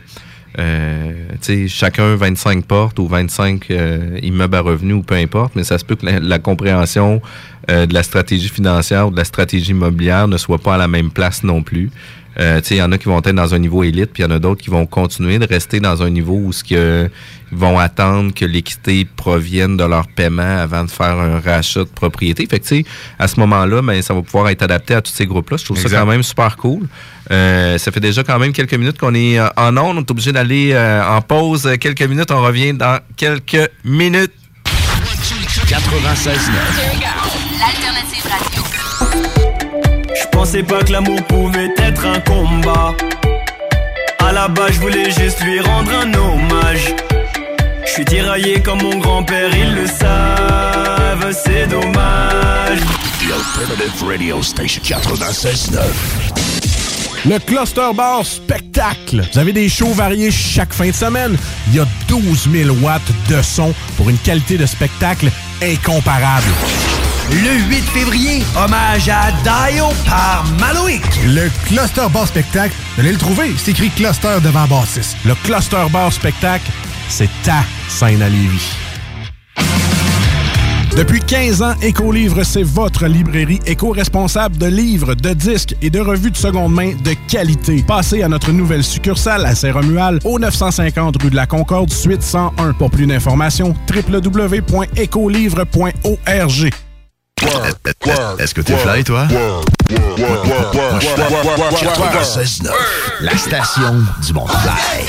euh, 0.58 1.12
tu 1.42 1.68
sais, 1.68 1.68
chacun 1.68 2.16
25 2.16 2.66
portes 2.66 2.98
ou 3.00 3.08
25 3.08 3.66
euh, 3.72 4.18
immeubles 4.22 4.56
à 4.56 4.62
revenus 4.62 4.96
ou 4.96 5.02
peu 5.02 5.16
importe, 5.16 5.54
mais 5.56 5.64
ça 5.66 5.78
se 5.78 5.84
peut 5.84 5.96
que 5.96 6.06
la, 6.06 6.20
la 6.20 6.40
compréhension 6.40 7.22
euh, 7.70 7.86
de 7.86 7.94
la 7.94 8.04
stratégie 8.04 8.48
financière 8.48 9.08
ou 9.08 9.12
de 9.12 9.18
la 9.18 9.26
stratégie 9.26 9.72
immobilière 9.72 10.28
ne 10.30 10.38
soit 10.38 10.60
pas 10.60 10.76
à 10.76 10.78
la 10.78 10.88
même 10.88 11.12
place 11.12 11.44
non 11.44 11.62
plus. 11.62 11.90
Euh, 12.40 12.62
il 12.70 12.78
y 12.78 12.82
en 12.82 12.92
a 12.92 12.98
qui 12.98 13.06
vont 13.06 13.20
être 13.20 13.32
dans 13.32 13.54
un 13.54 13.60
niveau 13.60 13.84
élite, 13.84 14.12
puis 14.14 14.24
il 14.24 14.26
y 14.26 14.30
en 14.30 14.36
a 14.36 14.40
d'autres 14.40 14.62
qui 14.62 14.70
vont 14.70 14.86
continuer 14.86 15.40
de 15.40 15.46
rester 15.46 15.80
dans 15.80 16.04
un 16.04 16.10
niveau 16.10 16.36
où 16.36 16.54
ce 16.54 16.64
que, 16.64 17.10
ils 17.52 17.58
vont 17.58 17.80
attendre 17.80 18.34
que 18.34 18.46
l'équité 18.46 19.06
provienne 19.06 19.78
de 19.78 19.84
leur 19.84 20.08
paiement 20.08 20.58
avant 20.58 20.84
de 20.84 20.90
faire 20.90 21.18
un 21.18 21.40
rachat 21.40 21.82
de 21.82 21.90
propriété. 21.90 22.46
Fait 22.50 22.60
que, 22.60 22.84
à 23.20 23.28
ce 23.28 23.40
moment-là, 23.40 23.82
ben, 23.82 24.02
ça 24.02 24.14
va 24.14 24.22
pouvoir 24.22 24.50
être 24.50 24.64
adapté 24.64 24.94
à 24.94 25.02
tous 25.02 25.14
ces 25.14 25.26
groupes-là. 25.26 25.58
Je 25.58 25.66
trouve 25.66 25.78
ça 25.80 25.90
quand 25.90 26.06
même 26.06 26.24
super 26.24 26.58
cool. 26.58 26.88
Euh, 27.32 27.78
ça 27.78 27.92
fait 27.92 28.00
déjà 28.00 28.24
quand 28.24 28.40
même 28.40 28.54
quelques 28.54 28.74
minutes 28.74 28.98
qu'on 28.98 29.14
est 29.14 29.40
euh, 29.40 29.48
en 29.56 29.76
ondes. 29.78 29.98
On 29.98 30.02
est 30.02 30.12
obligé 30.12 30.32
d'aller 30.32 30.72
euh, 30.74 31.04
en 31.08 31.22
pause 31.22 31.70
quelques 31.80 32.04
minutes. 32.04 32.32
On 32.32 32.42
revient 32.42 32.74
dans 32.74 33.00
quelques 33.16 33.70
minutes. 33.84 34.34
96 35.68 36.52
pensais 40.36 40.64
pas 40.64 40.84
que 40.84 40.92
l'amour 40.92 41.22
pouvait 41.24 41.72
être 41.78 42.06
un 42.06 42.20
combat. 42.20 42.94
À 44.20 44.34
la 44.34 44.48
base, 44.50 44.74
je 44.74 44.80
voulais 44.82 45.10
juste 45.12 45.42
lui 45.44 45.62
rendre 45.62 45.92
un 45.92 46.14
hommage. 46.14 46.94
Je 47.86 47.92
suis 47.92 48.06
tiraillé 48.06 48.62
comme 48.62 48.82
mon 48.82 48.98
grand-père, 49.00 49.56
ils 49.56 49.74
le 49.74 49.88
savent, 49.88 51.32
c'est 51.32 51.68
dommage. 51.68 52.80
The 53.20 53.32
Alternative 53.32 54.04
Radio 54.06 54.44
Station 54.44 54.82
96.9. 54.84 55.80
Le 57.28 57.40
Cluster 57.40 57.90
Bar 57.96 58.26
Spectacle. 58.26 59.26
Vous 59.32 59.40
avez 59.40 59.54
des 59.54 59.70
shows 59.70 59.94
variés 59.94 60.32
chaque 60.32 60.74
fin 60.74 60.90
de 60.90 60.92
semaine. 60.92 61.38
Il 61.70 61.76
y 61.76 61.80
a 61.80 61.88
12 62.10 62.50
000 62.52 62.76
watts 62.82 63.02
de 63.30 63.42
son 63.42 63.74
pour 63.96 64.10
une 64.10 64.18
qualité 64.18 64.58
de 64.58 64.66
spectacle 64.66 65.32
incomparable. 65.64 66.46
Le 67.32 67.58
8 67.70 67.82
février, 67.86 68.44
hommage 68.56 69.10
à 69.10 69.32
Dio 69.44 69.86
par 70.06 70.46
Maloïc. 70.60 71.02
Le 71.26 71.50
Cluster 71.66 72.06
Bar 72.14 72.28
Spectacle, 72.28 72.76
vous 72.96 73.02
allez 73.02 73.14
le 73.14 73.18
trouver. 73.18 73.56
C'est 73.58 73.74
Cluster 73.74 74.38
devant 74.44 74.68
bassiste. 74.68 75.18
Le 75.26 75.34
Cluster 75.44 75.86
Bar 75.92 76.14
Spectacle, 76.14 76.70
c'est 77.10 77.30
ta 77.44 77.64
scène 77.90 78.22
à. 78.22 78.30
Depuis 80.96 81.20
15 81.20 81.62
ans, 81.62 81.74
Écolivre, 81.82 82.44
c'est 82.44 82.64
votre 82.64 83.06
librairie 83.08 83.60
éco-responsable 83.66 84.58
de 84.58 84.68
livres, 84.68 85.14
de 85.16 85.34
disques 85.34 85.76
et 85.82 85.90
de 85.90 86.00
revues 86.00 86.32
de 86.32 86.38
seconde 86.38 86.74
main 86.74 86.94
de 87.04 87.16
qualité. 87.28 87.84
Passez 87.86 88.24
à 88.24 88.30
notre 88.30 88.52
nouvelle 88.52 88.84
succursale 88.84 89.46
à 89.46 89.56
Saint-Romual, 89.56 90.20
au 90.24 90.40
950 90.40 91.22
rue 91.22 91.32
de 91.32 91.36
la 91.36 91.48
Concorde, 91.48 91.92
suite 91.92 92.22
101. 92.22 92.72
Pour 92.74 92.92
plus 92.92 93.08
d'informations, 93.08 93.74
www.écolivre.org. 93.90 96.85
Est-ce 98.40 98.54
que 98.54 98.62
t'es 98.62 98.78
fly, 98.78 99.04
toi? 99.04 99.28
Moi, 99.30 99.62
je 101.00 101.06
suis 101.76 101.86
96.9. 101.88 102.72
La 103.22 103.38
station 103.38 104.04
du 104.26 104.34
monde 104.34 104.50
fly. 104.50 105.06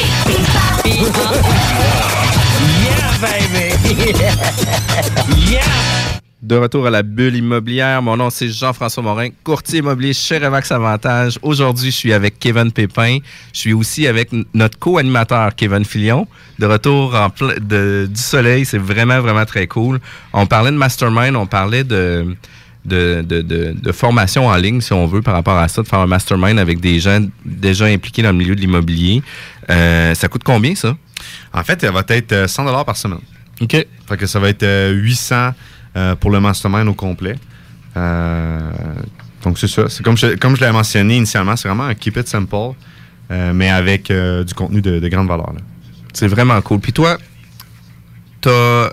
Yeah, 2.84 3.18
baby! 3.20 3.74
yeah! 5.50 5.62
De 6.46 6.54
retour 6.54 6.86
à 6.86 6.90
la 6.90 7.02
bulle 7.02 7.34
immobilière. 7.34 8.00
Mon 8.02 8.16
nom, 8.16 8.30
c'est 8.30 8.48
Jean-François 8.48 9.02
Morin, 9.02 9.30
courtier 9.42 9.80
immobilier 9.80 10.12
chez 10.12 10.38
Revax 10.38 10.70
Avantage. 10.70 11.40
Aujourd'hui, 11.42 11.90
je 11.90 11.96
suis 11.96 12.12
avec 12.12 12.38
Kevin 12.38 12.70
Pépin. 12.70 13.18
Je 13.52 13.58
suis 13.58 13.72
aussi 13.72 14.06
avec 14.06 14.30
notre 14.54 14.78
co-animateur, 14.78 15.56
Kevin 15.56 15.84
Filion. 15.84 16.28
De 16.60 16.66
retour 16.66 17.16
en 17.16 17.30
ple- 17.30 17.58
de- 17.58 18.06
du 18.08 18.20
soleil. 18.22 18.64
C'est 18.64 18.78
vraiment, 18.78 19.20
vraiment 19.20 19.44
très 19.44 19.66
cool. 19.66 19.98
On 20.32 20.46
parlait 20.46 20.70
de 20.70 20.76
mastermind, 20.76 21.34
on 21.34 21.46
parlait 21.46 21.82
de, 21.82 22.36
de, 22.84 23.22
de, 23.26 23.42
de- 23.42 23.74
de 23.76 23.92
formation 23.92 24.46
en 24.46 24.54
ligne, 24.54 24.80
si 24.80 24.92
on 24.92 25.04
veut, 25.08 25.22
par 25.22 25.34
rapport 25.34 25.58
à 25.58 25.66
ça, 25.66 25.82
de 25.82 25.88
faire 25.88 25.98
un 25.98 26.06
mastermind 26.06 26.60
avec 26.60 26.78
des 26.78 27.00
gens 27.00 27.26
déjà 27.44 27.86
impliqués 27.86 28.22
dans 28.22 28.30
le 28.30 28.36
milieu 28.38 28.54
de 28.54 28.60
l'immobilier. 28.60 29.20
Euh, 29.68 30.14
ça 30.14 30.28
coûte 30.28 30.42
combien, 30.44 30.76
ça? 30.76 30.96
En 31.52 31.64
fait, 31.64 31.82
elle 31.82 31.90
va 31.92 32.04
être 32.06 32.32
euh, 32.32 32.46
100 32.46 32.84
par 32.84 32.96
semaine. 32.96 33.18
OK. 33.60 33.72
Fait 33.72 34.16
que 34.16 34.26
ça 34.26 34.38
va 34.38 34.48
être 34.50 34.62
euh, 34.62 34.92
800 34.92 35.34
euh, 35.34 35.50
pour 36.20 36.30
le 36.30 36.40
mastermind 36.40 36.88
au 36.88 36.94
complet. 36.94 37.36
Euh, 37.96 38.60
donc, 39.42 39.58
c'est 39.58 39.68
ça. 39.68 39.88
C'est 39.88 40.02
comme 40.02 40.16
je, 40.16 40.36
comme 40.36 40.56
je 40.56 40.60
l'avais 40.60 40.72
mentionné 40.72 41.16
initialement, 41.16 41.56
c'est 41.56 41.68
vraiment 41.68 41.84
un 41.84 41.94
keep 41.94 42.16
it 42.16 42.26
simple, 42.28 42.54
euh, 43.30 43.52
mais 43.54 43.70
avec 43.70 44.10
euh, 44.10 44.44
du 44.44 44.54
contenu 44.54 44.80
de, 44.82 44.98
de 44.98 45.08
grande 45.08 45.28
valeur. 45.28 45.52
là. 45.52 45.60
C'est 46.12 46.26
vraiment 46.28 46.60
cool. 46.62 46.80
Puis 46.80 46.92
toi, 46.92 47.16
t'as 48.40 48.50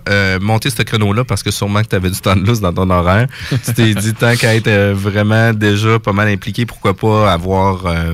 euh, 0.09 0.39
monté 0.41 0.69
ce 0.69 0.81
créneau-là 0.81 1.23
parce 1.23 1.43
que 1.43 1.51
sûrement 1.51 1.81
que 1.81 1.87
t'avais 1.87 2.09
du 2.09 2.19
temps 2.19 2.35
de 2.35 2.45
lousse 2.45 2.59
dans 2.61 2.73
ton 2.73 2.89
horaire. 2.89 3.27
tu 3.49 3.73
t'es 3.73 3.93
dit, 3.95 4.13
tant 4.13 4.35
qu'à 4.35 4.55
être 4.55 4.67
euh, 4.67 4.93
vraiment 4.95 5.53
déjà 5.53 5.99
pas 5.99 6.13
mal 6.13 6.27
impliqué, 6.27 6.65
pourquoi 6.65 6.95
pas 6.95 7.31
avoir 7.31 7.85
euh, 7.85 8.13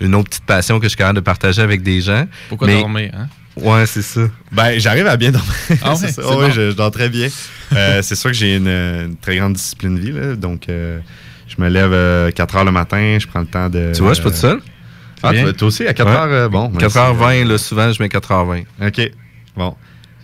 une 0.00 0.14
autre 0.14 0.28
petite 0.30 0.44
passion 0.44 0.78
que 0.78 0.84
je 0.84 0.90
suis 0.90 0.96
capable 0.96 1.16
de 1.16 1.24
partager 1.24 1.62
avec 1.62 1.82
des 1.82 2.00
gens. 2.00 2.26
Pourquoi 2.48 2.66
Mais- 2.68 2.80
dormir, 2.80 3.10
hein? 3.16 3.28
Ouais, 3.62 3.86
c'est 3.86 4.02
ça. 4.02 4.20
Ben, 4.52 4.78
j'arrive 4.78 5.06
à 5.06 5.16
bien 5.16 5.30
dormir. 5.32 5.52
Ah 5.82 5.90
ouais, 5.90 5.96
C'est 6.00 6.12
ça. 6.12 6.22
bon. 6.22 6.50
je, 6.50 6.70
je 6.70 6.76
dors 6.76 6.90
très 6.90 7.08
bien. 7.08 7.28
Euh, 7.74 8.00
c'est 8.02 8.14
sûr 8.14 8.30
que 8.30 8.36
j'ai 8.36 8.56
une, 8.56 8.68
une 8.68 9.16
très 9.20 9.36
grande 9.36 9.54
discipline 9.54 9.94
de 9.96 10.00
vie. 10.00 10.12
Là, 10.12 10.34
donc, 10.36 10.68
euh, 10.68 10.98
je 11.48 11.62
me 11.62 11.68
lève 11.68 11.92
euh, 11.92 12.30
4 12.30 12.56
heures 12.56 12.64
le 12.64 12.72
matin, 12.72 13.18
je 13.20 13.26
prends 13.26 13.40
le 13.40 13.46
temps 13.46 13.68
de. 13.68 13.92
Tu 13.94 14.00
vois, 14.02 14.10
je 14.10 14.14
suis 14.20 14.24
pas 14.24 14.30
tout 14.30 14.36
seul? 14.36 14.60
Ah, 15.22 15.32
toi, 15.32 15.52
toi 15.52 15.68
aussi, 15.68 15.86
à 15.86 15.92
4 15.94 16.06
Ouais. 16.06 16.12
heures, 16.16 16.22
euh, 16.32 16.48
bon. 16.48 16.68
ben, 16.68 16.78
4h20, 16.86 17.44
là, 17.46 17.58
souvent, 17.58 17.92
je 17.92 18.02
mets 18.02 18.08
4h20. 18.08 18.64
OK. 18.86 19.10
Bon. 19.56 19.74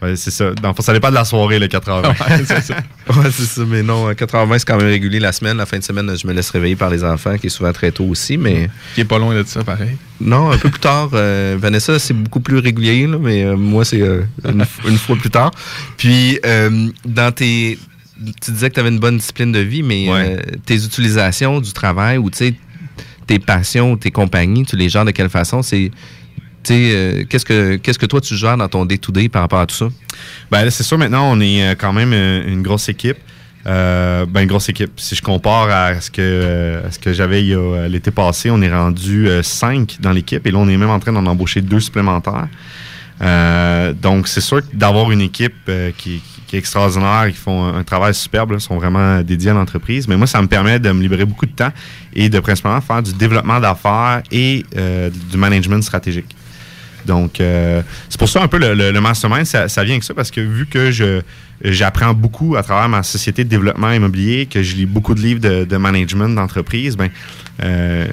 Ouais, 0.02 0.16
c'est 0.16 0.30
ça. 0.30 0.50
Dans 0.52 0.74
ça 0.74 0.92
dépend 0.92 1.08
de 1.10 1.14
la 1.14 1.24
soirée, 1.24 1.58
le 1.58 1.66
4h20. 1.66 2.08
Ouais, 2.08 2.44
c'est 2.46 2.60
ça. 2.62 2.76
Ouais, 3.16 3.30
c'est 3.30 3.44
ça. 3.44 3.62
Mais 3.66 3.82
non, 3.82 4.06
à 4.06 4.12
4h20, 4.14 4.58
c'est 4.58 4.64
quand 4.66 4.76
même 4.78 4.86
régulier 4.86 5.20
la 5.20 5.32
semaine. 5.32 5.56
La 5.56 5.66
fin 5.66 5.78
de 5.78 5.84
semaine, 5.84 6.10
je 6.20 6.26
me 6.26 6.32
laisse 6.32 6.50
réveiller 6.50 6.76
par 6.76 6.90
les 6.90 7.04
enfants, 7.04 7.36
qui 7.38 7.46
est 7.46 7.50
souvent 7.50 7.72
très 7.72 7.92
tôt 7.92 8.04
aussi, 8.04 8.36
mais... 8.36 8.70
Qui 8.94 9.02
est 9.02 9.04
pas 9.04 9.18
loin 9.18 9.34
de 9.34 9.44
ça, 9.46 9.62
pareil. 9.62 9.96
Non, 10.20 10.50
un 10.50 10.58
peu 10.58 10.70
plus 10.70 10.80
tard. 10.80 11.10
euh, 11.12 11.56
Vanessa, 11.58 11.98
c'est 11.98 12.14
beaucoup 12.14 12.40
plus 12.40 12.58
régulier, 12.58 13.06
là, 13.06 13.18
mais 13.20 13.44
euh, 13.44 13.56
moi, 13.56 13.84
c'est 13.84 14.00
euh, 14.00 14.22
une, 14.44 14.64
une 14.88 14.98
fois 14.98 15.16
plus 15.16 15.30
tard. 15.30 15.50
Puis, 15.96 16.38
euh, 16.44 16.88
dans 17.04 17.32
tes 17.32 17.78
tu 18.40 18.52
disais 18.52 18.70
que 18.70 18.74
tu 18.74 18.80
avais 18.80 18.90
une 18.90 19.00
bonne 19.00 19.16
discipline 19.18 19.52
de 19.52 19.58
vie, 19.58 19.82
mais 19.82 20.06
euh, 20.08 20.36
tes 20.64 20.76
utilisations 20.76 21.60
du 21.60 21.72
travail 21.72 22.16
ou 22.18 22.30
tu 22.30 22.38
sais, 22.38 22.54
tes 23.26 23.38
passions, 23.38 23.96
tes 23.96 24.10
compagnies, 24.10 24.64
tu 24.64 24.76
les 24.76 24.88
gères 24.88 25.04
de 25.04 25.10
quelle 25.10 25.28
façon? 25.30 25.62
C'est. 25.62 25.90
Euh, 26.70 27.24
qu'est-ce 27.28 27.44
que 27.44 27.76
qu'est-ce 27.76 27.98
que 27.98 28.06
toi 28.06 28.20
tu 28.20 28.36
gères 28.36 28.56
dans 28.56 28.68
ton 28.68 28.84
day-to-day 28.84 29.28
par 29.28 29.42
rapport 29.42 29.60
à 29.60 29.66
tout 29.66 29.74
ça? 29.74 29.88
Ben 30.50 30.68
c'est 30.70 30.82
sûr, 30.82 30.98
maintenant, 30.98 31.30
on 31.30 31.40
est 31.40 31.62
euh, 31.62 31.74
quand 31.76 31.92
même 31.92 32.12
euh, 32.12 32.46
une 32.46 32.62
grosse 32.62 32.88
équipe. 32.88 33.18
Euh, 33.66 34.26
ben, 34.26 34.42
une 34.42 34.48
grosse 34.48 34.68
équipe. 34.68 34.92
Si 34.96 35.14
je 35.14 35.22
compare 35.22 35.70
à 35.70 36.00
ce 36.00 36.10
que, 36.10 36.82
ce 36.90 36.98
que 36.98 37.14
j'avais 37.14 37.40
l'été 37.88 38.10
passé, 38.10 38.50
on 38.50 38.60
est 38.60 38.72
rendu 38.72 39.26
cinq 39.42 39.96
dans 40.00 40.12
l'équipe 40.12 40.46
et 40.46 40.50
là, 40.50 40.58
on 40.58 40.68
est 40.68 40.76
même 40.76 40.90
en 40.90 40.98
train 40.98 41.12
d'en 41.12 41.24
embaucher 41.24 41.62
deux 41.62 41.80
supplémentaires. 41.80 42.48
Donc, 44.02 44.28
c'est 44.28 44.42
sûr 44.42 44.60
d'avoir 44.74 45.10
une 45.12 45.22
équipe 45.22 45.70
qui, 45.96 46.20
qui 46.46 46.56
est 46.56 46.58
extraordinaire, 46.58 47.24
qui 47.28 47.38
font 47.38 47.64
un, 47.64 47.82
travail 47.84 48.12
superbe, 48.12 48.50
là, 48.50 48.58
sont 48.58 48.76
vraiment 48.76 49.22
dédiés 49.22 49.52
à 49.52 49.54
l'entreprise. 49.54 50.06
Mais 50.08 50.18
moi, 50.18 50.26
ça 50.26 50.42
me 50.42 50.46
permet 50.46 50.78
de 50.78 50.92
me 50.92 51.00
libérer 51.00 51.24
beaucoup 51.24 51.46
de 51.46 51.52
temps 51.52 51.72
et 52.12 52.28
de 52.28 52.40
principalement 52.40 52.82
faire 52.82 53.02
du 53.02 53.14
développement 53.14 53.60
d'affaires 53.60 54.22
et 54.30 54.62
du 55.30 55.38
management 55.38 55.82
stratégique. 55.82 56.36
Donc, 57.06 57.40
euh, 57.40 57.82
c'est 58.08 58.18
pour 58.18 58.28
ça 58.28 58.42
un 58.42 58.48
peu 58.48 58.58
le, 58.58 59.00
mastermind, 59.00 59.44
ça, 59.44 59.66
vient 59.84 59.94
avec 59.94 60.04
ça 60.04 60.14
parce 60.14 60.30
que 60.30 60.40
vu 60.40 60.66
que 60.66 60.90
je 60.90 61.20
j'apprends 61.62 62.14
beaucoup 62.14 62.56
à 62.56 62.62
travers 62.62 62.88
ma 62.88 63.02
société 63.02 63.44
de 63.44 63.48
développement 63.48 63.90
immobilier, 63.92 64.46
que 64.46 64.62
je 64.62 64.74
lis 64.74 64.86
beaucoup 64.86 65.14
de 65.14 65.20
livres 65.20 65.40
de, 65.40 65.76
management 65.76 66.28
d'entreprise, 66.28 66.96
ben, 66.96 67.10
euh, 67.62 68.06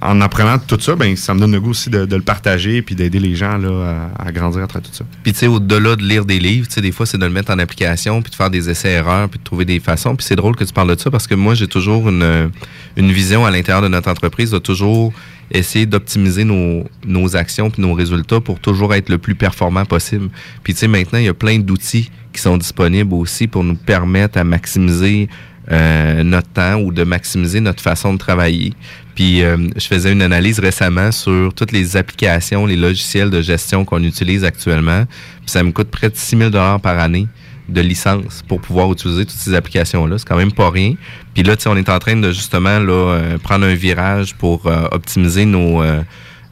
en 0.00 0.20
apprenant 0.22 0.58
tout 0.58 0.80
ça, 0.80 0.96
ben, 0.96 1.14
ça 1.14 1.34
me 1.34 1.40
donne 1.40 1.52
le 1.52 1.60
goût 1.60 1.70
aussi 1.70 1.90
de, 1.90 1.98
le 1.98 2.22
partager 2.22 2.80
puis 2.80 2.94
d'aider 2.94 3.18
les 3.18 3.34
gens 3.36 3.58
là, 3.58 4.10
à, 4.18 4.28
à 4.28 4.32
grandir 4.32 4.62
à 4.62 4.66
travers 4.66 4.88
tout 4.88 4.96
ça. 4.96 5.04
Puis, 5.22 5.32
tu 5.32 5.40
sais, 5.40 5.46
au-delà 5.46 5.94
de 5.94 6.02
lire 6.02 6.24
des 6.24 6.40
livres, 6.40 6.66
tu 6.66 6.74
sais, 6.74 6.80
des 6.80 6.90
fois, 6.90 7.04
c'est 7.04 7.18
de 7.18 7.26
le 7.26 7.32
mettre 7.32 7.52
en 7.52 7.58
application, 7.58 8.22
puis 8.22 8.30
de 8.30 8.36
faire 8.36 8.50
des 8.50 8.70
essais-erreurs, 8.70 9.28
puis 9.28 9.38
de 9.38 9.44
trouver 9.44 9.66
des 9.66 9.78
façons. 9.78 10.16
Puis, 10.16 10.26
c'est 10.26 10.36
drôle 10.36 10.56
que 10.56 10.64
tu 10.64 10.72
parles 10.72 10.94
de 10.94 10.98
ça 10.98 11.10
parce 11.10 11.26
que 11.26 11.34
moi, 11.34 11.54
j'ai 11.54 11.68
toujours 11.68 12.08
une, 12.08 12.50
une 12.96 13.12
vision 13.12 13.44
à 13.44 13.50
l'intérieur 13.50 13.82
de 13.82 13.88
notre 13.88 14.10
entreprise 14.10 14.50
de 14.50 14.58
toujours 14.58 15.12
essayer 15.50 15.86
d'optimiser 15.86 16.44
nos, 16.44 16.84
nos 17.04 17.36
actions 17.36 17.70
puis 17.70 17.82
nos 17.82 17.94
résultats 17.94 18.40
pour 18.40 18.60
toujours 18.60 18.94
être 18.94 19.08
le 19.08 19.18
plus 19.18 19.34
performant 19.34 19.84
possible. 19.84 20.28
Puis, 20.62 20.74
tu 20.74 20.80
sais, 20.80 20.88
maintenant, 20.88 21.18
il 21.18 21.24
y 21.24 21.28
a 21.28 21.34
plein 21.34 21.58
d'outils 21.58 22.10
qui 22.32 22.40
sont 22.40 22.56
disponibles 22.56 23.14
aussi 23.14 23.46
pour 23.46 23.64
nous 23.64 23.74
permettre 23.74 24.38
à 24.38 24.44
maximiser 24.44 25.28
euh, 25.70 26.22
notre 26.24 26.48
temps 26.48 26.80
ou 26.80 26.90
de 26.92 27.04
maximiser 27.04 27.60
notre 27.60 27.82
façon 27.82 28.12
de 28.12 28.18
travailler. 28.18 28.72
Puis 29.14 29.42
euh, 29.42 29.56
je 29.76 29.86
faisais 29.86 30.10
une 30.10 30.22
analyse 30.22 30.58
récemment 30.58 31.12
sur 31.12 31.52
toutes 31.54 31.72
les 31.72 31.96
applications, 31.96 32.66
les 32.66 32.76
logiciels 32.76 33.30
de 33.30 33.40
gestion 33.40 33.84
qu'on 33.84 34.02
utilise 34.02 34.44
actuellement. 34.44 35.04
Puis 35.06 35.50
ça 35.50 35.62
me 35.62 35.70
coûte 35.70 35.88
près 35.88 36.08
de 36.08 36.16
6 36.16 36.38
000 36.38 36.50
par 36.50 36.98
année 36.98 37.28
de 37.72 37.80
licence 37.80 38.42
pour 38.46 38.60
pouvoir 38.60 38.90
utiliser 38.92 39.24
toutes 39.24 39.38
ces 39.38 39.54
applications-là. 39.54 40.18
C'est 40.18 40.26
quand 40.26 40.36
même 40.36 40.52
pas 40.52 40.70
rien. 40.70 40.94
Puis 41.34 41.42
là, 41.42 41.54
on 41.66 41.76
est 41.76 41.88
en 41.88 41.98
train 41.98 42.16
de 42.16 42.30
justement 42.32 42.78
là, 42.78 42.92
euh, 42.92 43.38
prendre 43.38 43.66
un 43.66 43.74
virage 43.74 44.34
pour 44.34 44.66
euh, 44.66 44.88
optimiser 44.90 45.44
nos, 45.44 45.82
euh, 45.82 46.02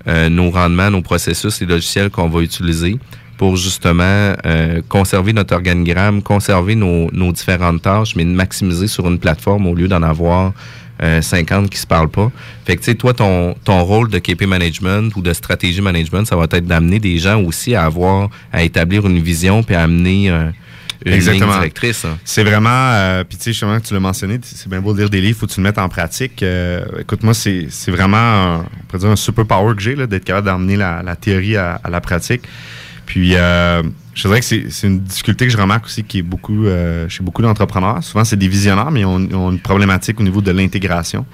euh, 0.07 0.29
nos 0.29 0.51
rendements, 0.51 0.91
nos 0.91 1.03
processus, 1.03 1.61
les 1.61 1.67
logiciels 1.67 2.11
qu'on 2.11 2.29
va 2.29 2.41
utiliser 2.41 2.99
pour 3.37 3.55
justement 3.55 4.35
conserver 4.89 5.33
notre 5.33 5.55
organigramme, 5.55 6.23
conserver 6.23 6.75
nos, 6.75 7.09
nos 7.13 7.31
différentes 7.31 7.83
tâches, 7.83 8.17
mais 8.17 8.25
de 8.25 8.31
maximiser 8.31 8.89
sur 8.89 9.07
une 9.07 9.21
plateforme 9.21 9.69
au 9.69 9.77
lieu 9.77 9.87
d'en 9.87 10.03
avoir 10.03 10.55
euh, 11.01 11.23
50 11.23 11.71
qui 11.71 11.79
se 11.79 11.87
parlent 11.87 12.09
pas. 12.09 12.33
Fait 12.65 12.75
que 12.75 12.81
tu 12.81 12.87
sais, 12.87 12.97
toi, 12.97 13.15
ton, 13.15 13.55
ton 13.63 13.85
rôle 13.85 14.11
de 14.11 14.19
KP 14.19 14.47
management 14.47 15.15
ou 15.15 15.23
de 15.23 15.33
stratégie 15.33 15.81
management, 15.81 16.25
ça 16.25 16.35
va 16.35 16.47
être 16.51 16.67
d'amener 16.67 16.99
des 16.99 17.19
gens 17.19 17.41
aussi 17.41 17.77
à 17.77 17.85
avoir, 17.85 18.31
à 18.53 18.65
établir 18.65 19.07
une 19.07 19.21
vision 19.21 19.63
puis 19.63 19.77
à 19.77 19.83
amener 19.83 20.29
ligne 21.05 21.21
directrice. 21.61 22.05
hein. 22.05 22.19
C'est 22.25 22.45
vraiment, 22.45 22.69
euh, 22.71 23.25
puis 23.25 23.39
tu 23.39 23.45
sais, 23.45 23.53
justement, 23.53 23.79
tu 23.81 23.95
l'as 23.95 24.01
mentionné, 24.01 24.39
c'est 24.43 24.69
bien 24.69 24.81
beau 24.81 24.93
de 24.93 24.99
lire 24.99 25.11
des 25.11 25.21
livres, 25.21 25.39
faut 25.39 25.47
que 25.47 25.53
tu 25.53 25.61
le 25.61 25.65
mettes 25.65 25.79
en 25.79 25.89
pratique. 25.89 26.43
Euh, 26.43 26.85
écoute, 26.99 27.23
moi, 27.23 27.35
c'est 27.35 27.69
vraiment, 27.89 28.17
un, 28.17 28.57
on 28.59 28.85
pourrait 28.89 28.99
dire 29.01 29.11
un 29.11 29.17
super 29.17 29.47
power 29.47 29.75
que 29.77 29.83
j'ai, 29.83 29.95
d'être 29.95 30.25
capable 30.25 30.47
d'emmener 30.47 30.77
la, 30.77 31.03
la 31.03 31.17
théorie 31.17 31.57
à, 31.57 31.81
à 31.83 31.91
la 31.91 32.01
pratique. 32.01 32.43
Puis, 33.07 33.37
euh, 33.37 33.83
je 34.15 34.29
dirais 34.29 34.41
que 34.41 34.45
c'est 34.45 34.87
une 34.87 35.01
difficulté 35.01 35.47
que 35.47 35.53
je 35.53 35.57
remarque 35.57 35.87
aussi 35.87 36.05
qui 36.05 36.19
est 36.19 36.23
beaucoup 36.23 36.67
euh, 36.67 37.09
chez 37.09 37.23
beaucoup 37.23 37.41
d'entrepreneurs. 37.41 38.03
Souvent, 38.05 38.25
c'est 38.25 38.37
des 38.37 38.49
visionnaires, 38.49 38.91
mais 38.91 39.01
ils 39.01 39.07
ont, 39.07 39.21
ils 39.21 39.35
ont 39.35 39.51
une 39.51 39.61
problématique 39.61 40.21
au 40.21 40.23
niveau 40.25 40.43
de 40.43 40.51
l'intégration. 40.51 41.25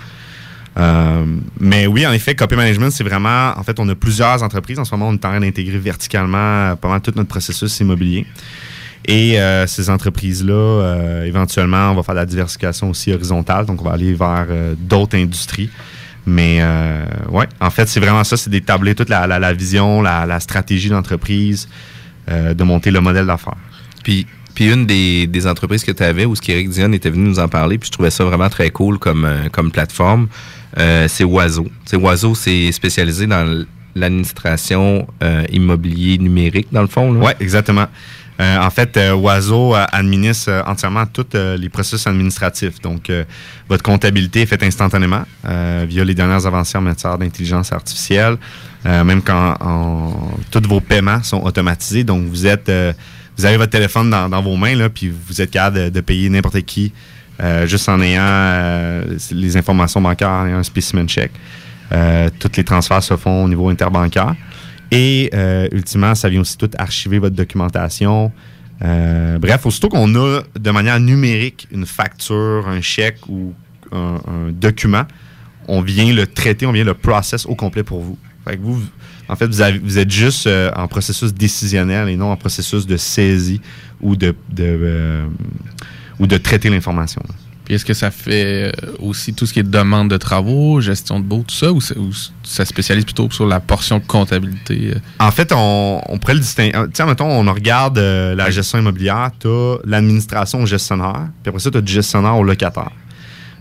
Euh, 0.76 1.24
mais 1.58 1.86
oui, 1.86 2.06
en 2.06 2.12
effet, 2.12 2.34
copy 2.34 2.54
management, 2.56 2.90
c'est 2.90 3.04
vraiment, 3.04 3.58
en 3.58 3.62
fait, 3.62 3.78
on 3.80 3.88
a 3.88 3.94
plusieurs 3.94 4.42
entreprises. 4.42 4.78
En 4.78 4.84
ce 4.84 4.94
moment, 4.94 5.08
on 5.08 5.12
est 5.14 5.24
en 5.24 5.30
train 5.30 5.40
d'intégrer 5.40 5.78
verticalement 5.78 6.76
pas 6.76 6.88
mal 6.88 7.00
tout 7.00 7.12
notre 7.16 7.28
processus 7.28 7.80
immobilier. 7.80 8.26
Et 9.06 9.38
euh, 9.38 9.66
ces 9.66 9.90
entreprises-là, 9.90 10.52
euh, 10.54 11.24
éventuellement, 11.24 11.90
on 11.90 11.94
va 11.94 12.02
faire 12.02 12.14
de 12.14 12.20
la 12.20 12.26
diversification 12.26 12.90
aussi 12.90 13.12
horizontale. 13.12 13.66
Donc, 13.66 13.82
on 13.82 13.84
va 13.84 13.92
aller 13.92 14.14
vers 14.14 14.46
euh, 14.48 14.74
d'autres 14.78 15.16
industries. 15.18 15.68
Mais 16.26 16.58
euh, 16.60 17.04
ouais, 17.30 17.46
en 17.60 17.68
fait, 17.68 17.86
c'est 17.86 18.00
vraiment 18.00 18.24
ça, 18.24 18.38
c'est 18.38 18.48
d'établir 18.48 18.94
toute 18.94 19.10
la, 19.10 19.26
la, 19.26 19.38
la 19.38 19.52
vision, 19.52 20.00
la, 20.00 20.24
la 20.24 20.40
stratégie 20.40 20.88
d'entreprise, 20.88 21.68
euh, 22.30 22.54
de 22.54 22.64
monter 22.64 22.90
le 22.90 23.00
modèle 23.02 23.26
d'affaires. 23.26 23.58
Puis, 24.02 24.26
puis 24.54 24.72
une 24.72 24.86
des, 24.86 25.26
des 25.26 25.46
entreprises 25.46 25.84
que 25.84 25.92
tu 25.92 26.02
avais 26.02 26.24
où 26.24 26.34
ce 26.34 26.40
qu'Éric 26.40 26.70
Dion 26.70 26.92
était 26.92 27.10
venu 27.10 27.28
nous 27.28 27.40
en 27.40 27.48
parler, 27.48 27.76
puis 27.76 27.88
je 27.88 27.92
trouvais 27.92 28.10
ça 28.10 28.24
vraiment 28.24 28.48
très 28.48 28.70
cool 28.70 28.98
comme, 28.98 29.28
comme 29.52 29.70
plateforme, 29.70 30.28
euh, 30.78 31.08
c'est 31.08 31.24
Oiseau. 31.24 31.68
C'est 31.84 31.96
Oiseau, 31.96 32.34
c'est 32.34 32.72
spécialisé 32.72 33.26
dans 33.26 33.64
l'administration 33.94 35.06
euh, 35.22 35.44
immobilier 35.52 36.16
numérique, 36.18 36.68
dans 36.72 36.82
le 36.82 36.88
fond. 36.88 37.14
Oui, 37.16 37.32
exactement. 37.38 37.86
Euh, 38.40 38.58
en 38.58 38.70
fait, 38.70 38.96
euh, 38.96 39.12
Oiseau 39.14 39.76
euh, 39.76 39.84
administre 39.92 40.50
euh, 40.50 40.62
entièrement 40.66 41.06
tous 41.06 41.24
euh, 41.36 41.56
les 41.56 41.68
processus 41.68 42.04
administratifs. 42.08 42.80
Donc, 42.80 43.08
euh, 43.08 43.22
votre 43.68 43.84
comptabilité 43.84 44.42
est 44.42 44.46
faite 44.46 44.62
instantanément 44.64 45.22
via 45.86 46.04
les 46.04 46.14
dernières 46.14 46.44
avancées 46.44 46.76
en 46.76 46.80
matière 46.80 47.16
d'intelligence 47.16 47.72
artificielle. 47.72 48.36
Même 48.84 49.22
quand 49.22 49.54
en- 49.60 50.32
tous 50.50 50.62
vos 50.68 50.80
paiements 50.80 51.22
sont 51.22 51.42
automatisés. 51.42 52.04
Donc, 52.04 52.26
vous 52.28 52.44
êtes, 52.46 52.70
vous 53.38 53.44
avez 53.46 53.56
votre 53.56 53.70
téléphone 53.70 54.10
dans, 54.10 54.28
dans 54.28 54.42
vos 54.42 54.56
mains, 54.56 54.74
là, 54.74 54.88
puis 54.90 55.10
vous 55.26 55.40
êtes 55.40 55.50
capable 55.50 55.84
de, 55.84 55.88
de 55.90 56.00
payer 56.00 56.28
n'importe 56.28 56.60
qui 56.62 56.92
juste 57.66 57.88
en 57.88 58.00
ayant 58.02 59.02
les 59.30 59.56
informations 59.56 60.00
bancaires 60.02 60.46
et 60.46 60.52
un 60.52 60.62
specimen 60.62 61.08
check. 61.08 61.30
Tous 62.38 62.50
les 62.56 62.64
transferts 62.64 63.02
se 63.04 63.16
font 63.16 63.44
au 63.44 63.48
niveau 63.48 63.68
interbancaire. 63.70 64.34
Et 64.94 65.28
euh, 65.34 65.66
ultimement, 65.72 66.14
ça 66.14 66.28
vient 66.28 66.40
aussi 66.40 66.56
tout 66.56 66.70
archiver 66.78 67.18
votre 67.18 67.34
documentation. 67.34 68.30
Euh, 68.82 69.38
bref, 69.38 69.66
aussitôt 69.66 69.88
qu'on 69.88 70.14
a 70.14 70.42
de 70.58 70.70
manière 70.70 71.00
numérique 71.00 71.66
une 71.72 71.84
facture, 71.84 72.68
un 72.68 72.80
chèque 72.80 73.26
ou 73.28 73.54
un, 73.90 74.20
document, 74.52 75.04
on 75.66 75.80
vient 75.80 76.12
le 76.12 76.26
traiter, 76.26 76.64
on 76.66 76.72
vient 76.72 76.84
le 76.84 76.94
process 76.94 77.44
au 77.46 77.56
complet 77.56 77.82
pour 77.82 78.02
vous. 78.02 78.18
Fait 78.44 78.56
vous, 78.56 78.80
en 79.28 79.36
fait, 79.36 79.46
vous, 79.46 79.98
êtes 79.98 80.10
juste 80.10 80.46
euh, 80.46 80.70
en 80.76 80.86
processus 80.86 81.32
décisionnel 81.34 82.08
et 82.08 82.16
non 82.16 82.30
en 82.30 82.36
processus 82.36 82.86
de 82.86 82.96
saisie 82.96 83.60
ou 84.00 84.14
de, 84.14 84.34
euh, 84.60 85.26
ou 86.20 86.26
de 86.26 86.36
traiter 86.36 86.70
l'information. 86.70 87.22
Puis 87.64 87.74
est-ce 87.74 87.84
que 87.84 87.94
ça 87.94 88.10
fait 88.10 88.72
euh, 88.84 88.92
aussi 88.98 89.32
tout 89.32 89.46
ce 89.46 89.52
qui 89.54 89.60
est 89.60 89.62
demande 89.62 90.10
de 90.10 90.16
travaux, 90.18 90.80
gestion 90.80 91.18
de 91.18 91.24
baux, 91.24 91.44
tout 91.48 91.54
ça, 91.54 91.72
ou, 91.72 91.80
ça- 91.80 91.98
ou 91.98 92.10
ça 92.42 92.64
spécialise 92.64 93.04
plutôt 93.04 93.28
sur 93.30 93.46
la 93.46 93.58
portion 93.60 94.00
comptabilité? 94.00 94.92
euh? 94.94 94.98
En 95.18 95.30
fait, 95.30 95.52
on, 95.54 96.00
on 96.08 96.18
pourrait 96.18 96.34
le 96.34 96.40
distinguer. 96.40 96.72
Sais, 96.92 97.06
mettons, 97.06 97.30
on 97.30 97.52
regarde 97.52 97.96
euh, 97.98 98.34
la 98.34 98.50
gestion 98.50 98.78
immobilière, 98.78 99.30
tu 99.40 99.48
as 99.48 99.76
l'administration 99.84 100.62
au 100.62 100.66
gestionnaire, 100.66 101.28
puis 101.42 101.48
après 101.48 101.60
ça, 101.60 101.70
tu 101.70 101.78
as 101.78 101.80
du 101.80 101.92
gestionnaire 101.92 102.36
au 102.36 102.44
locataire. 102.44 102.90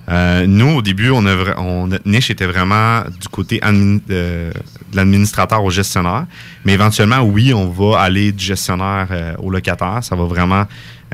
Euh, 0.10 0.46
nous, 0.48 0.70
au 0.78 0.82
début, 0.82 1.10
on 1.12 1.26
a 1.26 1.58
on- 1.58 1.88
notre 1.88 2.08
niche 2.08 2.30
était 2.30 2.46
vraiment 2.46 3.02
du 3.22 3.28
côté 3.30 3.62
euh, 3.64 4.00
de 4.10 4.52
l'administrateur 4.96 5.64
au 5.64 5.70
gestionnaire. 5.70 6.26
Mais 6.66 6.74
éventuellement, 6.74 7.22
oui, 7.22 7.54
on 7.54 7.70
va 7.70 8.00
aller 8.02 8.32
du 8.32 8.44
gestionnaire 8.44 9.08
euh, 9.12 9.34
au 9.40 9.50
locataire. 9.50 10.00
Ça 10.02 10.16
va 10.16 10.26
vraiment. 10.26 10.66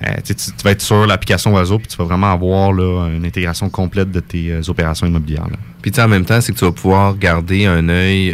euh, 0.03 0.15
tu, 0.25 0.33
vas 0.63 0.71
être 0.71 0.81
sur 0.81 1.05
l'application 1.05 1.53
Oiseau, 1.53 1.77
puis 1.77 1.87
tu 1.87 1.97
vas 1.97 2.05
vraiment 2.05 2.31
avoir 2.31 2.71
là, 2.73 3.09
une 3.15 3.25
intégration 3.25 3.69
complète 3.69 4.11
de 4.11 4.21
tes 4.21 4.51
euh, 4.51 4.61
opérations 4.67 5.05
immobilières. 5.05 5.47
Puis 5.81 5.91
en 5.99 6.07
même 6.07 6.25
temps, 6.25 6.41
c'est 6.41 6.51
que 6.53 6.57
tu 6.57 6.65
vas 6.65 6.71
pouvoir 6.71 7.15
garder 7.17 7.65
un 7.67 7.87
œil 7.89 8.33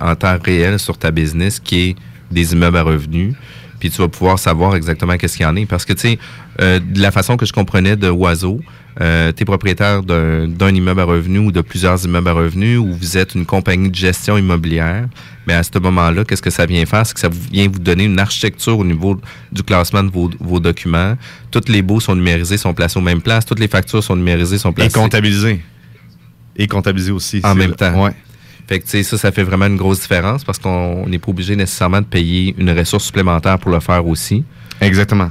en 0.00 0.14
temps 0.16 0.36
réel 0.42 0.78
sur 0.78 0.96
ta 0.98 1.10
business 1.10 1.60
qui 1.60 1.80
est 1.90 1.96
des 2.30 2.52
immeubles 2.52 2.76
à 2.78 2.82
revenus. 2.82 3.34
Puis 3.78 3.90
tu 3.90 3.98
vas 4.02 4.08
pouvoir 4.08 4.38
savoir 4.38 4.76
exactement 4.76 5.16
qu'est-ce 5.16 5.36
qu'il 5.36 5.44
y 5.46 5.48
en 5.48 5.56
est. 5.56 5.66
Parce 5.66 5.84
que 5.84 5.92
tu 5.94 6.00
sais, 6.00 6.18
euh, 6.60 6.78
de 6.78 7.00
la 7.00 7.10
façon 7.10 7.36
que 7.36 7.46
je 7.46 7.52
comprenais 7.52 7.96
de 7.96 8.10
Oiseau, 8.10 8.60
euh, 9.00 9.32
tu 9.34 9.42
es 9.42 9.44
propriétaire 9.44 10.02
d'un 10.02 10.74
immeuble 10.74 11.00
à 11.00 11.04
revenus 11.04 11.40
ou 11.40 11.52
de 11.52 11.60
plusieurs 11.60 12.04
immeubles 12.04 12.28
à 12.28 12.32
revenus 12.32 12.78
ou 12.78 12.92
vous 12.92 13.16
êtes 13.16 13.34
une 13.34 13.46
compagnie 13.46 13.88
de 13.90 13.94
gestion 13.94 14.36
immobilière. 14.36 15.06
Mais 15.46 15.54
à 15.54 15.62
ce 15.62 15.78
moment-là, 15.78 16.24
qu'est-ce 16.24 16.42
que 16.42 16.50
ça 16.50 16.66
vient 16.66 16.84
faire? 16.86 17.06
C'est 17.06 17.14
que 17.14 17.20
ça 17.20 17.28
vient 17.52 17.68
vous 17.68 17.78
donner 17.78 18.04
une 18.04 18.18
architecture 18.18 18.78
au 18.78 18.84
niveau 18.84 19.20
du 19.52 19.62
classement 19.62 20.02
de 20.02 20.10
vos, 20.10 20.30
vos 20.40 20.60
documents. 20.60 21.16
Tous 21.50 21.62
les 21.68 21.82
baux 21.82 22.00
sont 22.00 22.14
numérisés, 22.14 22.56
sont 22.56 22.74
placés 22.74 22.98
aux 22.98 23.02
mêmes 23.02 23.22
places. 23.22 23.44
Toutes 23.46 23.60
les 23.60 23.68
factures 23.68 24.02
sont 24.02 24.16
numérisées, 24.16 24.58
sont 24.58 24.70
Et 24.70 24.74
placées. 24.74 24.94
comptabilisé. 24.98 25.60
Et 26.56 26.66
comptabilisé 26.66 27.12
aussi. 27.12 27.40
En 27.44 27.54
même 27.54 27.70
le- 27.70 27.76
temps. 27.76 28.04
Ouais. 28.04 28.12
Fait 28.68 28.78
que, 28.80 29.02
ça, 29.02 29.18
ça 29.18 29.32
fait 29.32 29.42
vraiment 29.42 29.66
une 29.66 29.76
grosse 29.76 30.00
différence 30.00 30.44
parce 30.44 30.58
qu'on 30.58 31.06
n'est 31.08 31.18
pas 31.18 31.30
obligé 31.30 31.56
nécessairement 31.56 32.00
de 32.00 32.06
payer 32.06 32.54
une 32.58 32.70
ressource 32.70 33.04
supplémentaire 33.04 33.58
pour 33.58 33.70
le 33.72 33.80
faire 33.80 34.06
aussi. 34.06 34.44
Exactement. 34.80 35.30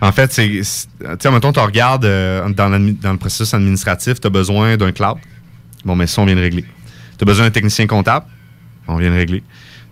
En 0.00 0.12
fait, 0.12 0.32
c'est. 0.32 0.48
Tu 0.48 0.62
sais, 0.64 1.30
mettons, 1.30 1.52
tu 1.52 1.60
regardes 1.60 2.04
euh, 2.04 2.48
dans 2.48 2.68
le 2.68 3.16
processus 3.16 3.52
administratif, 3.54 4.20
tu 4.20 4.26
as 4.26 4.30
besoin 4.30 4.76
d'un 4.76 4.92
cloud. 4.92 5.18
Bon, 5.84 5.94
mais 5.94 6.06
ça, 6.06 6.22
on 6.22 6.26
vient 6.26 6.36
de 6.36 6.40
régler. 6.40 6.64
Tu 7.18 7.22
as 7.22 7.26
besoin 7.26 7.46
d'un 7.46 7.50
technicien 7.50 7.86
comptable. 7.86 8.26
On 8.88 8.96
vient 8.96 9.10
de 9.10 9.16
régler. 9.16 9.42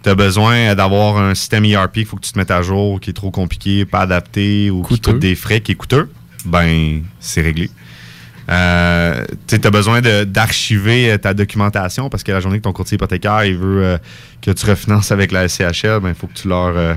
Tu 0.03 0.11
as 0.11 0.15
besoin 0.15 0.75
d'avoir 0.75 1.19
un 1.19 1.35
système 1.35 1.65
ERP 1.65 1.93
qu'il 1.93 2.07
faut 2.07 2.17
que 2.17 2.25
tu 2.25 2.33
te 2.33 2.39
mettes 2.39 2.51
à 2.51 2.63
jour, 2.63 3.01
qui 3.01 3.11
est 3.11 3.15
trop 3.15 3.31
compliqué, 3.31 3.85
pas 3.85 4.01
adapté 4.01 4.71
ou 4.71 4.83
qui 4.83 5.01
coûte 5.01 5.19
des 5.19 5.35
frais, 5.35 5.61
qui 5.61 5.73
est 5.73 5.75
coûteux. 5.75 6.11
Ben, 6.45 7.03
c'est 7.21 7.43
réglé. 7.43 7.71
Euh, 8.51 9.25
tu 9.47 9.57
as 9.63 9.71
besoin 9.71 10.01
d'archiver 10.01 11.13
euh, 11.13 11.19
ta 11.19 11.35
documentation 11.35 12.09
parce 12.09 12.23
que 12.23 12.33
la 12.33 12.41
journée 12.41 12.59
que 12.59 12.63
ton 12.63 12.73
courtier 12.73 12.95
hypothécaire 12.95 13.45
il 13.45 13.57
veut 13.59 13.85
euh, 13.85 13.99
que 14.41 14.51
tu 14.51 14.65
refinances 14.65 15.13
avec 15.13 15.33
la 15.33 15.49
SCHL, 15.49 16.01
ben, 16.01 16.09
il 16.09 16.15
faut 16.15 16.29
que 16.29 16.35
tu 16.35 16.49
leur, 16.49 16.75
euh, 16.77 16.95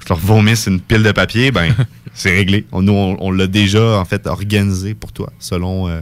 tu 0.00 0.08
leur 0.08 0.18
vomisses 0.18 0.66
une 0.66 0.80
pile 0.80 1.02
de 1.02 1.12
papier. 1.12 1.50
Ben, 1.50 1.74
c'est 2.14 2.30
réglé. 2.30 2.64
On, 2.72 2.82
nous, 2.82 2.92
on, 2.92 3.16
on 3.20 3.30
l'a 3.30 3.46
déjà 3.46 3.98
en 3.98 4.04
fait 4.04 4.26
organisé 4.26 4.94
pour 4.94 5.12
toi 5.12 5.30
selon, 5.38 5.88
euh, 5.88 6.00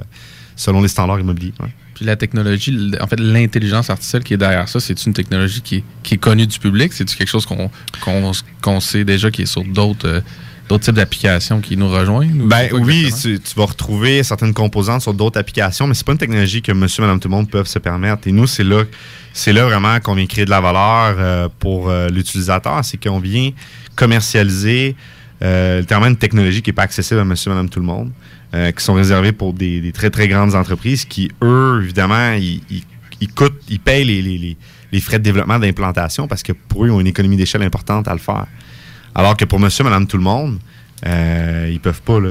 selon 0.57 0.83
les 0.83 0.89
standards 0.89 1.21
immobiliers. 1.21 1.55
ouais. 1.61 1.71
Puis 1.95 2.05
la 2.07 2.17
technologie, 2.17 2.93
en 3.01 3.07
fait, 3.07 3.21
l'intelligence 3.21 3.91
artificielle 3.91 4.25
qui 4.25 4.35
est 4.35 4.39
derrière 4.39 4.69
ça, 4.69 4.81
c'est 4.81 5.05
une 5.05 5.13
technologie 5.13 5.61
qui 5.61 5.77
est, 5.77 5.85
qui 6.03 6.15
est 6.15 6.19
connue 6.19 6.47
du 6.47 6.59
public? 6.59 6.93
C'est-tu 6.93 7.17
quelque 7.17 7.29
chose 7.29 7.45
qu'on 7.45 7.71
qu'on 8.01 8.33
qu'on 8.63 8.81
sait 8.81 9.05
déjà 9.05 9.31
qui 9.31 9.43
est 9.43 9.47
sur 9.47 9.65
d'autres 9.65 10.09
euh, 10.09 10.21
d'autres 10.69 10.85
types 10.85 10.95
d'applications 10.95 11.61
qui 11.61 11.77
nous 11.77 11.89
rejoignent? 11.89 12.47
Ben 12.47 12.69
oui, 12.87 13.11
tu, 13.21 13.41
tu 13.41 13.55
vas 13.57 13.65
retrouver 13.67 14.23
certaines 14.23 14.55
composantes 14.55 15.03
sur 15.03 15.13
d'autres 15.15 15.39
applications, 15.39 15.87
mais 15.87 15.95
c'est 15.95 16.07
pas 16.07 16.13
une 16.13 16.19
technologie 16.19 16.63
que 16.63 16.73
monsieur, 16.73 17.03
madame, 17.03 17.21
tout 17.21 17.29
le 17.29 17.35
monde 17.35 17.51
peuvent 17.51 17.67
se 17.67 17.79
permettre. 17.79 18.27
Et 18.29 18.33
nous, 18.33 18.47
c'est 18.47 18.65
là, 18.65 18.85
c'est 19.33 19.53
là 19.53 19.65
vraiment 19.65 19.99
qu'on 20.01 20.15
vient 20.15 20.27
créer 20.27 20.45
de 20.45 20.51
la 20.51 20.61
valeur 20.61 21.17
euh, 21.19 21.49
pour 21.59 21.91
euh, 21.91 22.09
l'utilisateur. 22.09 22.85
C'est 22.85 23.03
qu'on 23.03 23.19
vient 23.21 23.51
commercialiser 24.13 24.95
euh, 25.43 25.81
littéralement 25.81 26.09
une 26.09 26.17
technologie 26.17 26.63
qui 26.63 26.71
n'est 26.71 26.75
pas 26.75 26.83
accessible 26.83 27.21
à 27.21 27.25
monsieur, 27.25 27.51
madame, 27.51 27.69
tout 27.69 27.81
le 27.81 27.87
monde, 27.87 28.11
qui 28.77 28.85
sont 28.85 28.93
réservées 28.95 29.33
pour 29.33 29.55
des, 29.55 29.81
des 29.81 29.93
très, 29.93 30.11
très 30.11 30.29
grandes 30.29 30.55
entreprises 30.55 31.07
qui, 31.07 31.31
eux, 31.43 31.81
évidemment, 31.83 32.33
ils, 32.35 32.61
ils- 32.71 32.85
ils 33.23 33.33
coûtent, 33.33 33.61
ils 33.71 33.79
payent 33.81 34.05
les, 34.05 34.21
les- 34.21 34.37
les- 34.37 34.57
les 34.93 35.01
frais 35.01 35.19
de 35.19 35.23
développement 35.25 35.59
d'implantation 35.59 36.29
parce 36.29 36.43
que 36.43 36.53
pour 36.53 36.85
eux, 36.85 36.89
ils 36.89 36.91
ont 36.91 37.01
une 37.01 37.07
économie 37.07 37.37
d'échelle 37.37 37.63
importante 37.63 38.09
à 38.09 38.13
le 38.13 38.19
faire. 38.19 38.47
Alors 39.15 39.37
que 39.37 39.45
pour 39.45 39.61
monsieur, 39.61 39.85
madame, 39.85 40.07
tout 40.07 40.17
le 40.17 40.23
monde, 40.23 40.59
euh, 41.07 41.69
ils 41.71 41.81
peuvent 41.81 42.03
pas, 42.03 42.21
là, 42.21 42.31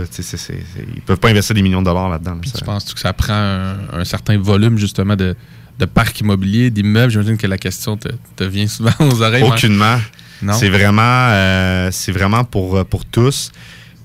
ils 0.96 1.02
peuvent 1.02 1.20
pas 1.20 1.30
investir 1.30 1.54
des 1.56 1.62
millions 1.62 1.82
de 1.82 1.86
dollars 1.86 2.10
là-dedans. 2.10 2.36
là. 2.36 2.42
Tu 2.58 2.64
penses 2.64 2.94
que 2.94 3.00
ça 3.00 3.14
prend 3.14 3.34
un, 3.34 3.76
un 3.94 4.06
certain 4.06 4.38
volume, 4.38 4.78
justement, 4.78 5.16
de, 5.16 5.36
de 5.78 5.86
parc 5.86 6.20
immobilier, 6.22 6.70
d'immeubles? 6.72 7.12
J'imagine 7.12 7.38
que 7.38 7.48
la 7.48 7.58
question 7.58 7.98
te, 7.98 8.10
te 8.36 8.44
vient 8.44 8.68
souvent 8.68 8.92
aux 9.00 9.22
oreilles. 9.22 9.44
Aucunement. 9.44 9.98
Non? 10.42 10.54
C'est 10.54 10.70
vraiment, 10.70 11.02
euh, 11.04 11.90
c'est 11.92 12.12
vraiment 12.12 12.44
pour, 12.44 12.78
euh, 12.78 12.84
pour 12.84 13.06
tous. 13.06 13.52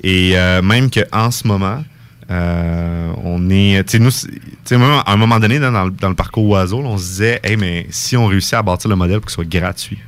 Et 0.03 0.33
euh, 0.37 0.61
même 0.63 0.91
qu'en 0.91 1.31
ce 1.31 1.47
moment, 1.47 1.83
euh, 2.31 3.13
on 3.25 3.49
est. 3.51 3.83
Tu 3.89 3.99
sais, 3.99 4.77
nous, 4.77 4.81
même 4.83 5.01
à 5.07 5.13
un 5.13 5.17
moment 5.17 5.39
donné, 5.41 5.59
dans, 5.59 5.85
le, 5.85 5.91
dans 5.93 6.09
le 6.11 6.15
parcours 6.15 6.45
Oiseau, 6.49 6.83
là, 6.83 6.89
on 6.89 6.99
se 6.99 7.05
disait, 7.05 7.41
hey, 7.43 7.57
mais 7.57 7.87
si 7.91 8.17
on 8.17 8.27
réussit 8.27 8.55
à 8.55 8.63
bâtir 8.63 8.91
le 8.91 8.97
modèle 8.97 9.21
pour 9.21 9.27
qu'il 9.27 9.35
soit 9.35 9.49
gratuit. 9.49 9.99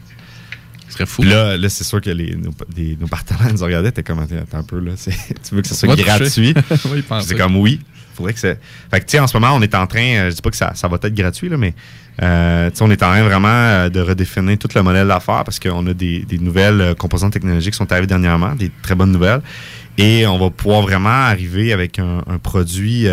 Ce 0.99 1.05
serait 1.05 1.07
fou. 1.07 1.23
Là, 1.23 1.57
là 1.57 1.69
c'est 1.69 1.85
sûr 1.85 2.01
que 2.01 2.11
les, 2.11 2.37
nos, 2.37 3.07
partenaires 3.07 3.53
nous 3.53 3.65
regardaient, 3.65 3.93
t'es 3.93 4.03
comme, 4.03 4.21
attends 4.21 4.59
un 4.59 4.63
peu, 4.63 4.79
là, 4.81 4.93
tu 5.49 5.55
veux 5.55 5.63
que 5.63 5.69
ce 5.69 5.75
soit 5.75 5.95
gratuit? 5.97 6.55
Oui, 6.91 7.05
c'est 7.23 7.37
comme 7.37 7.57
oui. 7.57 7.81
Faudrait 8.15 8.33
que 8.33 8.41
c'est. 8.41 8.59
Fait 8.91 9.01
que, 9.01 9.05
tu 9.05 9.13
sais, 9.13 9.21
en 9.21 9.29
ce 9.29 9.37
moment, 9.37 9.55
on 9.55 9.63
est 9.63 9.75
en 9.75 9.87
train, 9.87 10.01
euh, 10.01 10.31
je 10.31 10.37
dis 10.37 10.43
pas 10.43 10.51
que 10.51 10.57
ça, 10.57 10.73
ça 10.75 10.89
va 10.89 10.97
être 11.01 11.15
gratuit, 11.15 11.49
là, 11.49 11.57
mais, 11.57 11.73
euh, 12.21 12.69
tu 12.71 12.77
sais, 12.77 12.83
on 12.83 12.91
est 12.91 13.03
en 13.03 13.11
train 13.11 13.23
vraiment 13.23 13.49
euh, 13.49 13.89
de 13.89 14.01
redéfinir 14.01 14.59
tout 14.59 14.69
le 14.75 14.83
modèle 14.83 15.07
d'affaires 15.07 15.45
parce 15.45 15.61
qu'on 15.61 15.87
a 15.87 15.95
des, 15.95 16.25
des 16.25 16.39
nouvelles 16.39 16.95
composantes 16.99 17.33
technologiques 17.33 17.75
qui 17.75 17.79
sont 17.79 17.91
arrivées 17.93 18.09
dernièrement, 18.09 18.55
des 18.57 18.73
très 18.83 18.97
bonnes 18.97 19.13
nouvelles. 19.13 19.43
Et 19.99 20.27
on 20.27 20.39
va 20.39 20.51
pouvoir 20.51 20.83
vraiment 20.83 21.09
arriver 21.09 21.73
avec 21.73 21.99
un, 21.99 22.23
un 22.27 22.39
produit 22.39 23.07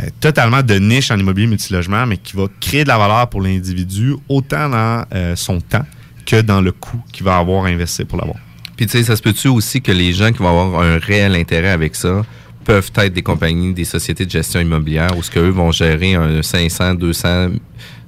euh, 0.00 0.06
totalement 0.20 0.62
de 0.62 0.74
niche 0.74 1.10
en 1.10 1.18
immobilier 1.18 1.48
multilogement, 1.48 2.06
mais 2.06 2.16
qui 2.16 2.36
va 2.36 2.44
créer 2.60 2.84
de 2.84 2.88
la 2.88 2.96
valeur 2.96 3.28
pour 3.28 3.42
l'individu, 3.42 4.14
autant 4.28 4.68
dans 4.68 5.04
euh, 5.12 5.34
son 5.34 5.60
temps 5.60 5.84
que 6.30 6.40
dans 6.42 6.60
le 6.60 6.70
coût 6.70 7.00
qu'il 7.12 7.24
va 7.24 7.38
avoir 7.38 7.64
à 7.64 7.68
investir 7.68 8.06
pour 8.06 8.18
l'avoir. 8.18 8.38
Puis 8.76 8.86
tu 8.86 8.92
sais, 8.92 9.02
ça 9.02 9.16
se 9.16 9.22
peut-tu 9.22 9.48
aussi 9.48 9.82
que 9.82 9.90
les 9.90 10.12
gens 10.12 10.30
qui 10.30 10.38
vont 10.38 10.48
avoir 10.48 10.82
un 10.82 10.98
réel 10.98 11.34
intérêt 11.34 11.70
avec 11.70 11.96
ça 11.96 12.24
peuvent 12.64 12.90
être 12.96 13.12
des 13.12 13.22
compagnies, 13.22 13.74
des 13.74 13.84
sociétés 13.84 14.26
de 14.26 14.30
gestion 14.30 14.60
immobilière 14.60 15.16
où 15.18 15.22
ce 15.22 15.30
qu'eux 15.30 15.48
vont 15.48 15.72
gérer 15.72 16.14
un 16.14 16.40
500, 16.40 16.94
200 16.94 17.48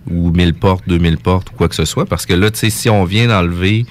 ou 0.08 0.30
1000 0.30 0.54
portes, 0.54 0.84
2000 0.86 1.18
portes 1.18 1.50
ou 1.50 1.54
quoi 1.54 1.68
que 1.68 1.74
ce 1.74 1.84
soit? 1.84 2.06
Parce 2.06 2.24
que 2.24 2.34
là, 2.34 2.50
tu 2.50 2.60
sais, 2.60 2.70
si 2.70 2.88
on 2.88 3.04
vient 3.04 3.26
d'enlever 3.26 3.86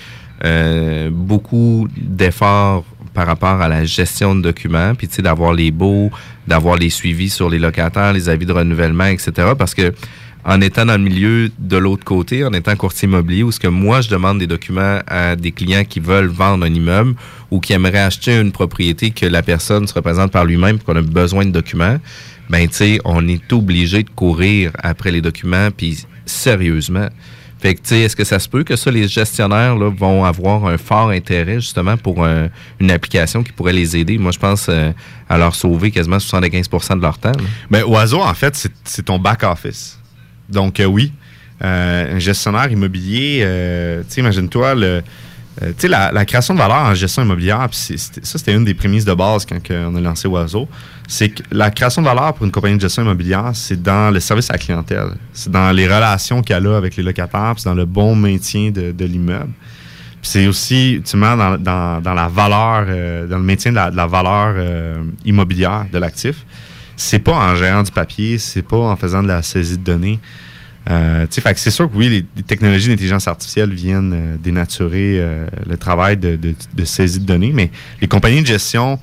euh, 0.45 1.09
beaucoup 1.11 1.87
d'efforts 1.97 2.85
par 3.13 3.27
rapport 3.27 3.61
à 3.61 3.67
la 3.67 3.83
gestion 3.83 4.33
de 4.33 4.41
documents, 4.41 4.95
puis 4.95 5.09
tu 5.09 5.15
sais, 5.15 5.21
d'avoir 5.21 5.53
les 5.53 5.71
baux, 5.71 6.09
d'avoir 6.47 6.77
les 6.77 6.89
suivis 6.89 7.29
sur 7.29 7.49
les 7.49 7.59
locataires, 7.59 8.13
les 8.13 8.29
avis 8.29 8.45
de 8.45 8.53
renouvellement, 8.53 9.05
etc. 9.05 9.49
Parce 9.57 9.75
que 9.75 9.93
en 10.45 10.59
étant 10.61 10.85
dans 10.85 10.93
le 10.97 11.03
milieu 11.03 11.51
de 11.59 11.77
l'autre 11.77 12.03
côté, 12.03 12.43
en 12.43 12.51
étant 12.53 12.75
courtier 12.75 13.07
immobilier, 13.07 13.43
où 13.43 13.51
ce 13.51 13.59
que 13.59 13.67
moi 13.67 14.01
je 14.01 14.09
demande 14.09 14.39
des 14.39 14.47
documents 14.47 14.99
à 15.07 15.35
des 15.35 15.51
clients 15.51 15.83
qui 15.83 15.99
veulent 15.99 16.27
vendre 16.27 16.65
un 16.65 16.73
immeuble 16.73 17.13
ou 17.51 17.59
qui 17.59 17.73
aimeraient 17.73 17.99
acheter 17.99 18.39
une 18.39 18.51
propriété 18.51 19.11
que 19.11 19.25
la 19.25 19.43
personne 19.43 19.87
se 19.87 19.93
représente 19.93 20.31
par 20.31 20.45
lui-même, 20.45 20.79
qu'on 20.79 20.95
a 20.95 21.01
besoin 21.01 21.45
de 21.45 21.51
documents, 21.51 21.97
ben 22.49 22.67
tu 22.67 22.73
sais, 22.75 22.99
on 23.05 23.27
est 23.27 23.53
obligé 23.53 24.03
de 24.03 24.09
courir 24.09 24.71
après 24.81 25.11
les 25.11 25.21
documents, 25.21 25.69
puis 25.75 26.05
sérieusement. 26.25 27.07
Fait 27.59 27.75
que, 27.75 27.81
tu 27.81 27.89
sais, 27.89 27.99
est-ce 27.99 28.15
que 28.15 28.23
ça 28.23 28.39
se 28.39 28.49
peut 28.49 28.63
que 28.63 28.75
ça, 28.75 28.89
les 28.89 29.07
gestionnaires 29.07 29.75
là, 29.75 29.91
vont 29.95 30.25
avoir 30.25 30.65
un 30.65 30.79
fort 30.79 31.09
intérêt 31.11 31.59
justement 31.59 31.95
pour 31.95 32.25
un- 32.25 32.49
une 32.79 32.89
application 32.89 33.43
qui 33.43 33.51
pourrait 33.51 33.71
les 33.73 33.95
aider? 33.95 34.17
Moi, 34.17 34.31
je 34.31 34.39
pense 34.39 34.65
euh, 34.67 34.91
à 35.29 35.37
leur 35.37 35.53
sauver 35.53 35.91
quasiment 35.91 36.17
75% 36.17 36.97
de 36.97 37.01
leur 37.03 37.19
temps. 37.19 37.29
là. 37.31 37.43
Ben, 37.69 37.83
Oiseau, 37.83 38.19
en 38.21 38.33
fait, 38.33 38.67
c'est 38.83 39.03
ton 39.05 39.19
back-office. 39.19 39.99
Donc, 40.51 40.79
euh, 40.79 40.85
oui, 40.85 41.11
euh, 41.63 42.15
un 42.15 42.19
gestionnaire 42.19 42.71
immobilier, 42.71 43.41
euh, 43.43 44.03
tu 44.11 44.19
imagine-toi, 44.19 44.75
le, 44.75 45.01
la, 45.83 46.11
la 46.11 46.25
création 46.25 46.53
de 46.53 46.59
valeur 46.59 46.77
en 46.77 46.93
gestion 46.93 47.23
immobilière, 47.23 47.67
c'est- 47.71 47.97
c'était- 47.97 48.21
ça, 48.25 48.37
c'était 48.37 48.53
une 48.53 48.65
des 48.65 48.73
prémices 48.73 49.05
de 49.05 49.13
base 49.13 49.45
quand 49.45 49.59
on 49.71 49.95
a 49.95 49.99
lancé 50.01 50.27
Oiseau, 50.27 50.67
c'est 51.07 51.29
que 51.29 51.43
la 51.51 51.69
création 51.71 52.01
de 52.01 52.07
valeur 52.07 52.33
pour 52.33 52.45
une 52.45 52.51
compagnie 52.51 52.77
de 52.77 52.81
gestion 52.81 53.03
immobilière, 53.03 53.51
c'est 53.53 53.81
dans 53.81 54.11
le 54.11 54.19
service 54.19 54.49
à 54.49 54.53
la 54.53 54.59
clientèle. 54.59 55.09
C'est 55.33 55.51
dans 55.51 55.71
les 55.71 55.85
relations 55.85 56.41
qu'elle 56.41 56.65
a 56.67 56.77
avec 56.77 56.95
les 56.95 57.03
locataires, 57.03 57.53
c'est 57.57 57.65
dans 57.69 57.75
le 57.75 57.85
bon 57.85 58.15
maintien 58.15 58.71
de, 58.71 58.91
de 58.91 59.05
l'immeuble. 59.05 59.51
C'est 60.23 60.45
aussi, 60.47 61.01
dans, 61.13 61.57
dans, 61.57 61.99
dans 62.01 62.13
la 62.13 62.27
valeur, 62.27 62.85
dans 63.27 63.37
le 63.37 63.43
maintien 63.43 63.71
de 63.71 63.77
la, 63.77 64.05
valeur 64.07 64.55
immobilière 65.25 65.85
de 65.91 65.97
l'actif. 65.97 66.45
C'est 67.03 67.19
pas 67.19 67.33
en 67.33 67.55
gérant 67.55 67.81
du 67.81 67.91
papier, 67.91 68.37
c'est 68.37 68.61
pas 68.61 68.77
en 68.77 68.95
faisant 68.95 69.23
de 69.23 69.27
la 69.27 69.41
saisie 69.41 69.79
de 69.79 69.83
données. 69.83 70.19
Euh, 70.87 71.25
c'est 71.29 71.71
sûr 71.71 71.89
que 71.91 71.97
oui, 71.97 72.25
les, 72.35 72.43
technologies 72.43 72.89
d'intelligence 72.89 73.27
artificielle 73.27 73.73
viennent 73.73 74.13
euh, 74.13 74.37
dénaturer 74.37 75.17
euh, 75.19 75.47
le 75.67 75.77
travail 75.77 76.17
de, 76.17 76.35
de- 76.35 76.85
saisie 76.85 77.19
de 77.19 77.25
données, 77.25 77.51
mais 77.53 77.71
les 78.01 78.07
compagnies 78.07 78.41
de 78.41 78.47
gestion 78.47 78.99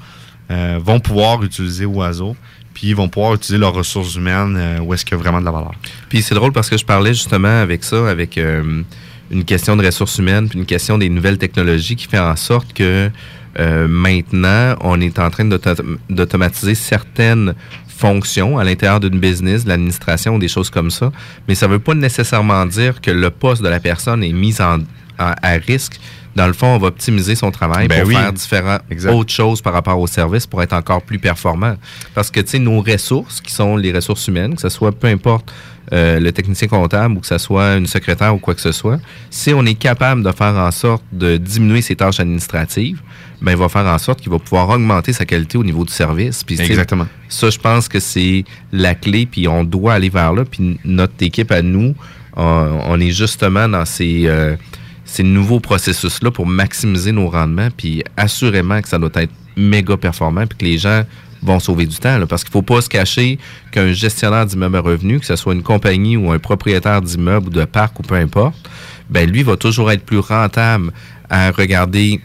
euh, 0.51 0.79
vont 0.81 1.01
pouvoir 1.01 1.43
utiliser 1.43 1.87
Oiseau, 1.87 2.37
puis 2.73 2.87
ils 2.87 2.97
vont 2.97 3.09
pouvoir 3.09 3.35
utiliser 3.35 3.59
leurs 3.59 3.75
ressources 3.75 4.15
humaines 4.15 4.81
où 4.81 4.95
est-ce 4.95 5.05
qu'il 5.05 5.17
y 5.17 5.21
a 5.21 5.23
vraiment 5.23 5.41
de 5.41 5.45
la 5.45 5.51
valeur. 5.51 5.73
Puis 6.09 6.23
c'est 6.23 6.37
drôle 6.37 6.53
parce 6.53 6.71
que 6.71 6.79
je 6.79 6.85
parlais 6.85 7.15
justement 7.15 7.61
avec 7.63 7.83
ça, 7.83 8.09
avec 8.09 8.39
une 8.39 9.45
question 9.45 9.77
de 9.77 9.85
ressources 9.85 10.19
humaines, 10.19 10.49
puis 10.49 10.59
une 10.59 10.67
question 10.67 10.99
des 10.99 11.09
nouvelles 11.09 11.39
technologies 11.39 11.97
qui 11.97 12.07
fait 12.07 12.21
en 12.21 12.37
sorte 12.37 12.73
que 12.73 13.11
euh, 13.59 13.89
maintenant, 13.89 14.77
on 14.83 15.01
est 15.01 15.19
en 15.19 15.31
train 15.31 15.45
d'auto- 15.45 15.83
d'automatiser 16.09 16.75
certaines 16.75 17.55
fonctions 17.99 18.59
à 18.59 18.65
l'intérieur 18.65 19.01
d'une 19.01 19.19
business, 19.19 19.65
de 19.65 19.69
l'administration, 19.71 20.39
des 20.39 20.49
choses 20.49 20.71
comme 20.71 20.91
ça. 20.91 21.11
Mais 21.49 21.55
ça 21.55 21.67
ne 21.67 21.73
veut 21.73 21.79
pas 21.81 21.95
nécessairement 21.95 22.65
dire 22.67 23.01
que 23.01 23.11
le 23.11 23.31
poste 23.31 23.63
de 23.63 23.69
la 23.69 23.81
personne 23.81 24.23
est 24.23 24.33
mis 24.33 24.61
en, 24.61 24.79
en- 24.79 25.35
à 25.43 25.53
risque. 25.67 25.99
Dans 26.37 26.47
le 26.47 26.53
fond, 26.53 26.69
on 26.69 26.79
va 26.79 26.89
optimiser 26.89 27.35
son 27.35 27.51
travail 27.51 27.89
Ben 27.89 28.01
pour 28.03 28.09
oui. 28.09 28.15
faire 28.15 28.33
différentes 28.33 28.83
autres 29.11 29.33
choses 29.33 29.61
par 29.61 29.73
rapport 29.73 29.99
au 29.99 30.07
service 30.07 30.47
pour 30.47 30.63
être 30.63 30.73
encore 30.75 31.03
plus 31.03 31.19
performant. 31.19 31.75
Parce 32.15 32.31
que, 32.31 32.39
tu 32.39 32.51
sais, 32.51 32.59
nos 32.61 32.81
ressources, 32.81 33.41
qui 33.41 33.53
sont 33.53 33.77
les 33.77 33.93
ressources 33.93 34.29
humaines, 34.29 34.55
que 34.55 34.61
ce 34.61 34.69
soit 34.69 34.93
peu 34.93 35.09
importe 35.09 35.53
euh, 35.93 36.21
le 36.21 36.31
technicien 36.31 36.69
comptable 36.69 37.17
ou 37.17 37.21
que 37.21 37.27
ce 37.27 37.39
soit 37.39 37.75
une 37.77 37.87
secrétaire 37.89 38.33
ou 38.35 38.39
quoi 38.39 38.55
que 38.55 38.61
ce 38.61 38.71
soit, 38.71 39.01
si 39.31 39.53
on 39.53 39.65
est 39.67 39.75
capable 39.75 40.23
de 40.23 40.31
faire 40.31 40.55
en 40.55 40.71
sorte 40.71 41.03
de 41.11 41.39
diminuer 41.39 41.81
ses 41.83 41.97
tâches 41.97 42.21
administratives, 42.21 43.01
ben, 43.41 43.53
il 43.53 43.57
va 43.59 43.69
faire 43.69 43.87
en 43.87 43.99
sorte 43.99 44.21
qu'il 44.21 44.31
va 44.31 44.39
pouvoir 44.39 44.69
augmenter 44.69 45.13
sa 45.13 45.25
qualité 45.25 45.59
au 45.59 45.65
niveau 45.65 45.85
du 45.85 45.93
service. 45.93 46.45
Exactement. 46.49 47.07
Ça, 47.29 47.51
je 47.51 47.59
pense 47.59 47.89
que 47.89 48.01
c'est 48.01 48.45
la 48.73 48.95
clé, 48.95 49.27
puis 49.27 49.47
on 49.49 49.65
doit 49.65 49.95
aller 49.95 50.09
vers 50.09 50.33
là. 50.33 50.45
Puis 50.45 50.79
notre 50.85 51.15
équipe 51.21 51.53
à 51.53 51.63
nous, 51.63 51.95
on, 52.37 52.81
on 52.87 53.01
est 53.01 53.11
justement 53.11 53.69
dans 53.69 53.85
ces, 53.85 54.27
euh, 54.27 54.57
ces 55.05 55.23
nouveaux 55.23 55.61
processus-là 55.61 56.31
pour 56.31 56.47
maximiser 56.47 57.13
nos 57.13 57.29
rendements, 57.29 57.69
puis 57.77 58.03
assurément 58.17 58.81
que 58.83 58.89
ça 58.89 58.99
doit 58.99 59.11
être 59.15 59.33
méga 59.57 59.97
performant, 59.97 60.47
puis 60.47 60.59
que 60.59 60.65
les 60.65 60.79
gens 60.79 61.05
vont 61.43 61.61
sauver 61.61 61.87
du 61.87 61.97
temps. 61.97 62.19
là, 62.19 62.27
parce 62.27 62.43
qu'il 62.43 62.53
faut 62.53 62.63
pas 62.63 62.81
se 62.81 62.89
cacher 62.89 63.39
qu'un 63.71 63.93
gestionnaire 63.93 64.47
d'immeuble 64.47 64.77
à 64.77 64.81
revenus, 64.81 65.21
que 65.21 65.27
ce 65.27 65.37
soit 65.37 65.55
une 65.55 65.63
compagnie 65.63 66.17
ou 66.17 66.33
un 66.33 66.39
propriétaire 66.39 67.01
d'immeuble 67.01 67.49
ou 67.49 67.51
de 67.51 67.65
parc 67.65 67.99
ou 68.01 68.03
peu 68.03 68.17
importe, 68.17 68.69
ben 69.11 69.29
lui 69.31 69.43
va 69.43 69.57
toujours 69.57 69.91
être 69.91 70.05
plus 70.05 70.19
rentable 70.19 70.93
à 71.31 71.51
regarder 71.51 72.21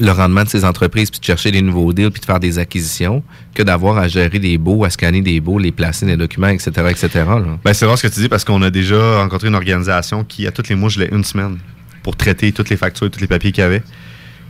le 0.00 0.10
rendement 0.12 0.44
de 0.44 0.48
ces 0.48 0.64
entreprises, 0.64 1.10
puis 1.10 1.20
de 1.20 1.24
chercher 1.24 1.52
des 1.52 1.62
nouveaux 1.62 1.92
deals, 1.92 2.10
puis 2.10 2.20
de 2.20 2.24
faire 2.24 2.40
des 2.40 2.58
acquisitions, 2.58 3.22
que 3.54 3.62
d'avoir 3.62 3.98
à 3.98 4.08
gérer 4.08 4.38
des 4.38 4.56
baux, 4.58 4.84
à 4.84 4.90
scanner 4.90 5.20
des 5.20 5.40
baux, 5.40 5.58
les 5.58 5.72
placer 5.72 6.06
dans 6.06 6.12
les 6.12 6.16
documents, 6.16 6.48
etc., 6.48 6.70
etc. 6.88 7.24
Ben, 7.62 7.74
c'est 7.74 7.86
vrai 7.86 7.96
ce 7.96 8.02
que 8.06 8.12
tu 8.12 8.20
dis 8.20 8.28
parce 8.28 8.44
qu'on 8.44 8.62
a 8.62 8.70
déjà 8.70 9.18
rencontré 9.18 9.48
une 9.48 9.54
organisation 9.54 10.24
qui, 10.24 10.46
à 10.46 10.50
tous 10.50 10.68
les 10.68 10.74
mois, 10.74 10.88
je 10.88 11.00
l'ai 11.00 11.08
une 11.12 11.24
semaine 11.24 11.58
pour 12.02 12.16
traiter 12.16 12.50
toutes 12.52 12.70
les 12.70 12.78
factures 12.78 13.06
et 13.06 13.10
tous 13.10 13.20
les 13.20 13.26
papiers 13.26 13.52
qu'il 13.52 13.62
y 13.62 13.66
avait. 13.66 13.82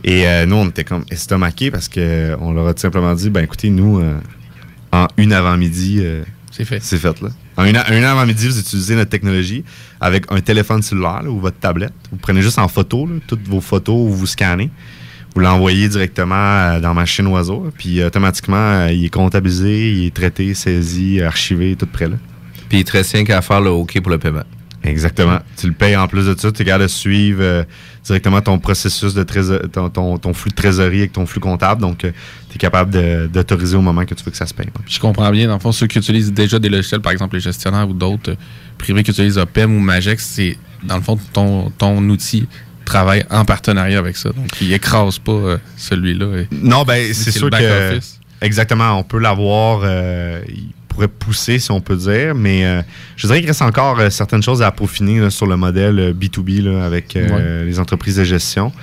Et 0.03 0.25
euh, 0.25 0.45
nous, 0.45 0.55
on 0.55 0.67
était 0.67 0.85
comme 0.85 1.03
estomaqués 1.11 1.69
parce 1.69 1.89
qu'on 1.89 2.53
leur 2.53 2.67
a 2.67 2.73
tout 2.73 2.81
simplement 2.81 3.13
dit, 3.13 3.29
ben 3.29 3.43
écoutez, 3.43 3.69
nous, 3.69 3.99
euh, 3.99 4.17
en 4.91 5.07
une 5.17 5.33
avant-midi, 5.33 5.99
euh, 5.99 6.23
c'est 6.49 6.65
fait. 6.65 6.79
C'est 6.81 6.97
fait, 6.97 7.21
là. 7.21 7.29
En 7.57 7.65
une, 7.65 7.77
une 7.91 8.03
avant-midi, 8.03 8.47
vous 8.47 8.59
utilisez 8.59 8.95
notre 8.95 9.09
technologie 9.09 9.63
avec 9.99 10.25
un 10.31 10.39
téléphone 10.39 10.81
cellulaire 10.81 11.23
là, 11.23 11.29
ou 11.29 11.39
votre 11.39 11.59
tablette. 11.59 11.93
Vous 12.11 12.17
prenez 12.17 12.41
juste 12.41 12.57
en 12.57 12.67
photo 12.67 13.05
là, 13.05 13.15
toutes 13.27 13.47
vos 13.47 13.61
photos 13.61 13.95
ou 13.95 14.09
vous 14.09 14.25
scannez. 14.25 14.69
Vous 15.33 15.41
l'envoyez 15.41 15.87
directement 15.87 16.35
euh, 16.35 16.79
dans 16.79 16.93
Machine 16.93 17.27
Oiseau. 17.27 17.71
Puis 17.77 18.03
automatiquement, 18.03 18.57
euh, 18.57 18.91
il 18.91 19.05
est 19.05 19.09
comptabilisé, 19.09 19.91
il 19.91 20.05
est 20.07 20.13
traité, 20.13 20.53
saisi, 20.53 21.21
archivé, 21.21 21.75
tout 21.75 21.85
prêt 21.85 22.09
là. 22.09 22.17
Puis 22.67 22.79
il 22.79 22.83
te 22.83 22.91
reste 22.93 23.13
rien 23.13 23.23
qu'à 23.23 23.41
faire 23.41 23.61
le 23.61 23.69
OK 23.69 23.99
pour 24.01 24.11
le 24.11 24.17
paiement. 24.17 24.43
Exactement. 24.83 25.39
Tu 25.57 25.67
le 25.67 25.73
payes 25.73 25.95
en 25.95 26.07
plus 26.07 26.25
de 26.25 26.37
ça, 26.37 26.51
tu 26.51 26.61
es 26.61 26.65
capable 26.65 26.85
de 26.85 26.89
suivre 26.89 27.41
euh, 27.41 27.63
directement 28.03 28.41
ton 28.41 28.57
processus 28.57 29.13
de 29.13 29.23
trésor, 29.23 29.59
ton, 29.71 29.89
ton, 29.89 30.17
ton 30.17 30.33
flux 30.33 30.49
de 30.49 30.55
trésorerie 30.55 30.99
avec 30.99 31.13
ton 31.13 31.25
flux 31.25 31.39
comptable. 31.39 31.81
Donc, 31.81 31.99
tu 31.99 32.07
es 32.07 32.57
capable 32.57 33.29
d'autoriser 33.29 33.77
au 33.77 33.81
moment 33.81 34.05
que 34.05 34.15
tu 34.15 34.23
veux 34.23 34.31
que 34.31 34.37
ça 34.37 34.47
se 34.47 34.53
paye. 34.53 34.67
Je 34.87 34.99
comprends 34.99 35.29
bien. 35.31 35.47
Dans 35.47 35.53
le 35.53 35.59
fond, 35.59 35.71
ceux 35.71 35.85
qui 35.85 35.99
utilisent 35.99 36.33
déjà 36.33 36.57
des 36.57 36.69
logiciels, 36.69 37.01
par 37.01 37.11
exemple 37.11 37.35
les 37.35 37.41
gestionnaires 37.41 37.87
ou 37.87 37.93
d'autres 37.93 38.31
euh, 38.31 38.35
privés 38.77 39.03
qui 39.03 39.11
utilisent 39.11 39.37
OPEM 39.37 39.75
ou 39.75 39.79
Magex, 39.79 40.25
c'est 40.25 40.57
dans 40.83 40.95
le 40.95 41.03
fond 41.03 41.19
ton, 41.31 41.69
ton 41.77 41.97
outil 42.09 42.47
travaille 42.91 43.23
en 43.29 43.45
partenariat 43.45 43.97
avec 43.99 44.17
ça. 44.17 44.29
Donc, 44.29 44.49
il 44.61 44.71
écrase 44.73 45.17
pas 45.19 45.31
euh, 45.31 45.57
celui-là. 45.77 46.43
Non, 46.51 46.83
ben 46.83 47.13
c'est 47.13 47.31
sûr 47.31 47.49
que 47.49 47.99
exactement, 48.41 48.99
on 48.99 49.03
peut 49.03 49.19
l'avoir. 49.19 49.81
euh, 49.83 50.41
pourrait 50.89 51.07
pousser, 51.07 51.57
si 51.57 51.71
on 51.71 51.79
peut 51.79 51.95
dire, 51.95 52.35
mais 52.35 52.65
euh, 52.65 52.81
je 53.15 53.25
dirais 53.25 53.39
qu'il 53.39 53.47
reste 53.47 53.61
encore 53.61 53.97
euh, 53.97 54.09
certaines 54.09 54.43
choses 54.43 54.61
à 54.61 54.71
peaufiner 54.73 55.21
là, 55.21 55.29
sur 55.29 55.47
le 55.47 55.55
modèle 55.55 55.97
euh, 55.99 56.13
B2B 56.13 56.61
là, 56.63 56.83
avec 56.83 57.13
les 57.15 57.79
entreprises 57.79 58.17
de 58.17 58.25
gestion. 58.25 58.73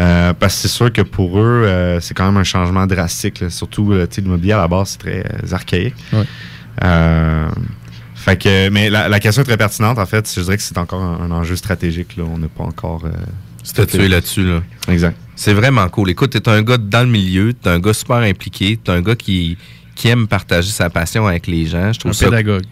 Euh, 0.00 0.32
parce 0.32 0.54
que 0.56 0.62
c'est 0.62 0.74
sûr 0.76 0.92
que 0.92 1.02
pour 1.02 1.38
eux, 1.38 1.62
euh, 1.64 2.00
c'est 2.00 2.12
quand 2.12 2.26
même 2.26 2.38
un 2.38 2.42
changement 2.42 2.84
drastique. 2.88 3.38
là. 3.40 3.50
Surtout, 3.50 3.94
l'immobilier 4.18 4.54
à 4.54 4.56
la 4.56 4.66
base, 4.66 4.88
c'est 4.88 4.98
très 4.98 5.20
euh, 5.20 5.52
archaïque. 5.54 5.94
Ouais. 6.12 6.24
Fait 8.24 8.38
que, 8.38 8.70
mais 8.70 8.88
la, 8.88 9.08
la 9.08 9.20
question 9.20 9.42
est 9.42 9.44
très 9.44 9.58
pertinente. 9.58 9.98
En 9.98 10.06
fait, 10.06 10.32
je 10.34 10.40
dirais 10.40 10.56
que 10.56 10.62
c'est 10.62 10.78
encore 10.78 11.02
un, 11.02 11.20
un 11.20 11.30
enjeu 11.30 11.56
stratégique. 11.56 12.16
Là. 12.16 12.24
On 12.24 12.38
n'est 12.38 12.48
pas 12.48 12.64
encore. 12.64 13.04
Euh, 13.04 13.10
statué 13.62 14.08
là-dessus. 14.08 14.44
Là. 14.44 14.62
Exact. 14.88 15.16
C'est 15.36 15.52
vraiment 15.52 15.86
cool. 15.88 16.10
Écoute, 16.10 16.30
t'es 16.30 16.48
un 16.48 16.62
gars 16.62 16.78
dans 16.78 17.02
le 17.02 17.10
milieu, 17.10 17.52
t'es 17.52 17.68
un 17.68 17.78
gars 17.80 17.92
super 17.92 18.16
impliqué, 18.16 18.78
t'es 18.82 18.92
un 18.92 19.02
gars 19.02 19.16
qui, 19.16 19.58
qui 19.94 20.08
aime 20.08 20.26
partager 20.26 20.70
sa 20.70 20.88
passion 20.90 21.26
avec 21.26 21.46
les 21.46 21.66
gens. 21.66 21.92
Je 21.92 21.98
trouve 22.00 22.10
Un 22.12 22.14
ça 22.14 22.26
pédagogue. 22.26 22.64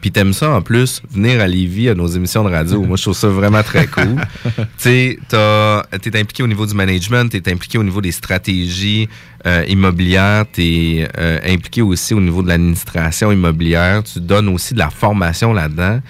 Puis 0.00 0.12
t'aimes 0.12 0.32
ça 0.32 0.50
en 0.50 0.62
plus, 0.62 1.02
venir 1.10 1.40
à 1.40 1.48
Lévis 1.48 1.88
à 1.88 1.94
nos 1.94 2.06
émissions 2.06 2.44
de 2.44 2.50
radio. 2.50 2.82
Moi, 2.82 2.96
je 2.96 3.02
trouve 3.02 3.16
ça 3.16 3.28
vraiment 3.28 3.62
très 3.62 3.86
cool. 3.86 4.16
tu 4.78 5.18
t'es 5.28 6.18
impliqué 6.18 6.42
au 6.42 6.46
niveau 6.46 6.66
du 6.66 6.74
management, 6.74 7.28
t'es 7.30 7.50
impliqué 7.50 7.78
au 7.78 7.82
niveau 7.82 8.00
des 8.00 8.12
stratégies 8.12 9.08
euh, 9.46 9.64
immobilières, 9.68 10.44
t'es 10.52 11.08
euh, 11.18 11.38
impliqué 11.44 11.82
aussi 11.82 12.14
au 12.14 12.20
niveau 12.20 12.42
de 12.42 12.48
l'administration 12.48 13.32
immobilière. 13.32 14.04
Tu 14.04 14.20
donnes 14.20 14.48
aussi 14.48 14.74
de 14.74 14.78
la 14.78 14.90
formation 14.90 15.52
là-dedans. 15.52 16.00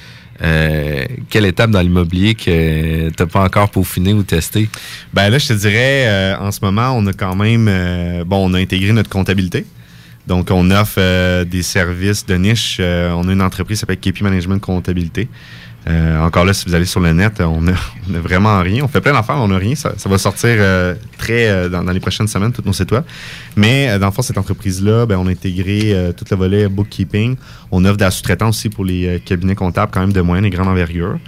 Euh, 0.40 1.04
quelle 1.30 1.46
étape 1.46 1.70
dans 1.70 1.80
l'immobilier 1.80 2.34
que 2.34 3.08
t'as 3.10 3.26
pas 3.26 3.42
encore 3.42 3.70
peaufiné 3.70 4.12
ou 4.12 4.22
testé? 4.22 4.68
Ben 5.14 5.30
là, 5.30 5.38
je 5.38 5.48
te 5.48 5.52
dirais, 5.54 6.34
en 6.38 6.52
ce 6.52 6.60
moment, 6.62 6.92
on 6.94 7.06
a 7.06 7.12
quand 7.12 7.34
même, 7.36 7.64
bon, 8.24 8.50
on 8.50 8.54
a 8.54 8.58
intégré 8.58 8.92
notre 8.92 9.10
comptabilité. 9.10 9.64
Donc, 10.28 10.50
on 10.50 10.70
offre 10.70 10.96
euh, 10.98 11.44
des 11.44 11.62
services 11.62 12.26
de 12.26 12.34
niche. 12.34 12.76
Euh, 12.80 13.10
on 13.12 13.26
a 13.28 13.32
une 13.32 13.40
entreprise 13.40 13.78
qui 13.78 13.80
s'appelle 13.80 13.96
KP 13.98 14.20
Management 14.20 14.60
Comptabilité. 14.60 15.26
Euh, 15.88 16.20
encore 16.20 16.44
là, 16.44 16.52
si 16.52 16.66
vous 16.66 16.74
allez 16.74 16.84
sur 16.84 17.00
le 17.00 17.14
net, 17.14 17.40
on 17.40 17.66
a, 17.66 17.72
on 18.10 18.14
a 18.14 18.20
vraiment 18.20 18.60
rien. 18.60 18.84
On 18.84 18.88
fait 18.88 19.00
plein 19.00 19.14
d'affaires, 19.14 19.36
on 19.38 19.48
n'a 19.48 19.56
rien. 19.56 19.74
Ça, 19.74 19.94
ça 19.96 20.06
va 20.10 20.18
sortir 20.18 20.50
euh, 20.50 20.94
très 21.16 21.70
dans, 21.70 21.82
dans 21.82 21.92
les 21.92 22.00
prochaines 22.00 22.28
semaines, 22.28 22.52
tous 22.52 22.62
nos 22.62 22.74
sites 22.74 22.92
web. 22.92 23.04
Mais 23.56 23.98
dans 23.98 24.08
le 24.14 24.22
cette 24.22 24.36
entreprise-là, 24.36 25.06
ben, 25.06 25.16
on 25.16 25.26
a 25.28 25.30
intégré 25.30 26.12
tout 26.14 26.26
le 26.30 26.36
volet 26.36 26.68
bookkeeping. 26.68 27.36
On 27.70 27.82
offre 27.86 27.96
de 27.96 28.04
la 28.04 28.10
sous-traitance 28.10 28.58
aussi 28.58 28.68
pour 28.68 28.84
les 28.84 29.22
cabinets 29.24 29.54
comptables 29.54 29.90
quand 29.90 30.00
même 30.00 30.12
de 30.12 30.20
moyenne 30.20 30.44
et 30.44 30.50
grande 30.50 30.68
envergure. 30.68 31.18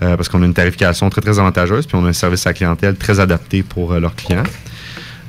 Parce 0.00 0.28
qu'on 0.28 0.42
a 0.42 0.44
une 0.44 0.52
tarification 0.52 1.08
très, 1.08 1.22
très 1.22 1.38
avantageuse, 1.38 1.86
puis 1.86 1.96
on 1.96 2.04
a 2.04 2.08
un 2.08 2.12
service 2.12 2.46
à 2.46 2.50
la 2.50 2.54
clientèle 2.54 2.96
très 2.96 3.20
adapté 3.20 3.62
pour 3.62 3.94
leurs 3.94 4.14
clients. 4.14 4.42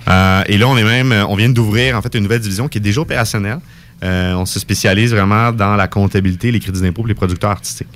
Euh, 0.07 0.43
et 0.47 0.57
là, 0.57 0.67
on 0.67 0.77
est 0.77 0.83
même, 0.83 1.11
euh, 1.11 1.25
on 1.27 1.35
vient 1.35 1.49
d'ouvrir 1.49 1.97
en 1.97 2.01
fait 2.01 2.13
une 2.15 2.23
nouvelle 2.23 2.39
division 2.41 2.67
qui 2.67 2.77
est 2.77 2.81
déjà 2.81 3.01
opérationnelle. 3.01 3.59
Euh, 4.03 4.33
on 4.35 4.45
se 4.45 4.59
spécialise 4.59 5.11
vraiment 5.11 5.51
dans 5.51 5.75
la 5.75 5.87
comptabilité, 5.87 6.51
les 6.51 6.59
crédits 6.59 6.81
d'impôt 6.81 7.01
pour 7.01 7.07
les 7.07 7.13
producteurs 7.13 7.51
artistiques. 7.51 7.87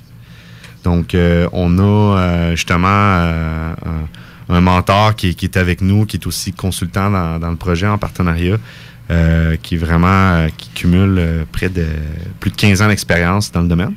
Donc, 0.82 1.14
on 1.52 1.78
a 1.78 2.54
justement 2.56 2.88
un, 2.88 4.60
mentor 4.60 5.14
qui, 5.14 5.28
est- 5.28 5.34
qui 5.34 5.44
est 5.44 5.58
avec 5.58 5.82
nous, 5.82 6.06
qui 6.06 6.16
est 6.16 6.26
aussi 6.26 6.52
consultant 6.54 7.10
dans, 7.10 7.38
dans 7.38 7.50
le 7.50 7.56
projet 7.56 7.86
en 7.86 7.98
partenariat, 7.98 8.56
qui 9.62 9.76
vraiment, 9.76 10.46
qui 10.56 10.70
cumule 10.70 11.44
près 11.52 11.68
de 11.68 11.84
plus 12.40 12.50
de 12.50 12.56
15 12.56 12.80
ans 12.80 12.88
d'expérience 12.88 13.52
dans 13.52 13.60
le 13.60 13.68
domaine. 13.68 13.92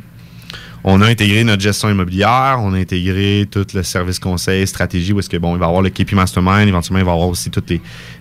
On 0.85 1.01
a 1.01 1.07
intégré 1.07 1.45
notre 1.45 1.61
gestion 1.61 1.89
immobilière, 1.89 2.57
on 2.59 2.73
a 2.73 2.77
intégré 2.77 3.47
tout 3.49 3.65
le 3.73 3.83
service 3.83 4.19
conseil, 4.19 4.67
stratégie, 4.67 5.13
où 5.13 5.19
est-ce 5.19 5.29
que 5.29 5.37
bon, 5.37 5.55
il 5.55 5.59
va 5.59 5.67
avoir 5.67 5.81
le 5.81 5.89
KP 5.89 6.11
Mastermind, 6.11 6.67
éventuellement 6.67 6.99
il 6.99 7.05
va 7.05 7.11
y 7.11 7.13
avoir 7.13 7.29
aussi 7.29 7.49
toutes 7.49 7.71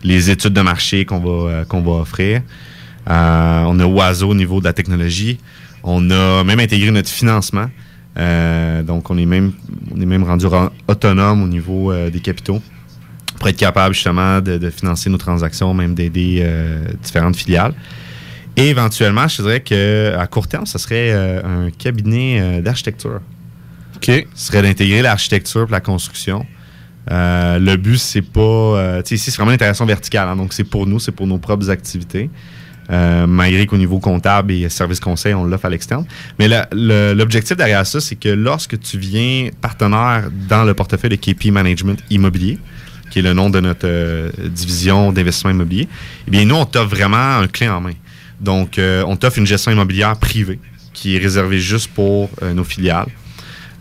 les, 0.04 0.30
études 0.30 0.52
de 0.52 0.60
marché 0.60 1.04
qu'on 1.04 1.18
va, 1.18 1.50
euh, 1.50 2.00
offrir. 2.00 2.42
Euh, 3.10 3.64
on 3.66 3.80
a 3.80 3.84
Oiseau 3.84 4.28
au 4.28 4.34
niveau 4.34 4.60
de 4.60 4.64
la 4.64 4.72
technologie. 4.72 5.40
On 5.82 6.08
a 6.10 6.44
même 6.44 6.60
intégré 6.60 6.92
notre 6.92 7.08
financement. 7.08 7.68
Euh, 8.16 8.82
donc 8.84 9.10
on 9.10 9.18
est 9.18 9.26
même 9.26 9.52
rendu 10.22 10.46
autonome 10.86 11.42
au 11.42 11.48
niveau 11.48 11.92
des 12.10 12.20
capitaux 12.20 12.62
pour 13.38 13.48
être 13.48 13.56
capable 13.56 13.92
justement 13.92 14.40
de, 14.40 14.70
financer 14.70 15.10
nos 15.10 15.18
transactions, 15.18 15.74
même 15.74 15.94
d'aider 15.94 16.46
différentes 17.02 17.34
filiales. 17.34 17.74
Et 18.56 18.68
éventuellement, 18.68 19.28
je 19.28 19.42
dirais 19.42 19.60
qu'à 19.60 20.26
court 20.26 20.46
terme, 20.48 20.66
ce 20.66 20.78
serait 20.78 21.10
euh, 21.12 21.42
un 21.66 21.70
cabinet 21.70 22.38
euh, 22.40 22.60
d'architecture. 22.60 23.20
OK. 23.96 24.26
Ce 24.34 24.46
serait 24.46 24.62
d'intégrer 24.62 25.02
l'architecture 25.02 25.66
et 25.68 25.72
la 25.72 25.80
construction. 25.80 26.44
Euh, 27.10 27.58
le 27.58 27.76
but, 27.76 27.98
c'est 27.98 28.22
pas. 28.22 28.40
euh, 28.40 29.02
tu 29.02 29.08
sais, 29.08 29.14
ici, 29.16 29.30
c'est 29.30 29.36
vraiment 29.36 29.52
l'intégration 29.52 29.86
verticale. 29.86 30.28
hein, 30.28 30.36
donc, 30.36 30.52
c'est 30.52 30.64
pour 30.64 30.86
nous, 30.86 31.00
c'est 31.00 31.12
pour 31.12 31.26
nos 31.26 31.38
propres 31.38 31.70
activités. 31.70 32.30
Euh, 32.90 33.26
malgré 33.26 33.64
qu'au 33.66 33.76
niveau 33.76 34.00
comptable 34.00 34.52
et 34.52 34.68
service 34.68 35.00
conseil, 35.00 35.34
on 35.34 35.44
l'offre 35.44 35.64
à 35.66 35.70
l'externe. 35.70 36.04
Mais 36.38 36.48
l'objectif 36.72 37.56
derrière 37.56 37.86
ça, 37.86 38.00
c'est 38.00 38.16
que 38.16 38.28
lorsque 38.28 38.78
tu 38.80 38.98
viens 38.98 39.48
partenaire 39.60 40.28
dans 40.48 40.64
le 40.64 40.74
portefeuille 40.74 41.10
de 41.10 41.16
KP 41.16 41.46
Management 41.46 42.02
Immobilier, 42.10 42.58
qui 43.10 43.20
est 43.20 43.22
le 43.22 43.34
nom 43.34 43.50
de 43.50 43.60
notre 43.60 43.86
euh, 43.86 44.30
division 44.48 45.12
d'investissement 45.12 45.50
immobilier, 45.52 45.88
eh 46.26 46.30
bien, 46.30 46.44
nous, 46.44 46.56
on 46.56 46.64
t'offre 46.64 46.90
vraiment 46.90 47.38
un 47.38 47.46
clé 47.46 47.68
en 47.68 47.80
main. 47.80 47.92
Donc, 48.42 48.78
euh, 48.78 49.04
on 49.06 49.16
t'offre 49.16 49.38
une 49.38 49.46
gestion 49.46 49.70
immobilière 49.70 50.16
privée 50.16 50.58
qui 50.92 51.16
est 51.16 51.18
réservée 51.18 51.60
juste 51.60 51.90
pour 51.94 52.28
euh, 52.42 52.52
nos 52.52 52.64
filiales. 52.64 53.06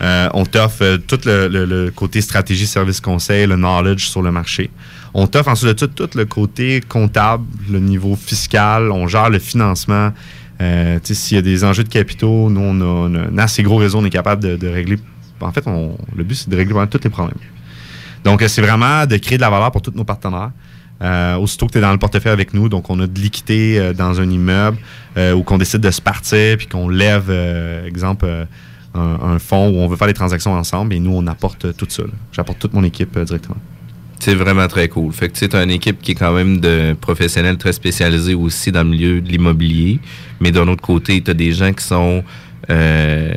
Euh, 0.01 0.29
on 0.33 0.45
t'offre 0.45 0.97
tout 1.07 1.19
le, 1.25 1.89
côté 1.89 2.21
stratégie, 2.21 2.67
service 2.67 3.01
conseil, 3.01 3.47
le 3.47 3.55
knowledge 3.55 4.05
sur 4.05 4.21
le 4.21 4.31
marché. 4.31 4.69
On 5.13 5.27
t'offre 5.27 5.49
ensuite 5.49 5.69
de 5.69 5.85
tout, 5.85 6.07
tout 6.07 6.17
le 6.17 6.25
côté 6.25 6.81
comptable, 6.87 7.43
le 7.69 7.79
niveau 7.79 8.15
fiscal. 8.15 8.91
On 8.91 9.07
gère 9.07 9.29
le 9.29 9.39
financement. 9.39 10.13
S'il 11.03 11.37
y 11.37 11.39
a 11.39 11.41
des 11.41 11.63
enjeux 11.63 11.83
de 11.83 11.89
capitaux, 11.89 12.49
nous, 12.51 12.61
on 12.61 13.15
a, 13.15 13.19
un 13.19 13.37
assez 13.39 13.63
gros 13.63 13.77
réseau. 13.77 13.97
On 13.99 14.05
est 14.05 14.11
capable 14.11 14.57
de, 14.57 14.67
régler. 14.67 14.97
En 15.39 15.51
fait, 15.51 15.65
le 15.65 16.23
but, 16.23 16.35
c'est 16.35 16.49
de 16.49 16.55
régler 16.55 16.75
tous 16.89 16.99
les 17.03 17.09
problèmes. 17.09 17.37
Donc, 18.23 18.43
c'est 18.47 18.61
vraiment 18.61 19.07
de 19.07 19.17
créer 19.17 19.37
de 19.37 19.41
la 19.41 19.49
valeur 19.49 19.71
pour 19.71 19.81
tous 19.81 19.93
nos 19.95 20.03
partenaires. 20.03 20.51
Euh, 21.01 21.35
aussitôt 21.37 21.65
que 21.65 21.71
tu 21.71 21.77
es 21.79 21.81
dans 21.81 21.91
le 21.91 21.97
portefeuille 21.97 22.31
avec 22.31 22.53
nous, 22.53 22.69
donc 22.69 22.89
on 22.89 22.99
a 22.99 23.07
de 23.07 23.19
l'équité 23.19 23.79
euh, 23.79 23.93
dans 23.93 24.21
un 24.21 24.29
immeuble 24.29 24.77
euh, 25.17 25.33
ou 25.33 25.41
qu'on 25.41 25.57
décide 25.57 25.81
de 25.81 25.89
se 25.89 26.01
partir 26.01 26.57
puis 26.57 26.67
qu'on 26.67 26.89
lève, 26.89 27.25
euh, 27.29 27.87
exemple, 27.87 28.27
un, 28.93 29.39
fonds 29.39 29.69
où 29.69 29.79
on 29.79 29.87
veut 29.87 29.95
faire 29.95 30.07
des 30.07 30.13
transactions 30.13 30.53
ensemble 30.53 30.93
et 30.93 30.99
nous, 30.99 31.13
on 31.13 31.25
apporte 31.27 31.75
tout 31.75 31.87
ça. 31.89 32.03
J'apporte 32.31 32.59
toute 32.59 32.73
mon 32.73 32.83
équipe 32.83 33.17
directement. 33.17 33.57
C'est 34.19 34.35
vraiment 34.35 34.67
très 34.67 34.87
cool. 34.89 35.11
Fait 35.13 35.29
que 35.29 35.45
tu 35.45 35.55
as 35.55 35.63
une 35.63 35.71
équipe 35.71 35.99
qui 35.99 36.11
est 36.11 36.15
quand 36.15 36.33
même 36.33 36.59
de 36.59 36.93
professionnels 36.99 37.57
très 37.57 37.73
spécialisés 37.73 38.35
aussi 38.35 38.71
dans 38.71 38.83
le 38.83 38.89
milieu 38.89 39.21
de 39.21 39.27
l'immobilier, 39.27 39.99
mais 40.39 40.51
d'un 40.51 40.67
autre 40.67 40.83
côté, 40.83 41.19
tu 41.21 41.31
as 41.31 41.33
des 41.33 41.51
gens 41.51 41.73
qui 41.73 41.83
sont 41.83 42.23
euh, 42.71 43.33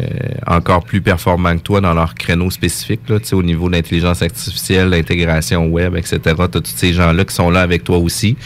encore 0.47 0.85
plus 0.85 1.01
performants 1.01 1.57
que 1.57 1.63
toi 1.63 1.81
dans 1.81 1.93
leur 1.93 2.15
créneau 2.15 2.51
spécifique, 2.51 3.01
là, 3.09 3.17
au 3.33 3.43
niveau 3.43 3.69
de 3.69 3.75
l'intelligence 3.75 4.23
artificielle, 4.23 4.91
l'intégration 4.91 5.67
web, 5.67 5.97
etc. 5.97 6.21
Tu 6.23 6.31
as 6.31 6.49
tous 6.49 6.63
ces 6.67 6.93
gens-là 6.93 7.25
qui 7.25 7.35
sont 7.35 7.51
là 7.51 7.63
avec 7.63 7.83
toi 7.83 7.99
aussi. 7.99 8.37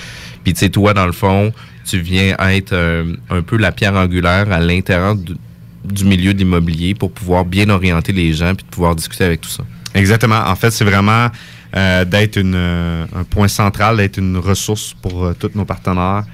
Puis 0.44 0.54
tu 0.54 0.60
sais, 0.60 0.70
toi, 0.70 0.94
dans 0.94 1.04
le 1.04 1.12
fond, 1.12 1.52
tu 1.84 1.98
viens 2.00 2.36
être 2.38 2.72
euh, 2.72 3.16
un 3.28 3.42
peu 3.42 3.58
la 3.58 3.70
pierre 3.70 3.94
angulaire 3.94 4.50
à 4.50 4.60
l'intérieur 4.60 5.14
du, 5.14 6.04
milieu 6.04 6.32
de 6.32 6.38
l'immobilier 6.38 6.94
pour 6.94 7.12
pouvoir 7.12 7.44
bien 7.44 7.68
orienter 7.68 8.12
les 8.12 8.32
gens 8.32 8.54
puis 8.54 8.64
de 8.64 8.70
pouvoir 8.70 8.96
discuter 8.96 9.24
avec 9.24 9.42
tout 9.42 9.50
ça. 9.50 9.64
Exactement. 9.94 10.40
En 10.46 10.54
fait, 10.54 10.70
c'est 10.70 10.84
vraiment 10.84 11.28
euh, 11.76 12.04
d'être 12.06 12.38
un 12.38 13.24
point 13.28 13.48
central, 13.48 13.98
d'être 13.98 14.18
une 14.18 14.38
ressource 14.38 14.94
pour 15.02 15.34
tous 15.38 15.50
nos 15.54 15.66
partenaires. 15.66 16.24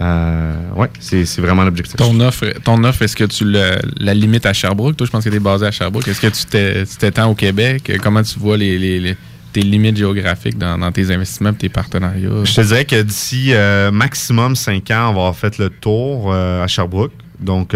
Euh, 0.00 0.52
ouais, 0.76 0.88
c'est 0.98 1.38
vraiment 1.38 1.62
l'objectif. 1.64 1.96
Ton 1.96 2.18
offre, 2.20 2.46
ton 2.64 2.82
offre 2.82 3.02
est-ce 3.02 3.14
que 3.14 3.24
tu 3.24 3.44
le- 3.44 3.78
la 3.98 4.12
limites 4.14 4.44
à 4.46 4.52
Sherbrooke? 4.52 4.96
Toi, 4.96 5.06
je 5.06 5.10
pense 5.12 5.24
que 5.24 5.28
tu 5.30 5.36
es 5.36 5.40
basé 5.40 5.66
à 5.66 5.70
Sherbrooke. 5.70 6.08
Est-ce 6.08 6.20
que 6.20 6.84
tu 6.86 6.96
t'étends 6.98 7.30
au 7.30 7.34
Québec? 7.34 7.92
Comment 8.02 8.22
tu 8.22 8.38
vois 8.38 8.56
les, 8.56 8.76
les- 8.78 8.98
les- 8.98 9.16
tes 9.52 9.62
limites 9.62 9.96
géographiques 9.96 10.58
dans, 10.58 10.76
dans 10.76 10.90
tes 10.90 11.12
investissements 11.12 11.50
et 11.50 11.54
tes 11.54 11.68
partenariats? 11.68 12.28
Je 12.44 12.54
te 12.54 12.60
dirais 12.62 12.84
que 12.84 13.00
d'ici 13.02 13.50
euh, 13.52 13.92
maximum 13.92 14.56
5 14.56 14.90
ans, 14.90 15.10
on 15.10 15.14
va 15.14 15.20
avoir 15.20 15.36
fait 15.36 15.58
le 15.58 15.70
tour 15.70 16.32
euh, 16.32 16.64
à 16.64 16.66
Sherbrooke. 16.66 17.12
Donc, 17.38 17.72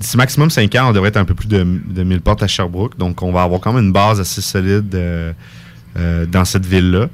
d'ici 0.00 0.16
maximum 0.18 0.50
5 0.50 0.74
ans, 0.74 0.90
on 0.90 0.92
devrait 0.92 1.08
être 1.08 1.16
un 1.16 1.24
peu 1.24 1.34
plus 1.34 1.48
de, 1.48 1.64
de 1.86 2.02
1000 2.02 2.20
portes 2.20 2.42
à 2.42 2.46
Sherbrooke. 2.46 2.98
Donc, 2.98 3.22
on 3.22 3.32
va 3.32 3.42
avoir 3.42 3.60
quand 3.60 3.72
même 3.72 3.84
une 3.84 3.92
base 3.92 4.20
assez 4.20 4.42
solide 4.42 4.94
dans 6.30 6.44
cette 6.44 6.66
ville-là. 6.66 7.08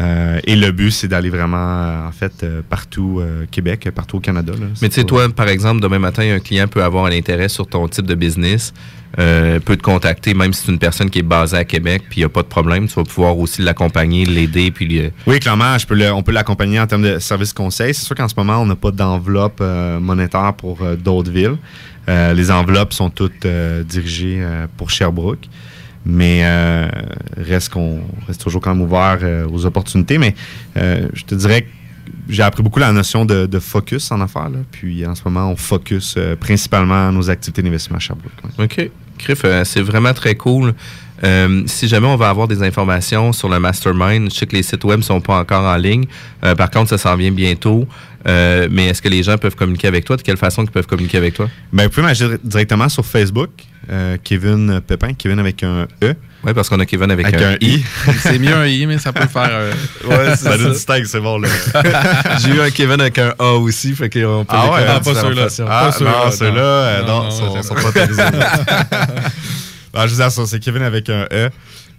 Euh, 0.00 0.40
et 0.44 0.56
le 0.56 0.72
but, 0.72 0.90
c'est 0.90 1.06
d'aller 1.08 1.30
vraiment, 1.30 1.56
euh, 1.56 2.08
en 2.08 2.12
fait, 2.12 2.32
euh, 2.42 2.62
partout 2.68 3.22
au 3.22 3.46
Québec, 3.50 3.88
partout 3.94 4.16
au 4.16 4.20
Canada. 4.20 4.52
là. 4.52 4.66
Mais 4.82 4.88
tu 4.88 4.96
sais, 4.96 5.04
toi, 5.04 5.28
par 5.28 5.48
exemple, 5.48 5.80
demain 5.80 6.00
matin, 6.00 6.22
un 6.34 6.40
client 6.40 6.66
peut 6.66 6.82
avoir 6.82 7.04
un 7.06 7.12
intérêt 7.12 7.48
sur 7.48 7.66
ton 7.66 7.86
type 7.86 8.06
de 8.06 8.16
business, 8.16 8.74
euh, 9.20 9.60
peut 9.60 9.76
te 9.76 9.82
contacter, 9.82 10.34
même 10.34 10.52
si 10.52 10.64
c'est 10.66 10.72
une 10.72 10.80
personne 10.80 11.08
qui 11.10 11.20
est 11.20 11.22
basée 11.22 11.56
à 11.56 11.64
Québec, 11.64 12.02
puis 12.10 12.18
il 12.18 12.20
n'y 12.22 12.24
a 12.24 12.28
pas 12.28 12.42
de 12.42 12.48
problème, 12.48 12.88
tu 12.88 12.94
vas 12.94 13.04
pouvoir 13.04 13.38
aussi 13.38 13.62
l'accompagner, 13.62 14.24
l'aider, 14.24 14.72
puis 14.72 14.86
lui- 14.86 15.10
Oui, 15.28 15.38
clairement, 15.38 15.78
je 15.78 15.86
peux 15.86 15.94
le- 15.94 16.12
on 16.12 16.24
peut 16.24 16.32
l'accompagner 16.32 16.80
en 16.80 16.88
termes 16.88 17.02
de 17.02 17.20
services 17.20 17.52
conseils. 17.52 17.94
C'est 17.94 18.04
sûr 18.04 18.16
qu'en 18.16 18.26
ce 18.28 18.34
moment, 18.36 18.58
on 18.60 18.66
n'a 18.66 18.74
pas 18.74 18.90
d'enveloppe 18.90 19.58
euh, 19.60 20.00
monétaire 20.00 20.54
pour 20.54 20.78
d'autres 21.02 21.30
villes. 21.30 21.56
Euh, 22.08 22.32
les 22.34 22.50
enveloppes 22.50 22.92
sont 22.92 23.10
toutes 23.10 23.46
dirigées 23.86 24.40
euh, 24.42 24.66
pour 24.76 24.90
Sherbrooke. 24.90 25.48
Mais 26.06 26.42
euh, 26.44 26.88
reste 27.36 27.70
qu'on 27.70 28.02
reste 28.26 28.42
toujours 28.42 28.60
quand 28.60 28.74
même 28.74 28.82
ouvert 28.82 29.18
euh, 29.22 29.48
aux 29.48 29.64
opportunités. 29.64 30.18
Mais 30.18 30.34
euh, 30.76 31.08
je 31.14 31.24
te 31.24 31.34
dirais 31.34 31.62
que 31.62 31.68
j'ai 32.28 32.42
appris 32.42 32.62
beaucoup 32.62 32.78
la 32.78 32.92
notion 32.92 33.24
de, 33.24 33.58
focus 33.58 34.10
en 34.10 34.20
affaires. 34.20 34.48
là. 34.50 34.58
Puis 34.70 35.06
en 35.06 35.14
ce 35.14 35.22
moment, 35.24 35.50
on 35.50 35.56
focus 35.56 36.14
euh, 36.16 36.36
principalement 36.36 37.12
nos 37.12 37.30
activités 37.30 37.62
d'investissement 37.62 37.96
à 37.96 38.00
Sherbrooke. 38.00 38.32
OK. 38.58 38.90
Criff, 39.18 39.42
euh, 39.44 39.64
c'est 39.64 39.80
vraiment 39.80 40.12
très 40.12 40.34
cool. 40.34 40.74
Euh, 41.24 41.62
si 41.66 41.88
jamais 41.88 42.06
on 42.06 42.16
va 42.16 42.28
avoir 42.28 42.48
des 42.48 42.62
informations 42.62 43.32
sur 43.32 43.48
le 43.48 43.58
mastermind, 43.58 44.30
je 44.30 44.36
sais 44.36 44.46
que 44.46 44.54
les 44.56 44.62
sites 44.62 44.84
web 44.84 44.98
ne 44.98 45.04
sont 45.04 45.20
pas 45.20 45.38
encore 45.38 45.62
en 45.64 45.76
ligne. 45.76 46.04
Euh, 46.44 46.54
par 46.54 46.70
contre, 46.70 46.90
ça 46.90 46.98
s'en 46.98 47.16
vient 47.16 47.30
bientôt. 47.32 47.86
Euh, 48.26 48.68
mais 48.70 48.86
est-ce 48.86 49.02
que 49.02 49.08
les 49.08 49.22
gens 49.22 49.36
peuvent 49.36 49.54
communiquer 49.56 49.86
avec 49.88 50.04
toi? 50.04 50.16
De 50.16 50.22
quelle 50.22 50.36
façon 50.38 50.62
ils 50.64 50.70
peuvent 50.70 50.86
communiquer 50.86 51.18
avec 51.18 51.34
toi? 51.34 51.48
Ben, 51.72 51.84
vous 51.84 51.90
pouvez 51.90 52.02
m'agir 52.06 52.30
directement 52.42 52.88
sur 52.88 53.04
Facebook, 53.04 53.50
euh, 53.90 54.16
Kevin 54.24 54.80
Pépin, 54.86 55.12
Kevin 55.12 55.38
avec 55.38 55.62
un 55.62 55.86
E. 56.02 56.14
Oui, 56.46 56.52
parce 56.54 56.68
qu'on 56.68 56.78
a 56.80 56.84
Kevin 56.86 57.10
avec, 57.10 57.32
un, 57.34 57.56
I. 57.60 57.82
C'est 58.20 58.38
mieux 58.38 58.54
un 58.54 58.66
I, 58.66 58.86
mais 58.86 58.98
ça 58.98 59.12
peut 59.12 59.26
faire. 59.26 59.48
euh, 59.50 59.72
Ouais, 60.06 60.36
c'est 60.36 60.44
ça. 60.44 60.58
ça. 60.58 60.70
distingue, 60.70 61.04
c'est 61.06 61.20
bon. 61.20 61.38
Là. 61.38 61.48
J'ai 62.42 62.50
eu 62.50 62.60
un 62.60 62.70
Kevin 62.70 63.00
avec 63.00 63.18
un 63.18 63.32
A 63.38 63.52
aussi, 63.54 63.94
fait 63.94 64.10
qu'on 64.10 64.44
peut 64.44 64.54
Ah 64.54 64.70
ouais, 64.72 64.80
ah, 64.88 65.00
pas 65.00 65.14
ceux-là. 65.14 65.46
Ah, 65.66 65.84
Pas 65.86 65.92
ceux-là, 65.92 66.12
non, 66.24 66.30
ceux-là, 66.30 67.00
Non, 67.02 67.06
non, 67.06 67.54
non, 67.54 67.62
sont, 67.62 67.74
pas 67.74 67.88
autorisés. 67.88 68.22
Non, 69.94 70.06
je 70.06 70.14
vous 70.14 70.22
assure, 70.22 70.46
c'est 70.46 70.58
Kevin 70.58 70.82
avec 70.82 71.08
un 71.08 71.26
E. 71.30 71.50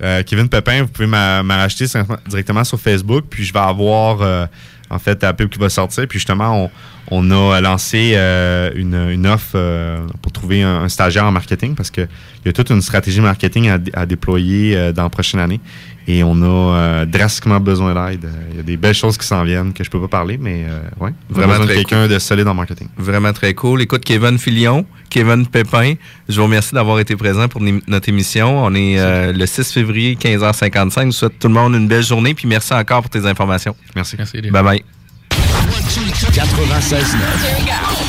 Euh, 0.04 0.24
Kevin 0.24 0.50
Pépin, 0.50 0.82
vous 0.82 0.89
pouvez 0.89 1.08
m'a 1.08 1.41
m'a 1.43 1.58
racheter 1.58 1.86
directement 2.28 2.64
sur 2.66 2.80
Facebook, 2.80 3.26
puis 3.30 3.46
je 3.46 3.54
vais 3.54 3.60
avoir 3.60 4.22
euh, 4.22 4.46
en 4.89 5.00
fait 5.00 5.22
la 5.24 5.34
pub 5.34 5.50
qui 5.50 5.60
va 5.60 5.70
sortir. 5.70 6.06
Puis 6.08 6.20
justement, 6.20 6.66
on, 6.66 6.72
on 7.12 7.52
a 7.52 7.62
lancé 7.62 8.14
euh, 8.16 8.72
une, 8.76 8.96
une 9.12 9.28
offre 9.28 9.54
euh, 9.56 10.06
pour 10.22 10.32
trouver 10.32 10.64
un, 10.64 10.89
stagiaire 10.89 11.26
en 11.26 11.32
marketing 11.32 11.76
parce 11.76 11.91
qu'il 11.91 12.08
y 12.46 12.50
a 12.50 12.54
toute 12.54 12.70
une 12.70 12.82
stratégie 12.82 13.22
marketing 13.22 13.70
à, 13.70 13.80
à 13.93 14.06
déployer 14.06 14.76
euh, 14.76 14.91
dans 14.91 15.04
la 15.04 15.10
prochaine 15.10 15.39
année. 15.39 15.60
Et 16.08 16.24
on 16.24 16.39
a 16.43 16.45
euh, 16.45 17.06
drastiquement 17.06 17.60
besoin 17.60 17.93
d'aide. 17.93 18.30
Il 18.51 18.58
y 18.58 18.60
a 18.60 18.64
des 18.64 18.78
belles 18.78 18.93
choses 18.93 19.18
qui 19.18 19.26
s'en 19.26 19.43
viennent 19.43 19.74
que 19.74 19.84
je 19.84 19.89
peux 19.89 19.99
pas 20.01 20.08
parler, 20.08 20.38
mais 20.39 20.66
euh, 20.68 20.80
ouais, 20.99 21.12
Vraiment 21.30 21.30
vraiment 21.30 21.47
besoin 21.47 21.66
de 21.66 21.72
très 21.72 21.76
quelqu'un 21.78 22.08
de 22.08 22.20
solide 22.20 22.47
en 22.47 22.53
marketing. 22.53 22.89
Vraiment 22.97 23.34
très 23.34 23.56
cool. 23.56 23.82
Écoute, 23.82 24.03
Kevin 24.06 24.38
Filion, 24.38 24.86
Kevin 25.10 25.47
Pépin, 25.47 25.95
je 26.30 26.36
vous 26.38 26.43
remercie 26.43 26.76
d'avoir 26.76 26.99
été 26.99 27.16
présent 27.16 27.47
pour 27.47 27.62
notre 27.62 28.10
émission. 28.10 28.64
On 28.64 28.76
est 28.76 28.99
euh, 28.99 29.34
le 29.34 29.45
6 29.47 29.72
février, 29.72 30.16
15h55. 30.16 30.99
Je 30.99 31.06
vous 31.06 31.12
souhaite 31.12 31.39
tout 31.39 31.47
le 31.47 31.56
monde 31.56 31.74
une 31.74 31.88
belle 31.88 32.03
journée, 32.03 32.36
puis 32.36 32.47
merci 32.47 32.72
encore 32.74 33.01
pour 33.01 33.10
tes 33.10 33.26
informations. 33.26 33.76
Merci. 33.95 34.16
Merci, 34.18 34.41
Bye 34.41 34.64
bye. 34.64 34.84
96.9. 35.32 38.05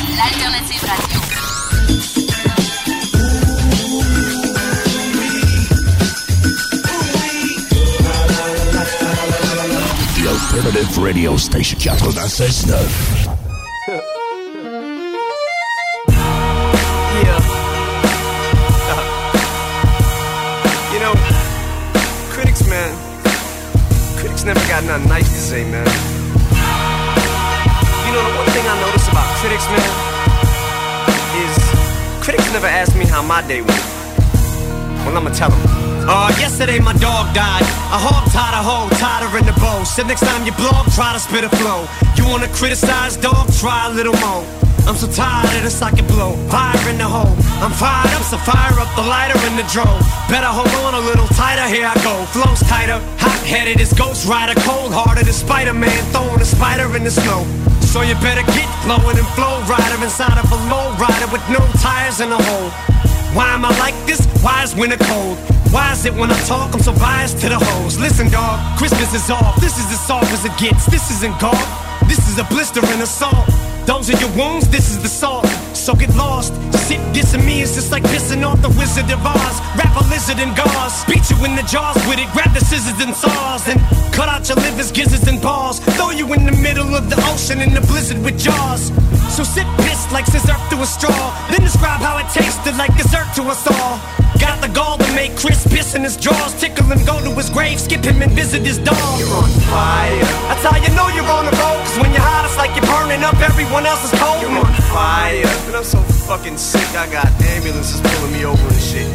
Alternative 10.57 10.97
Radio 10.97 11.37
Station 11.37 11.77
96.9. 11.77 12.81
Yeah. 17.21 17.37
you 20.93 20.99
know, 20.99 21.13
critics, 22.33 22.67
man, 22.67 22.89
critics 24.17 24.43
never 24.45 24.59
got 24.67 24.83
nothing 24.85 25.07
nice 25.07 25.29
to 25.29 25.37
say, 25.37 25.63
man. 25.69 25.85
You 28.07 28.13
know, 28.13 28.23
the 28.25 28.33
one 28.35 28.47
thing 28.49 28.65
I 28.65 28.81
notice 28.81 29.07
about 29.09 29.29
critics, 29.37 29.67
man, 29.69 29.91
is 31.45 31.53
critics 32.25 32.49
never 32.51 32.65
ask 32.65 32.95
me 32.97 33.05
how 33.05 33.21
my 33.21 33.43
day 33.47 33.61
went. 33.61 33.85
Well, 35.05 35.17
I'ma 35.17 35.29
tell 35.29 35.51
them. 35.51 35.76
Uh, 36.07 36.31
yesterday 36.39 36.79
my 36.79 36.95
dog 37.03 37.35
died. 37.35 37.67
A 37.91 37.99
hog 37.99 38.31
tied 38.31 38.55
a 38.55 38.63
hoe, 38.63 38.87
tied 38.95 39.27
her 39.27 39.37
in 39.37 39.43
the 39.43 39.51
bow. 39.59 39.83
Said 39.83 40.07
next 40.07 40.23
time 40.23 40.47
you 40.47 40.55
blog, 40.55 40.87
try 40.95 41.11
to 41.11 41.19
spit 41.19 41.43
a 41.43 41.51
flow. 41.59 41.83
You 42.15 42.23
wanna 42.31 42.47
criticize, 42.55 43.19
dog? 43.19 43.51
Try 43.59 43.91
a 43.91 43.93
little 43.93 44.15
more. 44.23 44.47
I'm 44.87 44.95
so 44.95 45.11
tired 45.11 45.51
of 45.51 45.67
the 45.67 45.69
socket 45.69 46.07
blow. 46.07 46.39
Fire 46.47 46.79
in 46.87 46.95
the 46.95 47.03
hole. 47.03 47.35
I'm 47.59 47.75
fired 47.75 48.07
up, 48.15 48.23
so 48.23 48.39
fire 48.39 48.71
up 48.79 48.87
the 48.95 49.03
lighter 49.03 49.35
in 49.51 49.59
the 49.59 49.67
drove. 49.67 49.99
Better 50.31 50.47
hold 50.47 50.71
on 50.87 50.95
a 50.95 51.03
little 51.03 51.27
tighter, 51.35 51.67
here 51.67 51.83
I 51.83 51.95
go. 51.99 52.23
Flows 52.31 52.63
tighter, 52.63 53.03
hot 53.19 53.43
headed 53.43 53.83
as 53.83 53.91
Ghost 53.91 54.23
Rider, 54.31 54.55
cold 54.63 54.95
hearted 54.95 55.27
as 55.27 55.35
Spider 55.35 55.75
Man, 55.75 55.99
throwing 56.15 56.39
a 56.39 56.47
spider 56.47 56.87
in 56.95 57.03
the 57.03 57.11
snow. 57.11 57.43
So 57.83 57.99
you 57.99 58.15
better 58.23 58.47
get 58.55 58.69
flowing 58.87 59.19
and 59.19 59.27
flow 59.35 59.59
rider 59.67 59.99
inside 59.99 60.39
of 60.39 60.47
a 60.55 60.59
low 60.71 60.95
rider 60.95 61.27
with 61.35 61.43
no 61.51 61.59
tires 61.83 62.23
in 62.23 62.29
the 62.31 62.39
hole. 62.39 62.71
Why 63.37 63.53
am 63.53 63.63
I 63.63 63.69
like 63.77 63.93
this? 64.07 64.25
Why 64.41 64.63
is 64.63 64.73
winter 64.75 64.97
cold? 64.97 65.37
Why 65.69 65.93
is 65.93 66.07
it 66.07 66.13
when 66.15 66.31
I 66.31 66.39
talk 66.49 66.73
I'm 66.73 66.81
so 66.81 66.91
biased 66.93 67.37
to 67.41 67.49
the 67.49 67.59
hoes? 67.59 67.99
Listen, 67.99 68.31
dog, 68.31 68.57
Christmas 68.79 69.13
is 69.13 69.29
off. 69.29 69.61
This 69.61 69.77
is 69.77 69.85
as 69.93 70.01
soft 70.07 70.33
as 70.33 70.43
it 70.43 70.57
gets. 70.57 70.87
This 70.87 71.11
isn't 71.11 71.39
golf. 71.39 71.61
This 72.09 72.17
is 72.27 72.39
a 72.39 72.45
blister 72.45 72.81
and 72.83 72.99
a 72.99 73.05
salt. 73.05 73.45
Those 73.85 74.09
are 74.09 74.17
your 74.17 74.33
wounds, 74.33 74.67
this 74.69 74.89
is 74.89 74.97
the 75.03 75.07
salt. 75.07 75.45
So 75.77 75.93
get 75.93 76.09
lost. 76.15 76.51
Sit 76.89 76.97
dissing 77.13 77.45
me 77.45 77.61
is 77.61 77.75
just 77.75 77.91
like 77.91 78.01
pissing 78.09 78.41
off 78.41 78.59
the 78.63 78.69
Wizard 78.69 79.05
of 79.13 79.23
Oz. 79.23 79.61
Wrap 79.77 79.93
a 79.95 80.03
lizard 80.09 80.39
in 80.39 80.49
gauze. 80.57 81.05
Beat 81.05 81.29
you 81.29 81.37
in 81.45 81.55
the 81.55 81.61
jaws 81.69 81.95
with 82.09 82.17
it. 82.17 82.25
Grab 82.33 82.51
the 82.57 82.65
scissors 82.65 82.97
and 83.05 83.13
saws. 83.13 83.67
And 83.69 83.79
cut 84.17 84.29
out 84.29 84.49
your 84.49 84.57
livers, 84.57 84.91
gizzards, 84.91 85.27
and 85.27 85.39
balls. 85.39 85.77
Throw 85.93 86.09
you 86.09 86.25
in 86.33 86.43
the 86.43 86.57
middle 86.57 86.95
of 86.95 87.11
the 87.11 87.21
ocean 87.29 87.61
in 87.61 87.75
the 87.75 87.81
blizzard 87.81 88.17
with 88.23 88.39
jaws. 88.39 88.89
So 89.29 89.43
sit 89.43 89.67
pissed 90.07 90.13
like 90.13 90.25
scissor 90.25 90.57
through 90.69 90.83
a 90.83 90.85
straw. 90.85 91.47
Then 91.51 91.61
describe 91.61 91.99
how 91.99 92.17
it 92.17 92.27
tasted 92.31 92.75
like 92.77 92.95
dessert 92.95 93.27
to 93.35 93.43
us 93.49 93.65
all. 93.67 93.99
Got 94.39 94.61
the 94.61 94.69
gall 94.69 94.97
to 94.97 95.11
make 95.13 95.35
Chris 95.35 95.65
piss 95.67 95.95
in 95.95 96.03
his 96.03 96.17
drawers. 96.17 96.53
Tickle 96.59 96.85
him, 96.85 97.03
go 97.05 97.19
to 97.23 97.31
his 97.31 97.49
grave, 97.49 97.79
skip 97.79 98.03
him 98.03 98.21
and 98.21 98.31
visit 98.31 98.61
his 98.65 98.77
dog. 98.77 99.19
You're 99.19 99.33
on 99.33 99.49
fire. 99.67 100.27
That's 100.47 100.63
how 100.63 100.77
you 100.77 100.91
know 100.95 101.07
you're 101.15 101.27
on 101.27 101.45
the 101.45 101.55
road. 101.57 101.79
Cause 101.83 101.97
when 101.99 102.11
you're 102.11 102.23
hot, 102.23 102.45
it's 102.45 102.57
like 102.57 102.71
you're 102.75 102.87
burning 102.87 103.23
up 103.23 103.35
everyone 103.41 103.85
else's 103.85 104.13
cold. 104.19 104.41
You're 104.41 104.59
on 104.59 104.73
fire. 104.93 105.47
And 105.67 105.75
I'm 105.75 105.83
so 105.83 105.99
fucking 106.27 106.57
sick, 106.57 106.87
I 106.95 107.09
got 107.11 107.27
ambulances 107.41 108.01
pulling 108.01 108.33
me 108.33 108.45
over 108.45 108.61
and 108.61 108.81
shit. 108.81 109.07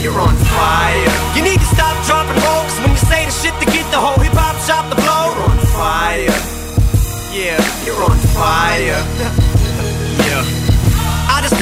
You're 0.00 0.18
on 0.20 0.36
fire. 0.54 1.12
You 1.34 1.42
need 1.42 1.58
to 1.58 1.70
stop 1.74 1.94
dropping 2.06 2.38
roll. 2.46 2.62
Cause 2.64 2.78
when 2.80 2.90
you 2.94 3.02
say 3.10 3.26
the 3.26 3.34
shit 3.34 3.54
to 3.60 3.66
get 3.66 3.84
the 3.90 4.00
whole 4.00 4.20
hip 4.22 4.32
hop 4.32 4.56
shop 4.64 4.86
to 4.88 4.96
blow. 4.96 5.34
You're 5.34 5.50
on 5.50 5.58
fire. 5.74 6.36
Yeah, 7.34 7.60
you're 7.84 8.02
on 8.02 8.16
fire. 8.32 9.44
yeah. 10.18 10.57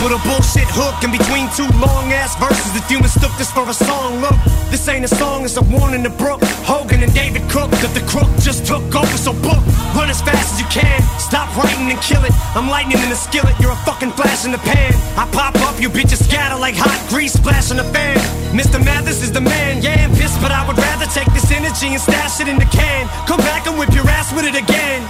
Put 0.00 0.12
a 0.12 0.20
bullshit 0.28 0.68
hook 0.70 1.02
in 1.02 1.10
between 1.10 1.48
two 1.56 1.66
long 1.80 2.12
ass 2.12 2.36
verses. 2.36 2.76
If 2.76 2.90
you 2.90 3.00
mistook 3.00 3.32
this 3.38 3.50
for 3.50 3.64
a 3.68 3.74
song, 3.74 4.20
look, 4.20 4.36
this 4.70 4.86
ain't 4.88 5.04
a 5.04 5.08
song, 5.08 5.44
it's 5.44 5.56
a 5.56 5.64
warning 5.72 6.04
to 6.04 6.10
Brooke. 6.10 6.44
Hogan 6.68 7.02
and 7.02 7.12
David 7.14 7.42
Cook, 7.48 7.70
that 7.82 7.92
the 7.96 8.04
crook 8.06 8.28
just 8.38 8.66
took 8.66 8.84
over. 8.94 9.16
So 9.16 9.32
book, 9.32 9.58
run 9.96 10.10
as 10.10 10.20
fast 10.20 10.54
as 10.54 10.58
you 10.60 10.68
can. 10.68 11.00
Stop 11.18 11.50
writing 11.56 11.90
and 11.90 12.00
kill 12.02 12.22
it. 12.24 12.32
I'm 12.54 12.68
lightning 12.68 13.00
in 13.02 13.08
the 13.08 13.16
skillet, 13.16 13.54
you're 13.58 13.72
a 13.72 13.82
fucking 13.88 14.12
flash 14.12 14.44
in 14.44 14.52
the 14.52 14.62
pan. 14.62 14.92
I 15.16 15.26
pop 15.32 15.56
up, 15.66 15.80
you 15.80 15.88
bitches 15.88 16.22
scatter 16.22 16.58
like 16.60 16.76
hot 16.76 17.00
grease 17.08 17.32
splashing 17.32 17.78
the 17.78 17.88
fan. 17.90 18.16
Mr. 18.54 18.78
Mathis 18.84 19.22
is 19.22 19.32
the 19.32 19.40
man, 19.40 19.82
yeah, 19.82 20.06
I'm 20.06 20.14
pissed, 20.14 20.40
but 20.40 20.52
I 20.52 20.66
would 20.68 20.78
rather 20.78 21.06
take 21.06 21.26
this 21.32 21.50
energy 21.50 21.88
and 21.88 22.00
stash 22.00 22.40
it 22.40 22.48
in 22.48 22.58
the 22.58 22.68
can. 22.70 23.08
Come 23.26 23.40
back 23.40 23.66
and 23.66 23.78
whip 23.78 23.92
your 23.92 24.06
ass 24.08 24.32
with 24.32 24.44
it 24.44 24.54
again. 24.54 25.02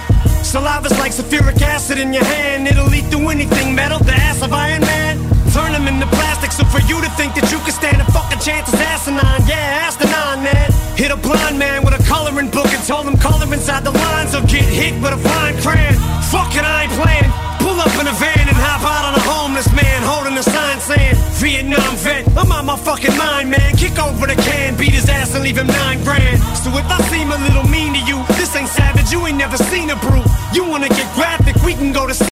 Saliva's 0.47 0.97
like 0.97 1.11
sulfuric 1.11 1.61
acid 1.61 1.97
in 1.97 2.13
your 2.13 2.23
hand. 2.23 2.67
It'll 2.67 2.93
eat 2.93 3.05
through 3.11 3.29
anything 3.29 3.75
metal, 3.75 3.99
the 3.99 4.13
ass 4.13 4.41
of 4.41 4.53
Iron 4.53 4.76
Man. 4.81 5.17
Turn 5.53 5.71
them 5.73 5.87
into 5.87 6.07
plastic, 6.07 6.51
so 6.51 6.63
for 6.65 6.81
you 6.85 7.01
to 7.01 7.09
think 7.17 7.33
that 7.35 7.51
you 7.51 7.57
can 7.59 7.71
stand 7.71 8.01
a 8.01 8.05
fucking 8.11 8.39
chance 8.39 8.67
is 8.69 8.79
asinine. 8.79 9.41
Yeah, 9.47 9.87
asinine, 9.87 10.43
man. 10.43 10.69
Hit 10.95 11.11
a 11.11 11.17
blind 11.17 11.57
man 11.57 11.85
with 11.85 11.97
a 11.97 12.03
coloring 12.03 12.49
book 12.49 12.67
and 12.67 12.83
told 12.85 13.07
him 13.07 13.17
color 13.17 13.47
inside 13.53 13.83
the 13.83 13.91
lines 13.91 14.35
or 14.35 14.41
get 14.45 14.65
hit 14.65 14.93
with 15.01 15.13
a 15.13 15.21
fine 15.21 15.55
crayon. 15.61 15.95
Fuck 16.29 16.53
it, 16.53 16.65
I 16.65 16.85
ain't 16.85 16.93
playing. 16.93 17.31
Pull 17.63 17.79
up 17.79 17.93
in 17.99 18.07
a 18.07 18.15
van 18.17 18.45
and 18.47 18.57
hop 18.57 18.81
out 18.85 19.03
on 19.09 19.13
a 19.15 19.23
homeless 19.23 19.69
man 19.73 19.99
holding 20.03 20.37
a 20.37 20.43
sign 20.43 20.79
saying 20.79 21.15
Vietnam 21.41 21.95
vet. 21.97 22.25
I'm 22.37 22.51
out 22.51 22.65
my 22.65 22.77
fucking 22.77 23.15
mind, 23.17 23.49
man. 23.49 23.75
Kick 23.75 23.97
over 23.99 24.25
the 24.27 24.35
can, 24.35 24.77
beat 24.77 24.93
his 24.93 25.09
ass 25.09 25.35
and 25.35 25.43
leave 25.43 25.57
him 25.57 25.67
nine 25.67 26.03
grand. 26.03 26.41
So 26.63 26.69
if 26.73 26.87
I 26.89 26.99
seem 27.09 27.31
a 27.31 27.37
little 27.49 27.67
mean 27.67 27.93
to 27.93 28.01
you, 28.05 28.17
this 28.37 28.55
ain't 28.55 28.69
savage. 28.69 29.11
You 29.11 29.25
ain't 29.27 29.37
never 29.37 29.57
seen 29.57 29.89
a 29.89 29.97
brute. 29.97 30.27
You 30.53 30.65
wanna 30.65 30.89
get 30.89 31.07
graphic? 31.13 31.55
We 31.63 31.73
can 31.73 31.91
go 31.93 32.07
to 32.07 32.13